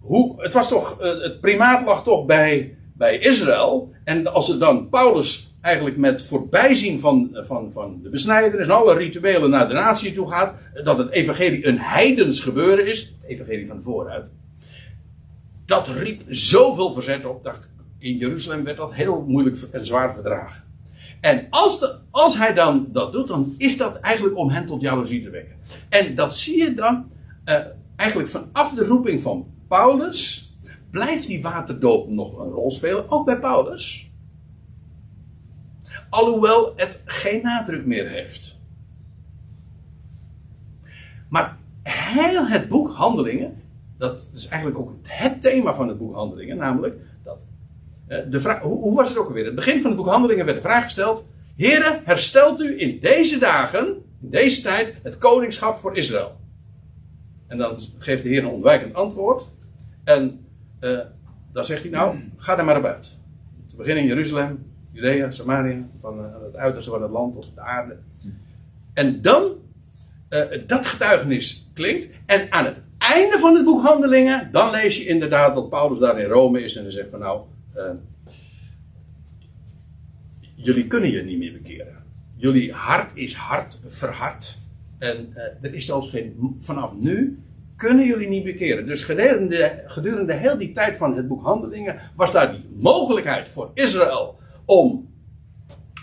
hoe, 0.00 0.42
het, 0.42 0.54
was 0.54 0.68
toch, 0.68 1.00
eh, 1.00 1.20
het 1.20 1.40
primaat 1.40 1.84
lag 1.84 2.02
toch 2.02 2.26
bij, 2.26 2.76
bij 2.94 3.18
Israël. 3.18 3.92
En 4.04 4.26
als 4.26 4.48
het 4.48 4.60
dan 4.60 4.88
Paulus 4.88 5.54
eigenlijk 5.60 5.96
met 5.96 6.22
voorbijzien 6.22 7.00
van, 7.00 7.28
van, 7.32 7.72
van 7.72 8.00
de 8.02 8.08
besnijdenis 8.08 8.66
en 8.66 8.74
alle 8.74 8.94
rituelen 8.94 9.50
naar 9.50 9.68
de 9.68 9.74
natie 9.74 10.12
toe 10.12 10.30
gaat. 10.30 10.54
Dat 10.84 10.98
het 10.98 11.10
evangelie 11.10 11.66
een 11.66 11.78
heidens 11.78 12.40
gebeuren 12.40 12.86
is. 12.86 13.00
Het 13.00 13.30
evangelie 13.30 13.66
van 13.66 13.82
vooruit. 13.82 14.32
Dat 15.66 15.88
riep 15.88 16.22
zoveel 16.28 16.92
verzet 16.92 17.26
op. 17.26 17.44
Dat 17.44 17.68
in 18.04 18.16
Jeruzalem 18.16 18.64
werd 18.64 18.76
dat 18.76 18.94
heel 18.94 19.24
moeilijk 19.28 19.56
en 19.72 19.86
zwaar 19.86 20.14
verdragen. 20.14 20.64
En 21.20 21.46
als, 21.50 21.80
de, 21.80 21.98
als 22.10 22.38
hij 22.38 22.54
dan 22.54 22.86
dat 22.92 23.12
doet, 23.12 23.28
dan 23.28 23.54
is 23.58 23.76
dat 23.76 24.00
eigenlijk 24.00 24.36
om 24.36 24.50
hen 24.50 24.66
tot 24.66 24.80
jaloezie 24.80 25.22
te 25.22 25.30
wekken. 25.30 25.56
En 25.88 26.14
dat 26.14 26.36
zie 26.36 26.58
je 26.58 26.74
dan 26.74 27.10
eh, 27.44 27.60
eigenlijk 27.96 28.28
vanaf 28.28 28.74
de 28.74 28.84
roeping 28.84 29.22
van 29.22 29.46
Paulus. 29.68 30.52
Blijft 30.90 31.26
die 31.26 31.42
waterdoop 31.42 32.08
nog 32.08 32.38
een 32.38 32.50
rol 32.50 32.70
spelen, 32.70 33.10
ook 33.10 33.24
bij 33.24 33.38
Paulus. 33.38 34.10
Alhoewel 36.10 36.72
het 36.76 37.02
geen 37.04 37.42
nadruk 37.42 37.86
meer 37.86 38.08
heeft. 38.08 38.60
Maar 41.28 41.56
heel 41.82 42.46
het 42.46 42.68
boek 42.68 42.92
Handelingen, 42.92 43.62
dat 43.98 44.30
is 44.34 44.46
eigenlijk 44.48 44.80
ook 44.80 44.94
het 45.02 45.42
thema 45.42 45.74
van 45.74 45.88
het 45.88 45.98
boek 45.98 46.14
Handelingen, 46.14 46.56
namelijk 46.56 46.96
De 48.06 48.40
vraag, 48.40 48.60
hoe, 48.60 48.96
was 48.96 49.08
het 49.08 49.18
ook 49.18 49.26
alweer? 49.26 49.44
Het 49.44 49.54
begin 49.54 49.80
van 49.80 49.90
het 49.90 50.00
boek 50.00 50.08
Handelingen 50.08 50.44
werd 50.44 50.56
de 50.56 50.62
vraag 50.62 50.84
gesteld: 50.84 51.28
Heren, 51.56 52.00
herstelt 52.04 52.60
u 52.60 52.80
in 52.80 53.00
deze 53.00 53.38
dagen, 53.38 53.86
in 54.22 54.30
deze 54.30 54.62
tijd, 54.62 54.94
het 55.02 55.18
koningschap 55.18 55.76
voor 55.76 55.96
Israël? 55.96 56.36
En 57.46 57.58
dan 57.58 57.78
geeft 57.98 58.22
de 58.22 58.28
Heer 58.28 58.44
een 58.44 58.50
ontwijkend 58.50 58.94
antwoord. 58.94 59.48
En 60.04 60.46
eh, 60.80 60.98
dan 61.52 61.64
zegt 61.64 61.82
hij: 61.82 61.90
Nou, 61.90 62.16
ga 62.36 62.58
er 62.58 62.64
maar 62.64 62.76
op 62.76 62.84
uit. 62.84 63.18
Te 63.68 63.76
beginnen 63.76 64.02
in 64.02 64.08
Jeruzalem, 64.08 64.66
Judea, 64.92 65.30
Samaria, 65.30 65.86
van 66.00 66.18
eh, 66.18 66.42
het 66.44 66.56
uiterste 66.56 66.90
van 66.90 67.02
het 67.02 67.10
land 67.10 67.36
of 67.36 67.46
de 67.54 67.60
aarde. 67.60 67.96
En 68.94 69.22
dan, 69.22 69.52
eh, 70.28 70.40
dat 70.66 70.86
getuigenis 70.86 71.70
klinkt. 71.74 72.08
En 72.26 72.52
aan 72.52 72.64
het 72.64 72.76
einde 72.98 73.38
van 73.38 73.54
het 73.54 73.64
boek 73.64 73.82
Handelingen, 73.82 74.48
dan 74.52 74.70
lees 74.70 74.96
je 74.96 75.06
inderdaad 75.06 75.54
dat 75.54 75.70
Paulus 75.70 75.98
daar 75.98 76.20
in 76.20 76.28
Rome 76.28 76.64
is 76.64 76.76
en 76.76 76.82
hij 76.82 76.92
zegt 76.92 77.10
van 77.10 77.20
nou, 77.20 77.40
eh, 77.74 77.90
jullie 80.54 80.86
kunnen 80.86 81.10
je 81.10 81.22
niet 81.22 81.38
meer 81.38 81.52
bekeren. 81.52 82.04
Jullie 82.36 82.72
hart 82.72 83.10
is 83.14 83.34
hard 83.34 83.80
verhard. 83.86 84.58
En 84.98 85.32
eh, 85.34 85.64
er 85.64 85.74
is 85.74 85.86
zelfs 85.86 86.08
geen, 86.08 86.56
vanaf 86.58 86.94
nu 86.96 87.38
kunnen 87.76 88.06
jullie 88.06 88.28
niet 88.28 88.44
bekeren. 88.44 88.86
Dus 88.86 89.04
gedurende, 89.04 89.84
gedurende 89.86 90.34
heel 90.34 90.58
die 90.58 90.72
tijd 90.72 90.96
van 90.96 91.16
het 91.16 91.28
boek 91.28 91.42
Handelingen 91.42 92.00
was 92.16 92.32
daar 92.32 92.52
die 92.52 92.64
mogelijkheid 92.78 93.48
voor 93.48 93.70
Israël 93.74 94.38
om 94.64 95.12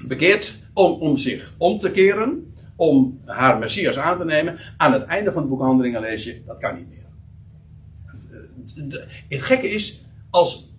bekeerd, 0.08 0.60
om, 0.74 0.92
om 0.92 1.18
zich 1.18 1.54
om 1.58 1.80
te 1.80 1.92
keren, 1.92 2.54
om 2.76 3.20
haar 3.26 3.60
Messias 3.60 3.98
aan 3.98 4.18
te 4.18 4.26
nemen. 4.26 4.60
Aan 4.78 4.94
het 4.94 5.04
einde 5.04 5.32
van 5.32 5.42
het 5.42 5.52
boek 5.52 5.62
Handelingen 5.62 6.02
lees 6.02 6.24
je, 6.24 6.42
dat 6.46 6.58
kan 6.58 6.76
niet 6.76 6.88
meer. 6.90 7.10
Het 9.28 9.42
gekke 9.42 9.70
is, 9.70 10.06
als 10.30 10.71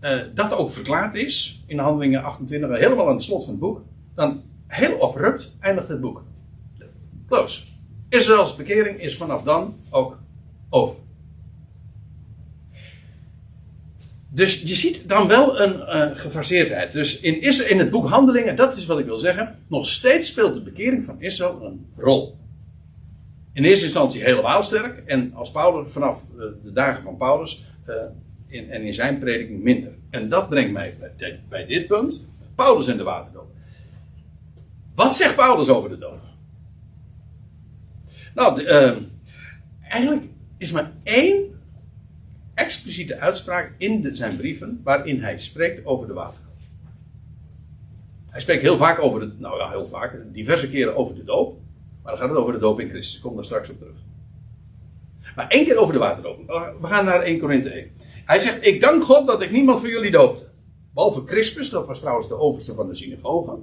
eh, 0.00 0.20
dat 0.34 0.56
ook 0.56 0.70
verklaard 0.70 1.14
is, 1.14 1.62
in 1.66 1.78
Handelingen 1.78 2.22
28, 2.22 2.78
helemaal 2.78 3.08
aan 3.08 3.14
het 3.14 3.22
slot 3.22 3.44
van 3.44 3.52
het 3.52 3.60
boek, 3.60 3.82
dan 4.14 4.42
heel 4.66 5.02
abrupt 5.02 5.56
eindigt 5.60 5.88
het 5.88 6.00
boek. 6.00 6.24
Close. 7.28 7.62
Israëls 8.08 8.56
bekering 8.56 9.00
is 9.00 9.16
vanaf 9.16 9.42
dan 9.42 9.76
ook 9.90 10.18
over. 10.70 10.96
Dus 14.32 14.62
je 14.62 14.74
ziet 14.74 15.08
dan 15.08 15.28
wel 15.28 15.60
een 15.60 15.80
eh, 15.80 16.10
gefaseerdheid. 16.12 16.92
Dus 16.92 17.20
in, 17.20 17.40
in 17.68 17.78
het 17.78 17.90
boek 17.90 18.08
Handelingen, 18.08 18.56
dat 18.56 18.76
is 18.76 18.86
wat 18.86 18.98
ik 18.98 19.04
wil 19.04 19.18
zeggen, 19.18 19.54
nog 19.68 19.86
steeds 19.86 20.28
speelt 20.28 20.54
de 20.54 20.62
bekering 20.62 21.04
van 21.04 21.20
Israël 21.20 21.62
een 21.62 21.86
rol. 21.96 22.38
In 23.52 23.64
eerste 23.64 23.84
instantie 23.84 24.22
helemaal 24.22 24.62
sterk, 24.62 25.02
en 25.06 25.32
als 25.34 25.50
Paulus, 25.50 25.92
vanaf 25.92 26.26
eh, 26.30 26.44
de 26.64 26.72
dagen 26.72 27.02
van 27.02 27.16
Paulus, 27.16 27.64
eh, 27.84 27.94
en 28.50 28.82
in 28.82 28.94
zijn 28.94 29.18
prediking 29.18 29.62
minder. 29.62 29.92
En 30.10 30.28
dat 30.28 30.48
brengt 30.48 30.72
mij 30.72 30.96
bij, 30.98 31.40
bij 31.48 31.66
dit 31.66 31.86
punt, 31.86 32.26
Paulus 32.54 32.86
en 32.86 32.96
de 32.96 33.02
waterdoop. 33.02 33.50
Wat 34.94 35.16
zegt 35.16 35.36
Paulus 35.36 35.68
over 35.68 35.90
de 35.90 35.98
doop? 35.98 36.20
Nou, 38.34 38.56
de, 38.56 38.68
eh, 38.68 38.96
eigenlijk 39.88 40.24
is 40.56 40.72
maar 40.72 40.92
één 41.02 41.60
expliciete 42.54 43.18
uitspraak 43.18 43.74
in 43.78 44.16
zijn 44.16 44.36
brieven 44.36 44.80
waarin 44.84 45.20
hij 45.20 45.38
spreekt 45.38 45.86
over 45.86 46.06
de 46.06 46.12
waterdoop. 46.12 46.48
Hij 48.30 48.40
spreekt 48.40 48.62
heel 48.62 48.76
vaak 48.76 49.02
over 49.02 49.20
de, 49.20 49.32
nou 49.38 49.58
ja, 49.58 49.70
heel 49.70 49.86
vaak, 49.86 50.16
diverse 50.32 50.70
keren 50.70 50.96
over 50.96 51.14
de 51.14 51.24
doop. 51.24 51.58
Maar 52.02 52.12
dan 52.12 52.20
gaat 52.20 52.30
het 52.30 52.38
over 52.38 52.52
de 52.52 52.58
doop 52.58 52.80
in 52.80 52.88
Christus. 52.88 53.20
Kom 53.20 53.34
daar 53.34 53.44
straks 53.44 53.70
op 53.70 53.78
terug. 53.78 53.96
Maar 55.36 55.48
één 55.48 55.64
keer 55.64 55.76
over 55.76 55.92
de 55.94 56.00
waterdoop. 56.00 56.46
We 56.80 56.86
gaan 56.86 57.04
naar 57.04 57.22
1 57.22 57.38
Korinthe 57.38 57.70
1. 57.70 57.90
Hij 58.24 58.38
zegt, 58.38 58.66
ik 58.66 58.80
dank 58.80 59.02
God 59.02 59.26
dat 59.26 59.42
ik 59.42 59.50
niemand 59.50 59.80
van 59.80 59.88
jullie 59.88 60.10
doopte. 60.10 60.44
Behalve 60.94 61.24
Crispus, 61.24 61.70
dat 61.70 61.86
was 61.86 62.00
trouwens 62.00 62.28
de 62.28 62.38
overste 62.38 62.74
van 62.74 62.88
de 62.88 62.94
synagoge. 62.94 63.58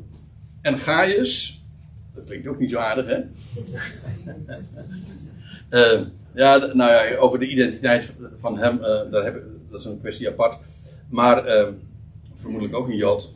En 0.62 0.80
Gaius, 0.80 1.64
dat 2.16 2.24
klinkt 2.24 2.48
ook 2.48 2.60
niet 2.60 2.72
zo 2.72 2.78
aardig 2.78 3.06
hè. 3.06 3.20
Eh, 5.70 6.02
ja, 6.34 6.58
nou 6.58 6.92
ja, 6.92 7.16
over 7.18 7.40
de 7.40 7.48
identiteit 7.48 8.14
van 8.38 8.58
hem, 8.58 8.84
eh, 8.84 9.12
daar 9.12 9.24
heb 9.24 9.44
dat 9.70 9.80
is 9.80 9.86
een 9.86 10.00
kwestie 10.00 10.30
apart. 10.30 10.58
Maar 11.10 11.46
eh, 11.46 11.68
vermoedelijk 12.34 12.76
ook 12.76 12.88
een 12.88 12.96
Jood. 12.96 13.34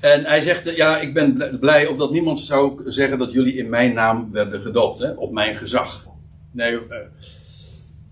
En 0.00 0.24
hij 0.24 0.40
zegt, 0.40 0.76
ja, 0.76 1.00
ik 1.00 1.14
ben 1.14 1.34
bl- 1.34 1.58
blij 1.60 1.86
opdat 1.86 2.10
niemand 2.10 2.38
zou 2.38 2.90
zeggen 2.90 3.18
dat 3.18 3.32
jullie 3.32 3.56
in 3.56 3.68
mijn 3.68 3.94
naam 3.94 4.32
werden 4.32 4.62
gedoopt, 4.62 4.98
hè, 4.98 5.10
op 5.10 5.32
mijn 5.32 5.56
gezag. 5.56 6.06
Nee, 6.50 6.78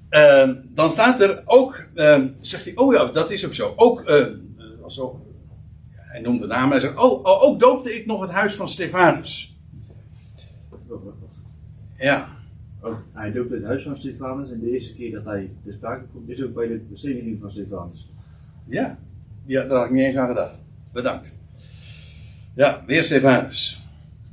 eh, 0.08 0.42
eh, 0.42 0.56
dan 0.64 0.90
staat 0.90 1.20
er 1.20 1.42
ook, 1.44 1.86
eh, 1.94 2.24
zegt 2.40 2.64
hij, 2.64 2.76
oh 2.76 2.94
ja, 2.94 3.04
dat 3.04 3.30
is 3.30 3.46
ook 3.46 3.54
zo. 3.54 3.72
Ook, 3.76 4.00
eh, 4.04 4.26
als 4.82 5.00
ook 5.00 5.16
hij 5.92 6.20
noemt 6.20 6.40
de 6.40 6.46
naam, 6.46 6.70
hij 6.70 6.80
zegt, 6.80 6.98
oh, 6.98 7.24
oh, 7.24 7.42
ook 7.42 7.60
doopte 7.60 7.94
ik 7.94 8.06
nog 8.06 8.20
het 8.20 8.30
huis 8.30 8.54
van 8.54 8.68
Stefanus. 8.68 9.56
Ja, 11.96 12.38
Oh, 12.80 12.98
hij 13.12 13.32
doopt 13.32 13.50
het 13.50 13.64
huis 13.64 13.82
van 13.82 13.98
Stefanus 13.98 14.50
en 14.50 14.60
de 14.60 14.70
eerste 14.70 14.94
keer 14.94 15.10
dat 15.10 15.24
hij 15.24 15.50
te 15.64 15.72
sprake 15.72 16.04
komt 16.12 16.28
is 16.28 16.42
ook 16.42 16.54
bij 16.54 16.66
de 16.66 16.80
besteniging 16.90 17.40
van 17.40 17.50
Stefanus. 17.50 18.10
Ja, 18.64 18.98
ja, 19.46 19.64
daar 19.64 19.78
had 19.78 19.86
ik 19.86 19.92
niet 19.92 20.04
eens 20.04 20.16
aan 20.16 20.28
gedacht. 20.28 20.58
Bedankt. 20.92 21.38
Ja, 22.54 22.84
weer 22.86 23.02
Stefanus. 23.02 23.82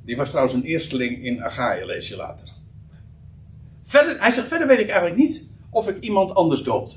Die 0.03 0.17
was 0.17 0.29
trouwens 0.29 0.55
een 0.55 0.63
eersteling 0.63 1.23
in 1.23 1.43
Achaia, 1.43 1.85
lees 1.85 2.07
je 2.07 2.15
later. 2.15 2.47
Verder, 3.83 4.19
hij 4.19 4.31
zegt, 4.31 4.47
verder 4.47 4.67
weet 4.67 4.79
ik 4.79 4.89
eigenlijk 4.89 5.19
niet 5.19 5.44
of 5.75 5.87
ik 5.87 6.03
iemand 6.03 6.35
anders 6.35 6.63
doopte. 6.63 6.95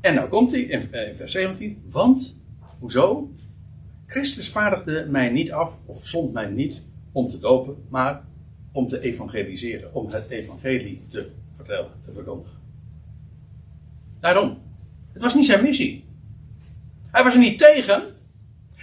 En 0.00 0.14
nou 0.14 0.28
komt 0.28 0.50
hij 0.50 0.60
in, 0.60 0.92
eh, 0.92 1.14
vers 1.14 1.32
17. 1.32 1.82
Want, 1.88 2.36
hoezo? 2.78 3.30
Christus 4.06 4.48
vaardigde 4.48 5.06
mij 5.08 5.30
niet 5.30 5.52
af, 5.52 5.80
of 5.86 6.06
zond 6.06 6.32
mij 6.32 6.46
niet 6.46 6.82
om 7.12 7.28
te 7.28 7.38
dopen, 7.38 7.76
maar 7.88 8.24
om 8.72 8.86
te 8.86 9.00
evangeliseren, 9.00 9.94
om 9.94 10.10
het 10.10 10.28
evangelie 10.28 11.02
te 11.08 11.30
vertellen, 11.52 11.90
te 12.04 12.12
verkondigen. 12.12 12.58
Daarom. 14.20 14.58
Het 15.12 15.22
was 15.22 15.34
niet 15.34 15.46
zijn 15.46 15.62
missie. 15.62 16.04
Hij 17.06 17.24
was 17.24 17.34
er 17.34 17.40
niet 17.40 17.58
tegen. 17.58 18.02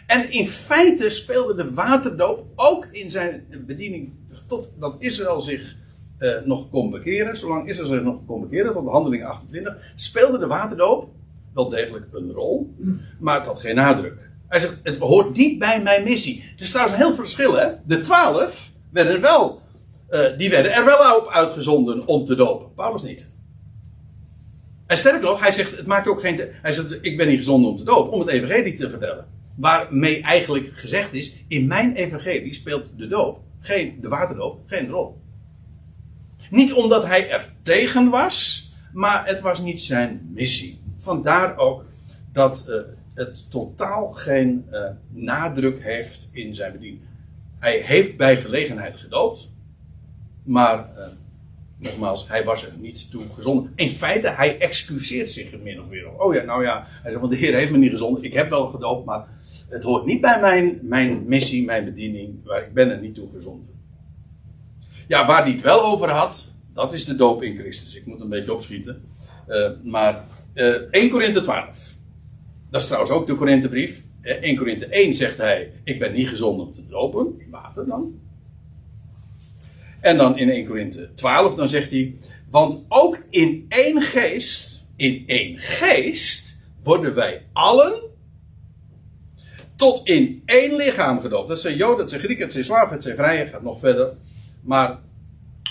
En 0.08 0.32
in 0.32 0.48
feite 0.48 1.10
speelde 1.10 1.56
de 1.56 1.74
waterdoop 1.74 2.46
ook 2.56 2.86
in 2.92 3.10
zijn 3.10 3.46
bediening 3.66 4.12
totdat 4.48 4.96
Israël 5.00 5.42
zich 5.42 5.78
eh, 6.18 6.32
nog 6.46 6.70
kon 6.70 6.92
bekeren. 6.92 7.36
Zolang 7.36 7.68
Israël 7.68 7.88
zich 7.88 8.04
nog 8.04 8.20
kon 8.26 8.42
bekeren, 8.42 8.74
tot 8.74 8.84
de 8.84 8.90
handeling 8.90 9.26
28, 9.26 9.78
speelde 9.96 10.38
de 10.38 10.48
waterdoop 10.48 11.10
wel 11.54 11.70
degelijk 11.70 12.06
een 12.12 12.32
rol, 12.32 12.76
maar 13.20 13.38
het 13.38 13.46
had 13.46 13.60
geen 13.60 13.76
nadruk. 13.76 14.32
Hij 14.48 14.60
zegt, 14.60 14.80
het 14.84 14.98
hoort 14.98 15.36
niet 15.36 15.60
bij 15.60 15.82
mijn 15.82 16.04
missie. 16.04 16.44
Het 16.52 16.62
is 16.62 16.70
trouwens 16.70 16.98
een 16.98 17.04
heel 17.06 17.16
verschil, 17.16 17.54
hè. 17.54 17.68
De 17.86 18.00
twaalf 18.00 18.72
werden 18.92 19.22
wel, 19.22 19.62
eh, 20.10 20.38
die 20.38 20.50
werden 20.50 20.72
er 20.72 20.86
wel 20.86 21.20
op 21.20 21.28
uitgezonden 21.30 22.08
om 22.08 22.26
te 22.26 22.36
dopen. 22.36 22.74
Paulus 22.74 23.04
niet. 23.04 23.32
En 24.86 24.98
sterker 24.98 25.22
nog, 25.22 25.40
hij 25.40 25.52
zegt, 25.52 25.78
het 25.78 25.86
maakt 25.86 26.08
ook 26.08 26.20
geen, 26.20 26.42
hij 26.62 26.72
zegt, 26.72 26.98
ik 27.02 27.18
ben 27.18 27.28
niet 27.28 27.38
gezonden 27.38 27.70
om 27.70 27.78
te 27.78 27.84
dopen, 27.84 28.12
om 28.12 28.20
het 28.20 28.30
evangelie 28.30 28.74
te 28.74 28.90
vertellen. 28.90 29.26
Waarmee 29.56 30.22
eigenlijk 30.22 30.72
gezegd 30.74 31.14
is, 31.14 31.44
in 31.48 31.68
mijn 31.68 31.96
evangelie 31.96 32.54
speelt 32.54 32.92
de 32.98 33.08
doop, 33.08 33.40
geen, 33.60 33.98
de 34.02 34.08
waterdoop, 34.08 34.60
geen 34.66 34.90
rol. 34.90 35.18
Niet 36.50 36.74
omdat 36.74 37.06
hij 37.06 37.30
er 37.30 37.54
tegen 37.62 38.10
was, 38.10 38.70
maar 38.94 39.28
het 39.28 39.42
was 39.42 39.60
niet 39.62 39.82
zijn 39.82 40.30
missie. 40.34 40.80
Vandaar 40.98 41.58
ook 41.58 41.86
dat 42.32 42.66
uh, 42.70 42.76
het 43.14 43.52
totaal 43.52 44.10
geen 44.10 44.66
uh, 44.72 44.90
nadruk 45.10 45.84
heeft 45.84 46.30
in 46.32 46.56
zijn 46.56 46.72
bediening. 46.72 47.02
Hij 47.60 47.80
heeft 47.80 48.18
bij 48.18 48.38
gelegenheid 48.38 48.98
gedoopt, 48.98 49.52
maar 50.44 50.90
uh, 50.98 51.04
nogmaals, 51.78 52.28
hij 52.28 52.44
was 52.44 52.66
er 52.66 52.74
niet 52.80 53.12
toe 53.12 53.24
gezonden. 53.30 53.72
In 53.76 53.90
feite, 53.90 54.30
hij 54.30 54.60
excuseert 54.60 55.32
zich 55.32 55.62
min 55.64 55.82
of 55.82 55.90
meer. 55.90 56.20
Oh 56.20 56.34
ja, 56.34 56.44
nou 56.44 56.64
ja, 56.64 56.86
hij 56.88 57.12
zegt, 57.12 57.22
want 57.22 57.32
de 57.32 57.38
Heer 57.38 57.54
heeft 57.54 57.72
me 57.72 57.78
niet 57.78 57.92
gezonden. 57.92 58.24
Ik 58.24 58.34
heb 58.34 58.50
wel 58.50 58.68
gedoopt, 58.68 59.06
maar 59.06 59.28
het 59.70 59.84
hoort 59.84 60.06
niet 60.06 60.22
bij 60.22 60.40
mijn, 60.40 60.80
mijn 60.82 61.24
missie, 61.28 61.66
mijn 61.66 61.86
bediening. 61.86 62.36
Waar 62.44 62.64
ik 62.64 62.74
ben 62.74 62.92
er 62.92 63.00
niet 63.00 63.16
toe 63.16 63.30
gezonden. 63.30 63.77
Ja, 65.08 65.26
waar 65.26 65.44
hij 65.44 65.52
het 65.52 65.62
wel 65.62 65.82
over 65.82 66.10
had, 66.10 66.54
dat 66.74 66.94
is 66.94 67.06
de 67.06 67.16
doop 67.16 67.44
in 67.44 67.58
Christus. 67.58 67.96
Ik 67.96 68.06
moet 68.06 68.22
een 68.22 68.30
beetje 68.30 68.54
opschieten. 68.54 69.04
Uh, 69.48 69.70
maar 69.84 70.24
uh, 70.54 70.76
1 70.92 71.10
Korinthe 71.10 71.42
12. 71.42 71.96
Dat 72.70 72.82
is 72.82 72.88
trouwens 72.88 73.14
ook 73.14 73.28
de 73.28 73.36
Korinthebrief. 73.36 74.04
1 74.22 74.58
Korinthe 74.58 74.86
1 74.86 75.14
zegt 75.14 75.38
hij: 75.38 75.72
Ik 75.84 76.00
ben 76.00 76.14
niet 76.14 76.28
gezonden 76.28 76.66
om 76.66 76.74
te 76.74 76.88
dopen, 76.88 77.42
water 77.50 77.86
dan. 77.86 78.20
En 80.00 80.18
dan 80.18 80.38
in 80.38 80.50
1 80.50 80.66
Korinthe 80.66 81.10
12, 81.16 81.56
dan 81.56 81.70
zegt 81.70 81.92
hij: 81.92 82.16
Want 82.50 82.86
ook 82.88 83.24
in 83.30 83.66
één 83.70 84.02
geest, 84.02 84.86
in 84.96 85.24
één 85.28 85.58
geest, 85.58 86.60
worden 86.84 87.16
wij 87.16 87.46
allen 87.54 88.02
tot 89.76 90.08
in 90.08 90.42
één 90.46 90.76
lichaam 90.76 91.20
gedoopt. 91.20 91.48
Dat 91.48 91.60
zijn 91.60 91.76
Joden, 91.76 91.98
dat 91.98 92.10
zijn 92.10 92.22
Grieken, 92.22 92.44
dat 92.44 92.54
zijn 92.54 92.66
Slaven, 92.66 92.94
het 92.94 93.04
zijn 93.04 93.16
Vrijen, 93.16 93.48
gaat 93.48 93.64
nog 93.64 93.80
verder. 93.80 94.14
Maar 94.68 95.00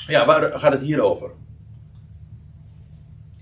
ja, 0.07 0.27
waar 0.27 0.59
gaat 0.59 0.73
het 0.73 0.81
hier 0.81 1.01
over? 1.01 1.31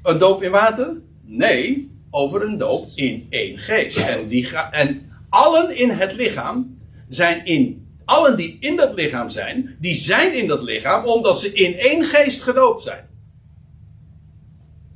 Een 0.03 0.19
doop 0.19 0.43
in 0.43 0.51
water? 0.51 0.97
Nee, 1.23 1.91
over 2.11 2.43
een 2.43 2.59
doop 2.59 2.89
in 2.95 3.27
één 3.31 3.59
geest. 3.59 3.99
En, 3.99 4.29
die 4.29 4.45
ga, 4.45 4.73
en 4.73 5.11
allen 5.29 5.77
in 5.77 5.91
het 5.91 6.13
lichaam 6.13 6.79
zijn 7.09 7.45
in. 7.45 7.87
Allen 8.05 8.37
die 8.37 8.57
in 8.61 8.77
dat 8.77 8.95
lichaam 8.95 9.29
zijn, 9.29 9.77
die 9.81 9.95
zijn 9.95 10.35
in 10.35 10.47
dat 10.47 10.63
lichaam 10.63 11.05
omdat 11.05 11.41
ze 11.41 11.53
in 11.53 11.79
één 11.79 12.05
geest 12.05 12.43
gedoopt 12.43 12.83
zijn. 12.83 13.07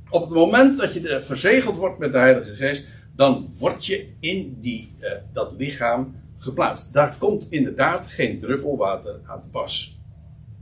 Op 0.09 0.21
het 0.21 0.33
moment 0.33 0.77
dat 0.77 0.93
je 0.93 1.21
verzegeld 1.21 1.75
wordt 1.75 1.99
met 1.99 2.13
de 2.13 2.19
Heilige 2.19 2.55
Geest, 2.55 2.89
dan 3.15 3.53
word 3.57 3.85
je 3.85 4.09
in 4.19 4.57
die, 4.61 4.93
uh, 4.99 5.11
dat 5.33 5.53
lichaam 5.57 6.15
geplaatst. 6.37 6.93
Daar 6.93 7.15
komt 7.17 7.47
inderdaad 7.49 8.07
geen 8.07 8.39
druppel 8.39 8.77
water 8.77 9.19
aan 9.25 9.41
te 9.41 9.49
pas. 9.49 9.98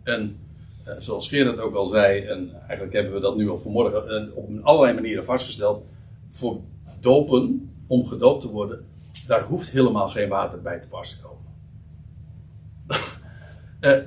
En 0.08 0.40
uh, 0.88 0.94
zoals 1.00 1.28
Gerard 1.28 1.60
ook 1.60 1.76
al 1.76 1.88
zei, 1.88 2.22
en 2.22 2.52
eigenlijk 2.60 2.94
hebben 2.94 3.14
we 3.14 3.20
dat 3.20 3.38
nu 3.38 3.50
al 3.50 3.60
vanmorgen 3.60 4.28
uh, 4.28 4.38
op 4.38 4.50
allerlei 4.62 4.94
manieren 4.94 5.26
vastgesteld. 5.26 5.86
Voor 6.30 6.62
dopen, 7.00 7.72
om 7.88 8.06
gedoopt 8.06 8.42
te 8.42 8.50
worden, 8.50 8.86
daar 9.28 9.44
hoeft 9.44 9.70
helemaal 9.70 10.10
geen 10.10 10.30
water 10.30 10.62
bij 10.62 10.80
te 10.80 10.88
pas 10.88 11.10
te 11.10 11.18
komen. 11.22 11.46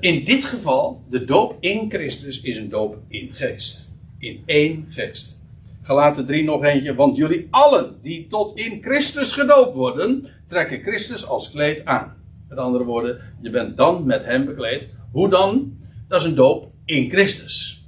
in 0.10 0.24
dit 0.24 0.44
geval, 0.44 1.02
de 1.08 1.24
doop 1.24 1.56
in 1.60 1.90
Christus 1.90 2.40
is 2.40 2.56
een 2.56 2.68
doop 2.68 2.96
in 3.08 3.30
geest. 3.32 3.90
In 4.18 4.42
één 4.46 4.86
geest. 4.88 5.38
Galaten 5.82 6.26
3 6.26 6.44
nog 6.44 6.64
eentje. 6.64 6.94
Want 6.94 7.16
jullie 7.16 7.46
allen 7.50 7.96
die 8.02 8.26
tot 8.26 8.58
in 8.58 8.82
Christus 8.82 9.32
gedoopt 9.32 9.74
worden, 9.74 10.26
trekken 10.46 10.80
Christus 10.80 11.26
als 11.26 11.50
kleed 11.50 11.84
aan. 11.84 12.16
Met 12.48 12.58
andere 12.58 12.84
woorden, 12.84 13.20
je 13.40 13.50
bent 13.50 13.76
dan 13.76 14.06
met 14.06 14.24
hem 14.24 14.44
bekleed. 14.44 14.88
Hoe 15.12 15.30
dan? 15.30 15.78
Dat 16.10 16.20
is 16.20 16.26
een 16.26 16.34
doop 16.34 16.72
in 16.84 17.10
Christus. 17.10 17.84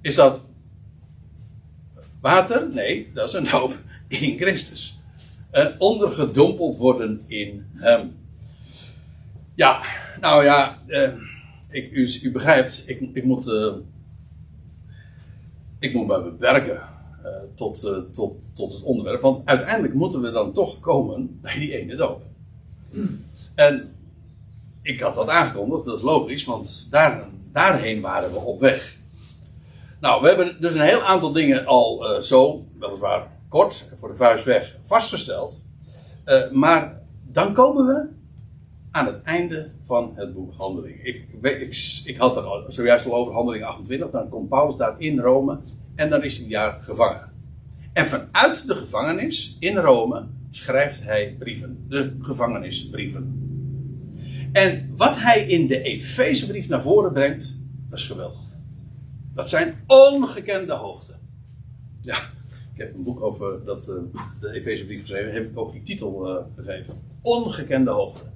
Is 0.00 0.14
dat 0.14 0.42
water? 2.20 2.68
Nee, 2.72 3.10
dat 3.12 3.28
is 3.28 3.34
een 3.34 3.44
doop 3.50 3.78
in 4.08 4.38
Christus. 4.38 5.00
Uh, 5.52 5.66
ondergedompeld 5.78 6.76
worden 6.76 7.22
in 7.26 7.66
hem. 7.74 8.16
Ja, 9.54 9.82
nou 10.20 10.44
ja, 10.44 10.82
uh, 10.86 11.12
ik, 11.70 11.90
u, 11.92 12.18
u, 12.22 12.32
begrijpt, 12.32 12.82
ik, 12.86 13.00
ik 13.12 13.24
moet. 13.24 13.46
Uh, 13.46 13.74
ik 15.78 15.94
moet 15.94 16.06
me 16.06 16.22
beperken 16.22 16.82
tot, 17.54 17.80
tot, 18.12 18.36
tot 18.52 18.72
het 18.72 18.82
onderwerp. 18.82 19.20
Want 19.20 19.46
uiteindelijk 19.46 19.94
moeten 19.94 20.20
we 20.20 20.30
dan 20.30 20.52
toch 20.52 20.80
komen 20.80 21.38
bij 21.40 21.58
die 21.58 21.78
ene 21.78 21.96
doop. 21.96 22.22
En 23.54 23.93
ik 24.84 25.00
had 25.00 25.14
dat 25.14 25.28
aangekondigd, 25.28 25.84
dat 25.84 25.96
is 25.96 26.02
logisch, 26.02 26.44
want 26.44 26.90
daar, 26.90 27.28
daarheen 27.52 28.00
waren 28.00 28.32
we 28.32 28.38
op 28.38 28.60
weg. 28.60 28.96
Nou, 30.00 30.22
we 30.22 30.28
hebben 30.28 30.56
dus 30.60 30.74
een 30.74 30.80
heel 30.80 31.02
aantal 31.02 31.32
dingen 31.32 31.66
al 31.66 32.14
uh, 32.14 32.20
zo, 32.20 32.66
weliswaar 32.78 33.30
kort, 33.48 33.84
voor 33.98 34.08
de 34.08 34.16
vuist 34.16 34.44
weg, 34.44 34.76
vastgesteld. 34.82 35.62
maar 36.52 37.02
dan 37.22 37.52
komen 37.52 37.86
we 37.86 38.08
aan 38.90 39.06
het 39.06 39.22
einde 39.22 39.70
van 39.84 40.12
het 40.14 40.34
boek 40.34 40.52
Handelingen. 40.56 41.06
Ik, 41.06 41.26
ik, 41.42 42.02
ik 42.04 42.16
had 42.16 42.36
het 42.36 42.44
al, 42.44 42.64
zojuist 42.66 43.06
al 43.06 43.14
over 43.14 43.32
Handelingen 43.32 43.66
28. 43.66 44.10
Dan 44.10 44.28
komt 44.28 44.48
Paulus 44.48 44.76
daar 44.76 44.94
in 44.98 45.18
Rome 45.18 45.58
en 45.94 46.10
dan 46.10 46.22
is 46.22 46.38
hij 46.38 46.48
daar 46.48 46.78
gevangen. 46.82 47.32
En 47.92 48.06
vanuit 48.06 48.66
de 48.66 48.74
gevangenis 48.74 49.56
in 49.60 49.76
Rome 49.76 50.26
schrijft 50.50 51.02
hij 51.02 51.36
brieven. 51.38 51.84
De 51.88 52.16
gevangenisbrieven. 52.20 53.43
En 54.54 54.90
wat 54.96 55.20
hij 55.20 55.46
in 55.46 55.66
de 55.66 55.82
Efezebrief 55.82 56.68
naar 56.68 56.82
voren 56.82 57.12
brengt, 57.12 57.56
dat 57.90 57.98
is 57.98 58.04
geweldig. 58.04 58.40
Dat 59.34 59.48
zijn 59.48 59.74
ongekende 59.86 60.72
hoogten. 60.72 61.18
Ja, 62.00 62.16
ik 62.74 62.80
heb 62.80 62.94
een 62.94 63.02
boek 63.02 63.22
over 63.22 63.64
dat, 63.64 63.88
uh, 63.88 63.94
de 64.40 64.52
Efezebrief 64.52 65.00
geschreven. 65.00 65.32
Heb 65.32 65.50
ik 65.50 65.58
ook 65.58 65.72
die 65.72 65.82
titel 65.82 66.30
uh, 66.30 66.44
gegeven. 66.56 66.94
Ongekende 67.22 67.90
hoogten. 67.90 68.32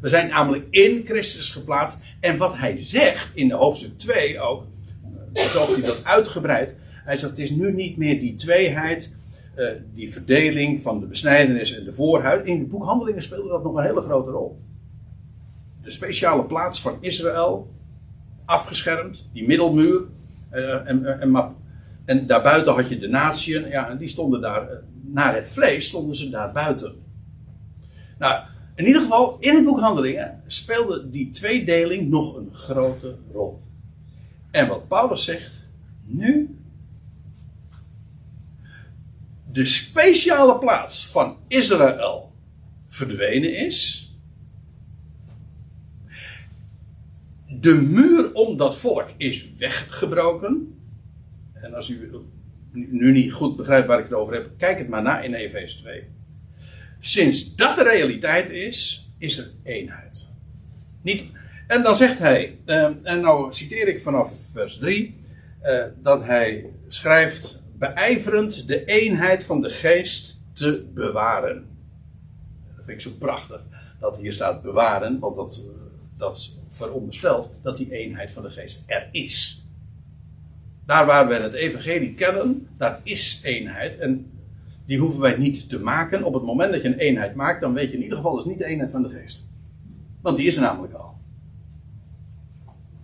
We 0.00 0.08
zijn 0.08 0.28
namelijk 0.28 0.66
in 0.70 1.02
Christus 1.04 1.50
geplaatst. 1.50 2.02
En 2.20 2.36
wat 2.36 2.56
hij 2.56 2.76
zegt 2.80 3.36
in 3.36 3.50
hoofdstuk 3.50 3.98
2 3.98 4.40
ook, 4.40 4.64
betoogt 5.32 5.72
hij 5.72 5.82
dat 5.82 6.04
uitgebreid. 6.04 6.76
Hij 7.04 7.18
zegt: 7.18 7.30
Het 7.30 7.40
is 7.40 7.50
nu 7.50 7.72
niet 7.72 7.96
meer 7.96 8.20
die 8.20 8.34
tweeheid, 8.34 9.14
die 9.94 10.12
verdeling 10.12 10.82
van 10.82 11.00
de 11.00 11.06
besnijdenis 11.06 11.78
en 11.78 11.84
de 11.84 11.92
voorhuid. 11.92 12.46
In 12.46 12.58
de 12.58 12.64
boekhandelingen 12.64 13.22
speelde 13.22 13.48
dat 13.48 13.62
nog 13.62 13.76
een 13.76 13.84
hele 13.84 14.00
grote 14.00 14.30
rol. 14.30 14.58
De 15.86 15.92
speciale 15.92 16.44
plaats 16.44 16.80
van 16.80 16.98
Israël, 17.00 17.74
afgeschermd, 18.44 19.28
die 19.32 19.46
middelmuur. 19.46 20.00
Uh, 20.52 20.88
en, 20.88 21.20
en, 21.20 21.54
en, 22.04 22.26
daarbuiten 22.26 22.74
had 22.74 22.88
je 22.88 22.98
de 22.98 23.08
natieën, 23.08 23.68
ja, 23.68 23.90
en 23.90 23.98
die 23.98 24.08
stonden 24.08 24.40
daar, 24.40 24.68
naar 25.02 25.34
het 25.34 25.50
vlees 25.50 25.86
stonden 25.86 26.16
ze 26.16 26.30
daar 26.30 26.52
buiten. 26.52 26.94
Nou, 28.18 28.42
in 28.74 28.86
ieder 28.86 29.00
geval, 29.00 29.36
in 29.40 29.54
het 29.54 29.64
boek 29.64 29.80
Handelingen 29.80 30.42
speelde 30.46 31.10
die 31.10 31.30
tweedeling 31.30 32.08
nog 32.08 32.36
een 32.36 32.54
grote 32.54 33.16
rol. 33.32 33.62
En 34.50 34.68
wat 34.68 34.88
Paulus 34.88 35.24
zegt, 35.24 35.68
nu 36.04 36.58
de 39.52 39.64
speciale 39.64 40.58
plaats 40.58 41.06
van 41.06 41.36
Israël 41.48 42.32
verdwenen 42.88 43.58
is. 43.66 44.05
De 47.60 47.74
muur 47.74 48.32
om 48.32 48.56
dat 48.56 48.76
volk 48.76 49.08
is 49.16 49.48
weggebroken. 49.58 50.80
En 51.52 51.74
als 51.74 51.88
u 51.88 52.10
nu 52.72 53.12
niet 53.12 53.32
goed 53.32 53.56
begrijpt 53.56 53.86
waar 53.86 53.98
ik 53.98 54.04
het 54.04 54.14
over 54.14 54.34
heb, 54.34 54.50
kijk 54.58 54.78
het 54.78 54.88
maar 54.88 55.02
na 55.02 55.20
in 55.20 55.34
Efeze 55.34 55.78
2. 55.78 56.02
sinds 56.98 57.54
dat 57.54 57.76
de 57.76 57.82
realiteit 57.82 58.50
is, 58.50 59.10
is 59.18 59.38
er 59.38 59.50
eenheid. 59.62 60.26
Niet, 61.02 61.24
en 61.66 61.82
dan 61.82 61.96
zegt 61.96 62.18
hij, 62.18 62.58
eh, 62.64 62.90
en 63.02 63.20
nou 63.20 63.52
citeer 63.52 63.88
ik 63.88 64.02
vanaf 64.02 64.34
vers 64.52 64.78
3, 64.78 65.14
eh, 65.60 65.84
dat 66.02 66.24
hij 66.24 66.70
schrijft, 66.88 67.62
beijverend 67.78 68.66
de 68.66 68.84
eenheid 68.84 69.44
van 69.44 69.60
de 69.60 69.70
geest 69.70 70.40
te 70.52 70.86
bewaren. 70.94 71.66
Dat 72.76 72.84
vind 72.84 72.96
ik 72.96 73.00
zo 73.00 73.16
prachtig, 73.18 73.60
dat 74.00 74.18
hier 74.18 74.32
staat 74.32 74.62
bewaren, 74.62 75.18
want 75.18 75.36
dat, 75.36 75.64
dat 76.16 76.58
veronderstelt 76.68 77.50
dat 77.62 77.76
die 77.76 77.92
eenheid 77.92 78.30
van 78.30 78.42
de 78.42 78.50
geest 78.50 78.84
er 78.86 79.08
is. 79.10 79.66
Daar 80.86 81.06
waar 81.06 81.28
we 81.28 81.34
het 81.34 81.52
evangelie 81.52 82.14
kennen, 82.14 82.68
daar 82.76 83.00
is 83.02 83.40
eenheid. 83.44 83.98
En 83.98 84.30
die 84.86 84.98
hoeven 84.98 85.20
wij 85.20 85.36
niet 85.36 85.68
te 85.68 85.78
maken. 85.78 86.24
Op 86.24 86.34
het 86.34 86.42
moment 86.42 86.72
dat 86.72 86.82
je 86.82 86.88
een 86.88 86.98
eenheid 86.98 87.34
maakt, 87.34 87.60
dan 87.60 87.74
weet 87.74 87.90
je 87.90 87.96
in 87.96 88.02
ieder 88.02 88.16
geval, 88.16 88.38
is 88.38 88.44
niet 88.44 88.58
de 88.58 88.64
eenheid 88.64 88.90
van 88.90 89.02
de 89.02 89.08
geest. 89.08 89.48
Want 90.20 90.36
die 90.36 90.46
is 90.46 90.56
er 90.56 90.62
namelijk 90.62 90.94
al. 90.94 91.14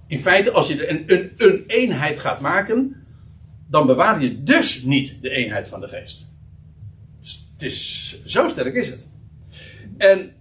In 0.07 0.21
feite, 0.21 0.51
als 0.51 0.69
je 0.69 0.89
een, 0.89 1.03
een, 1.07 1.33
een 1.37 1.65
eenheid 1.67 2.19
gaat 2.19 2.41
maken, 2.41 2.97
dan 3.69 3.87
bewaar 3.87 4.23
je 4.23 4.43
dus 4.43 4.83
niet 4.83 5.23
de 5.23 5.31
eenheid 5.31 5.69
van 5.69 5.81
de 5.81 5.89
geest. 5.89 6.31
Dus 7.19 7.47
het 7.53 7.63
is, 7.63 8.23
zo 8.25 8.49
sterk 8.49 8.75
is 8.75 8.89
het. 8.89 9.09
En 9.97 10.33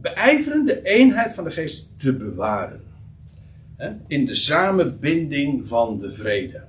beijveren 0.00 0.66
de 0.66 0.82
eenheid 0.82 1.32
van 1.32 1.44
de 1.44 1.50
geest 1.50 1.98
te 1.98 2.16
bewaren. 2.16 2.80
In 4.06 4.26
de 4.26 4.34
samenbinding 4.34 5.68
van 5.68 5.98
de 5.98 6.12
vrede. 6.12 6.64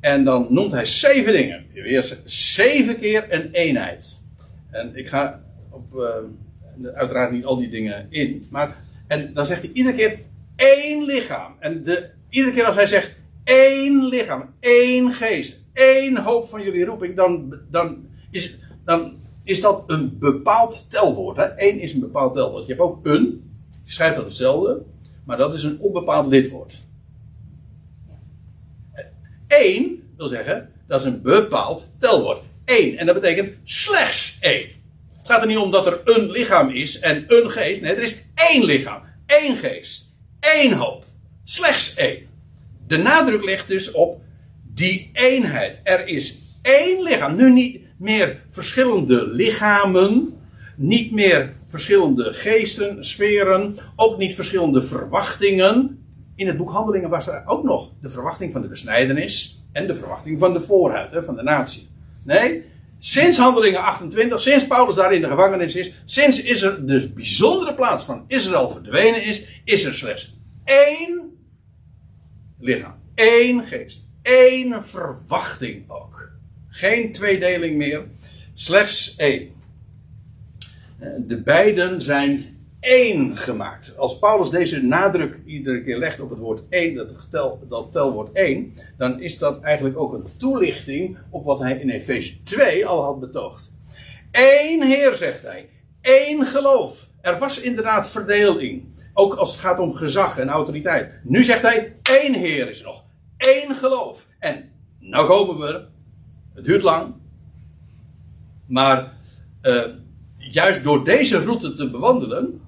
En 0.00 0.24
dan 0.24 0.46
noemt 0.50 0.72
hij 0.72 0.86
zeven 0.86 1.32
dingen. 1.32 1.66
Weer 1.72 2.18
zeven 2.24 2.98
keer 2.98 3.32
een 3.32 3.50
eenheid. 3.50 4.22
En 4.70 4.96
ik 4.96 5.08
ga 5.08 5.42
op, 5.70 5.94
uh, 5.94 6.94
uiteraard 6.94 7.30
niet 7.30 7.44
al 7.44 7.56
die 7.56 7.68
dingen 7.68 8.06
in. 8.10 8.46
Maar, 8.50 8.76
en 9.06 9.34
dan 9.34 9.46
zegt 9.46 9.62
hij 9.62 9.70
iedere 9.72 9.96
keer 9.96 10.18
één 10.56 11.04
lichaam. 11.04 11.54
En 11.60 11.82
de, 11.82 12.10
iedere 12.28 12.54
keer 12.54 12.64
als 12.64 12.74
hij 12.76 12.86
zegt 12.86 13.20
één 13.44 14.08
lichaam, 14.08 14.54
één 14.60 15.12
geest, 15.12 15.58
één 15.72 16.16
hoop 16.16 16.48
van 16.48 16.62
jullie 16.62 16.84
roeping, 16.84 17.16
dan, 17.16 17.58
dan, 17.70 18.06
is, 18.30 18.58
dan 18.84 19.18
is 19.46 19.60
dat 19.60 19.82
een 19.86 20.18
bepaald 20.18 20.90
telwoord. 20.90 21.36
Hè? 21.36 21.48
Eén 21.56 21.80
is 21.80 21.94
een 21.94 22.00
bepaald 22.00 22.34
telwoord. 22.34 22.66
Je 22.66 22.72
hebt 22.72 22.84
ook 22.84 23.06
een, 23.06 23.50
je 23.84 23.92
schrijft 23.92 24.16
dat 24.16 24.24
hetzelfde, 24.24 24.82
maar 25.24 25.36
dat 25.36 25.54
is 25.54 25.62
een 25.62 25.80
onbepaald 25.80 26.26
lidwoord. 26.26 26.82
Eén 29.48 30.02
wil 30.16 30.28
zeggen, 30.28 30.72
dat 30.86 31.00
is 31.00 31.06
een 31.06 31.22
bepaald 31.22 31.88
telwoord. 31.98 32.42
Eén. 32.64 32.98
En 32.98 33.06
dat 33.06 33.14
betekent 33.14 33.54
slechts 33.64 34.36
één. 34.40 34.68
Het 35.16 35.26
gaat 35.26 35.40
er 35.40 35.46
niet 35.46 35.58
om 35.58 35.70
dat 35.70 35.86
er 35.86 36.00
een 36.04 36.30
lichaam 36.30 36.70
is 36.70 36.98
en 36.98 37.24
een 37.26 37.50
geest. 37.50 37.80
Nee, 37.80 37.94
er 37.94 38.02
is 38.02 38.22
één 38.34 38.64
lichaam, 38.64 39.02
één 39.26 39.56
geest, 39.56 40.16
één 40.40 40.72
hoop. 40.72 41.04
Slechts 41.44 41.94
één. 41.94 42.26
De 42.86 42.96
nadruk 42.96 43.44
ligt 43.44 43.68
dus 43.68 43.90
op 43.90 44.20
die 44.62 45.10
eenheid. 45.12 45.80
Er 45.82 46.06
is 46.06 46.38
één 46.62 47.02
lichaam. 47.02 47.36
Nu 47.36 47.52
niet 47.52 47.85
meer 47.98 48.42
verschillende 48.48 49.26
lichamen. 49.26 50.34
Niet 50.76 51.12
meer 51.12 51.52
verschillende 51.66 52.34
geesten, 52.34 53.04
sferen. 53.04 53.78
Ook 53.96 54.18
niet 54.18 54.34
verschillende 54.34 54.82
verwachtingen. 54.82 56.04
In 56.34 56.46
het 56.46 56.56
boek 56.56 56.70
Handelingen 56.70 57.10
was 57.10 57.28
er 57.28 57.42
ook 57.46 57.64
nog 57.64 57.92
de 58.00 58.08
verwachting 58.08 58.52
van 58.52 58.62
de 58.62 58.68
besnijdenis. 58.68 59.64
En 59.72 59.86
de 59.86 59.94
verwachting 59.94 60.38
van 60.38 60.52
de 60.52 60.60
voorhuid, 60.60 61.12
hè, 61.12 61.24
van 61.24 61.36
de 61.36 61.42
natie. 61.42 61.88
Nee, 62.22 62.64
sinds 62.98 63.38
Handelingen 63.38 63.80
28, 63.80 64.40
sinds 64.40 64.66
Paulus 64.66 64.94
daar 64.94 65.14
in 65.14 65.20
de 65.20 65.28
gevangenis 65.28 65.76
is. 65.76 65.92
Sinds 66.04 66.42
is 66.42 66.62
er 66.62 66.86
de 66.86 67.10
bijzondere 67.14 67.74
plaats 67.74 68.04
van 68.04 68.24
Israël 68.26 68.70
verdwenen 68.70 69.24
is. 69.24 69.48
Is 69.64 69.84
er 69.84 69.94
slechts 69.94 70.34
één 70.66 71.38
lichaam. 72.58 72.94
één 73.14 73.66
geest. 73.66 74.06
één 74.22 74.84
verwachting 74.84 75.90
ook. 75.90 76.15
Geen 76.76 77.12
tweedeling 77.12 77.76
meer. 77.76 78.04
Slechts 78.54 79.16
één. 79.16 79.52
De 81.18 81.42
beiden 81.42 82.02
zijn 82.02 82.58
één 82.80 83.36
gemaakt. 83.36 83.98
Als 83.98 84.18
Paulus 84.18 84.50
deze 84.50 84.82
nadruk 84.82 85.38
iedere 85.44 85.82
keer 85.82 85.98
legt 85.98 86.20
op 86.20 86.30
het 86.30 86.38
woord 86.38 86.62
één, 86.68 86.94
dat, 86.94 87.60
dat 87.68 87.92
telwoord 87.92 88.32
één, 88.32 88.72
dan 88.96 89.20
is 89.20 89.38
dat 89.38 89.60
eigenlijk 89.62 89.98
ook 89.98 90.12
een 90.12 90.26
toelichting 90.38 91.18
op 91.30 91.44
wat 91.44 91.58
hij 91.58 91.78
in 91.78 91.90
Efeze 91.90 92.42
2 92.42 92.86
al 92.86 93.02
had 93.02 93.20
betoogd. 93.20 93.72
Eén 94.30 94.82
Heer, 94.82 95.14
zegt 95.14 95.42
hij. 95.42 95.68
Eén 96.02 96.46
geloof. 96.46 97.08
Er 97.20 97.38
was 97.38 97.60
inderdaad 97.60 98.10
verdeling. 98.10 98.84
Ook 99.12 99.34
als 99.34 99.52
het 99.52 99.60
gaat 99.60 99.78
om 99.78 99.94
gezag 99.94 100.38
en 100.38 100.48
autoriteit. 100.48 101.12
Nu 101.22 101.44
zegt 101.44 101.62
hij, 101.62 101.96
één 102.02 102.34
Heer 102.34 102.68
is 102.68 102.82
nog. 102.82 103.04
Eén 103.36 103.74
geloof. 103.74 104.26
En 104.38 104.70
nou 104.98 105.26
komen 105.26 105.58
we. 105.58 105.94
Het 106.56 106.64
duurt 106.64 106.82
lang. 106.82 107.14
Maar 108.66 109.12
uh, 109.62 109.82
juist 110.36 110.84
door 110.84 111.04
deze 111.04 111.44
route 111.44 111.72
te 111.72 111.90
bewandelen, 111.90 112.60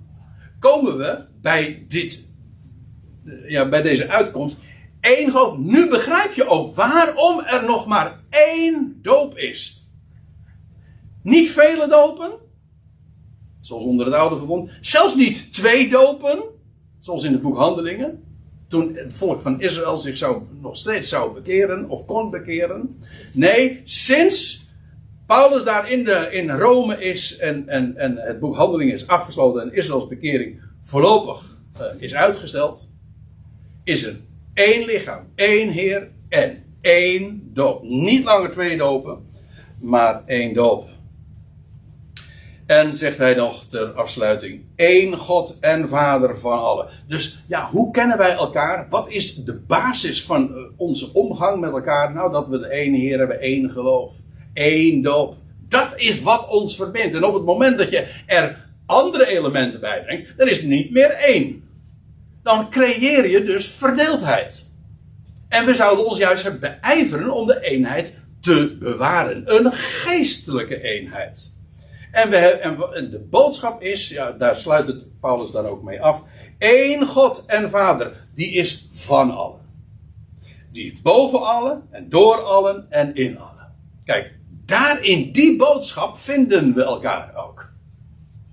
komen 0.58 0.98
we 0.98 1.24
bij 1.40 1.84
dit, 1.88 2.28
ja, 3.46 3.68
bij 3.68 3.82
deze 3.82 4.08
uitkomst. 4.08 4.60
Eén. 5.00 5.32
Nu 5.56 5.88
begrijp 5.88 6.32
je 6.32 6.48
ook 6.48 6.74
waarom 6.74 7.40
er 7.40 7.64
nog 7.64 7.86
maar 7.86 8.20
één 8.30 8.98
doop 9.02 9.36
is. 9.36 9.88
Niet 11.22 11.50
vele 11.50 11.88
dopen, 11.88 12.30
zoals 13.60 13.84
onder 13.84 14.06
het 14.06 14.14
oude 14.14 14.36
verbond. 14.36 14.70
Zelfs 14.80 15.14
niet 15.14 15.52
twee 15.52 15.88
dopen, 15.88 16.42
zoals 16.98 17.24
in 17.24 17.32
het 17.32 17.42
boek 17.42 17.56
Handelingen. 17.56 18.27
Toen 18.68 18.94
het 18.94 19.14
volk 19.14 19.40
van 19.40 19.60
Israël 19.60 19.96
zich 19.96 20.18
zou, 20.18 20.42
nog 20.60 20.76
steeds 20.76 21.08
zou 21.08 21.34
bekeren 21.34 21.88
of 21.88 22.04
kon 22.04 22.30
bekeren. 22.30 23.02
Nee, 23.32 23.80
sinds 23.84 24.66
Paulus 25.26 25.64
daar 25.64 25.90
in, 25.90 26.04
de, 26.04 26.28
in 26.30 26.50
Rome 26.50 27.04
is 27.04 27.38
en, 27.38 27.68
en, 27.68 27.96
en 27.96 28.16
het 28.16 28.40
boek 28.40 28.56
Handelingen 28.56 28.94
is 28.94 29.06
afgesloten 29.06 29.62
en 29.62 29.74
Israëls 29.74 30.08
bekering 30.08 30.60
voorlopig 30.80 31.58
uh, 31.80 31.86
is 31.98 32.14
uitgesteld, 32.14 32.88
is 33.84 34.04
er 34.04 34.16
één 34.54 34.84
lichaam, 34.84 35.24
één 35.34 35.70
Heer 35.70 36.10
en 36.28 36.62
één 36.80 37.50
doop. 37.52 37.82
Niet 37.82 38.24
langer 38.24 38.50
twee 38.50 38.76
dopen, 38.76 39.26
maar 39.80 40.22
één 40.26 40.54
doop. 40.54 40.88
En 42.68 42.96
zegt 42.96 43.18
hij 43.18 43.34
nog 43.34 43.64
ter 43.64 43.86
afsluiting: 43.86 44.64
één 44.76 45.16
God 45.16 45.56
en 45.60 45.88
Vader 45.88 46.38
van 46.38 46.58
allen. 46.58 46.88
Dus 47.06 47.42
ja, 47.46 47.68
hoe 47.70 47.90
kennen 47.90 48.18
wij 48.18 48.32
elkaar? 48.32 48.86
Wat 48.88 49.10
is 49.10 49.34
de 49.34 49.54
basis 49.54 50.24
van 50.24 50.54
eh, 50.54 50.62
onze 50.76 51.12
omgang 51.12 51.60
met 51.60 51.70
elkaar? 51.70 52.12
Nou, 52.12 52.32
dat 52.32 52.48
we 52.48 52.58
de 52.58 52.70
ene 52.70 52.96
Heer 52.96 53.18
hebben, 53.18 53.40
één 53.40 53.70
geloof 53.70 54.14
één 54.58 55.02
doop. 55.02 55.34
Dat 55.68 55.92
is 55.96 56.22
wat 56.22 56.48
ons 56.48 56.76
verbindt. 56.76 57.16
En 57.16 57.24
op 57.24 57.34
het 57.34 57.44
moment 57.44 57.78
dat 57.78 57.90
je 57.90 58.08
er 58.26 58.66
andere 58.86 59.26
elementen 59.26 59.80
bij 59.80 60.02
brengt, 60.02 60.36
dan 60.36 60.48
is 60.48 60.56
het 60.56 60.66
niet 60.66 60.90
meer 60.90 61.10
één. 61.10 61.68
Dan 62.42 62.70
creëer 62.70 63.30
je 63.30 63.44
dus 63.44 63.66
verdeeldheid. 63.66 64.72
En 65.48 65.66
we 65.66 65.74
zouden 65.74 66.06
ons 66.06 66.18
juist 66.18 66.60
beijveren 66.60 67.30
om 67.30 67.46
de 67.46 67.60
eenheid 67.60 68.14
te 68.40 68.76
bewaren. 68.80 69.42
Een 69.56 69.72
geestelijke 69.72 70.82
eenheid. 70.82 71.56
En, 72.12 72.30
we, 72.30 72.36
en 72.36 73.10
de 73.10 73.26
boodschap 73.30 73.82
is, 73.82 74.08
ja, 74.08 74.32
daar 74.32 74.56
sluit 74.56 74.86
het 74.86 75.20
Paulus 75.20 75.50
dan 75.50 75.66
ook 75.66 75.82
mee 75.82 76.02
af. 76.02 76.24
Eén 76.58 77.06
God 77.06 77.44
en 77.46 77.70
Vader, 77.70 78.26
die 78.34 78.52
is 78.52 78.86
van 78.90 79.30
allen. 79.30 79.66
Die 80.72 80.92
is 80.92 81.00
boven 81.02 81.42
allen 81.42 81.82
en 81.90 82.08
door 82.08 82.42
allen 82.42 82.86
en 82.90 83.14
in 83.14 83.38
allen. 83.38 83.72
Kijk, 84.04 84.34
daar 84.66 85.04
in 85.04 85.32
die 85.32 85.56
boodschap 85.56 86.16
vinden 86.16 86.74
we 86.74 86.82
elkaar 86.82 87.36
ook. 87.36 87.72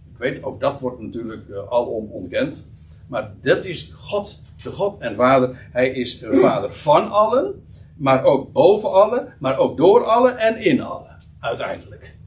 Ik 0.10 0.18
weet, 0.18 0.44
ook 0.44 0.60
dat 0.60 0.80
wordt 0.80 1.00
natuurlijk 1.00 1.48
uh, 1.50 1.58
alom 1.70 2.12
ontkend. 2.12 2.68
Maar 3.08 3.34
dat 3.42 3.66
is 3.66 3.92
God, 3.96 4.40
de 4.64 4.72
God 4.72 5.00
en 5.00 5.16
Vader. 5.16 5.70
Hij 5.72 5.90
is 5.90 6.22
een 6.22 6.40
Vader 6.40 6.74
van 6.74 7.12
allen, 7.12 7.66
maar 7.98 8.24
ook 8.24 8.52
boven 8.52 8.92
allen, 8.92 9.34
maar 9.40 9.58
ook 9.58 9.78
door 9.78 10.06
allen 10.06 10.38
en 10.38 10.58
in 10.58 10.82
allen. 10.82 11.18
Uiteindelijk. 11.40 12.18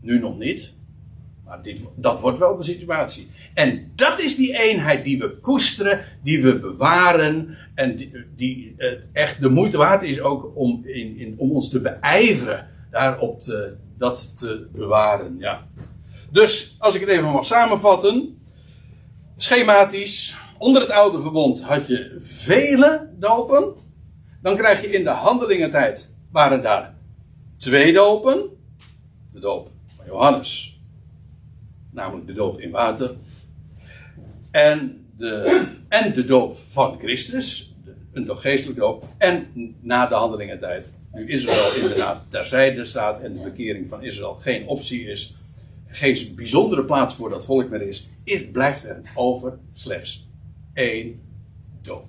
Nu 0.00 0.18
nog 0.18 0.38
niet, 0.38 0.74
maar 1.46 1.62
dit, 1.62 1.80
dat 1.96 2.20
wordt 2.20 2.38
wel 2.38 2.56
de 2.56 2.64
situatie. 2.64 3.30
En 3.54 3.92
dat 3.94 4.20
is 4.20 4.36
die 4.36 4.58
eenheid 4.58 5.04
die 5.04 5.18
we 5.18 5.38
koesteren, 5.40 6.04
die 6.22 6.42
we 6.42 6.58
bewaren. 6.58 7.56
En 7.74 7.96
die, 7.96 8.12
die 8.36 8.74
echt 9.12 9.42
de 9.42 9.50
moeite 9.50 9.76
waard 9.76 10.02
is 10.02 10.20
ook 10.20 10.56
om, 10.56 10.82
in, 10.84 11.16
in, 11.16 11.34
om 11.38 11.50
ons 11.50 11.70
te 11.70 11.80
beijveren 11.80 12.68
daarop 12.90 13.40
te, 13.40 13.76
dat 13.98 14.36
te 14.36 14.68
bewaren. 14.72 15.36
Ja. 15.38 15.66
Dus, 16.30 16.76
als 16.78 16.94
ik 16.94 17.00
het 17.00 17.10
even 17.10 17.30
mag 17.30 17.46
samenvatten. 17.46 18.38
Schematisch. 19.36 20.36
Onder 20.58 20.82
het 20.82 20.90
oude 20.90 21.20
verbond 21.22 21.62
had 21.62 21.86
je 21.86 22.16
vele 22.18 23.10
dopen. 23.18 23.74
Dan 24.42 24.56
krijg 24.56 24.80
je 24.80 24.88
in 24.88 25.04
de 25.04 25.10
handelingentijd 25.10 26.10
waren 26.30 26.62
daar 26.62 26.94
twee 27.56 27.92
dopen. 27.92 28.50
De 29.32 29.40
doop 29.40 29.70
van 29.96 30.06
Johannes. 30.06 30.75
Namelijk 31.96 32.26
de 32.26 32.32
doop 32.32 32.60
in 32.60 32.70
water. 32.70 33.14
En 34.50 35.04
de, 35.16 35.64
en 35.88 36.12
de 36.12 36.24
doop 36.24 36.58
van 36.58 36.98
Christus, 36.98 37.74
een 38.12 38.24
toch 38.24 38.40
geestelijke 38.40 38.80
doop. 38.80 39.08
En 39.18 39.46
na 39.80 40.06
de 40.06 40.14
handelingentijd, 40.14 40.94
nu 41.12 41.28
Israël 41.28 41.74
inderdaad 41.74 42.22
terzijde 42.28 42.84
staat 42.84 43.20
en 43.20 43.32
de 43.32 43.40
bekering 43.40 43.88
van 43.88 44.02
Israël 44.02 44.34
geen 44.34 44.66
optie 44.66 45.06
is, 45.06 45.36
geen 45.86 46.32
bijzondere 46.34 46.84
plaats 46.84 47.14
voor 47.14 47.30
dat 47.30 47.44
volk 47.44 47.70
meer 47.70 47.82
is, 47.82 48.08
is 48.24 48.50
blijft 48.52 48.84
er 48.84 49.02
over 49.14 49.58
slechts 49.72 50.28
één 50.74 51.20
doop. 51.82 52.08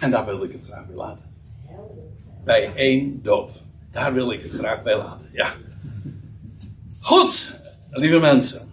En 0.00 0.10
daar 0.10 0.24
wilde 0.24 0.46
ik 0.46 0.52
het 0.52 0.64
graag 0.64 0.86
bij 0.86 0.96
laten. 0.96 1.30
Bij 2.44 2.74
één 2.74 3.22
doop. 3.22 3.50
Daar 3.90 4.12
wil 4.12 4.32
ik 4.32 4.42
het 4.42 4.52
graag 4.52 4.82
bij 4.82 4.96
laten. 4.96 5.28
Ja. 5.32 5.54
Goed, 7.02 7.60
lieve 7.90 8.18
mensen. 8.18 8.72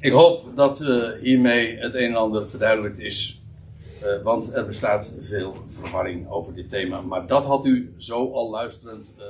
Ik 0.00 0.12
hoop 0.12 0.56
dat 0.56 0.80
uh, 0.80 1.08
hiermee 1.20 1.78
het 1.78 1.94
een 1.94 2.08
en 2.08 2.16
ander 2.16 2.50
verduidelijkt 2.50 2.98
is. 2.98 3.40
Uh, 4.02 4.22
want 4.22 4.52
er 4.52 4.66
bestaat 4.66 5.14
veel 5.20 5.56
verwarring 5.68 6.28
over 6.28 6.54
dit 6.54 6.70
thema. 6.70 7.00
Maar 7.00 7.26
dat 7.26 7.44
had 7.44 7.66
u 7.66 7.94
zo 7.96 8.32
al 8.32 8.50
luisterend. 8.50 9.12
Uh, 9.18 9.24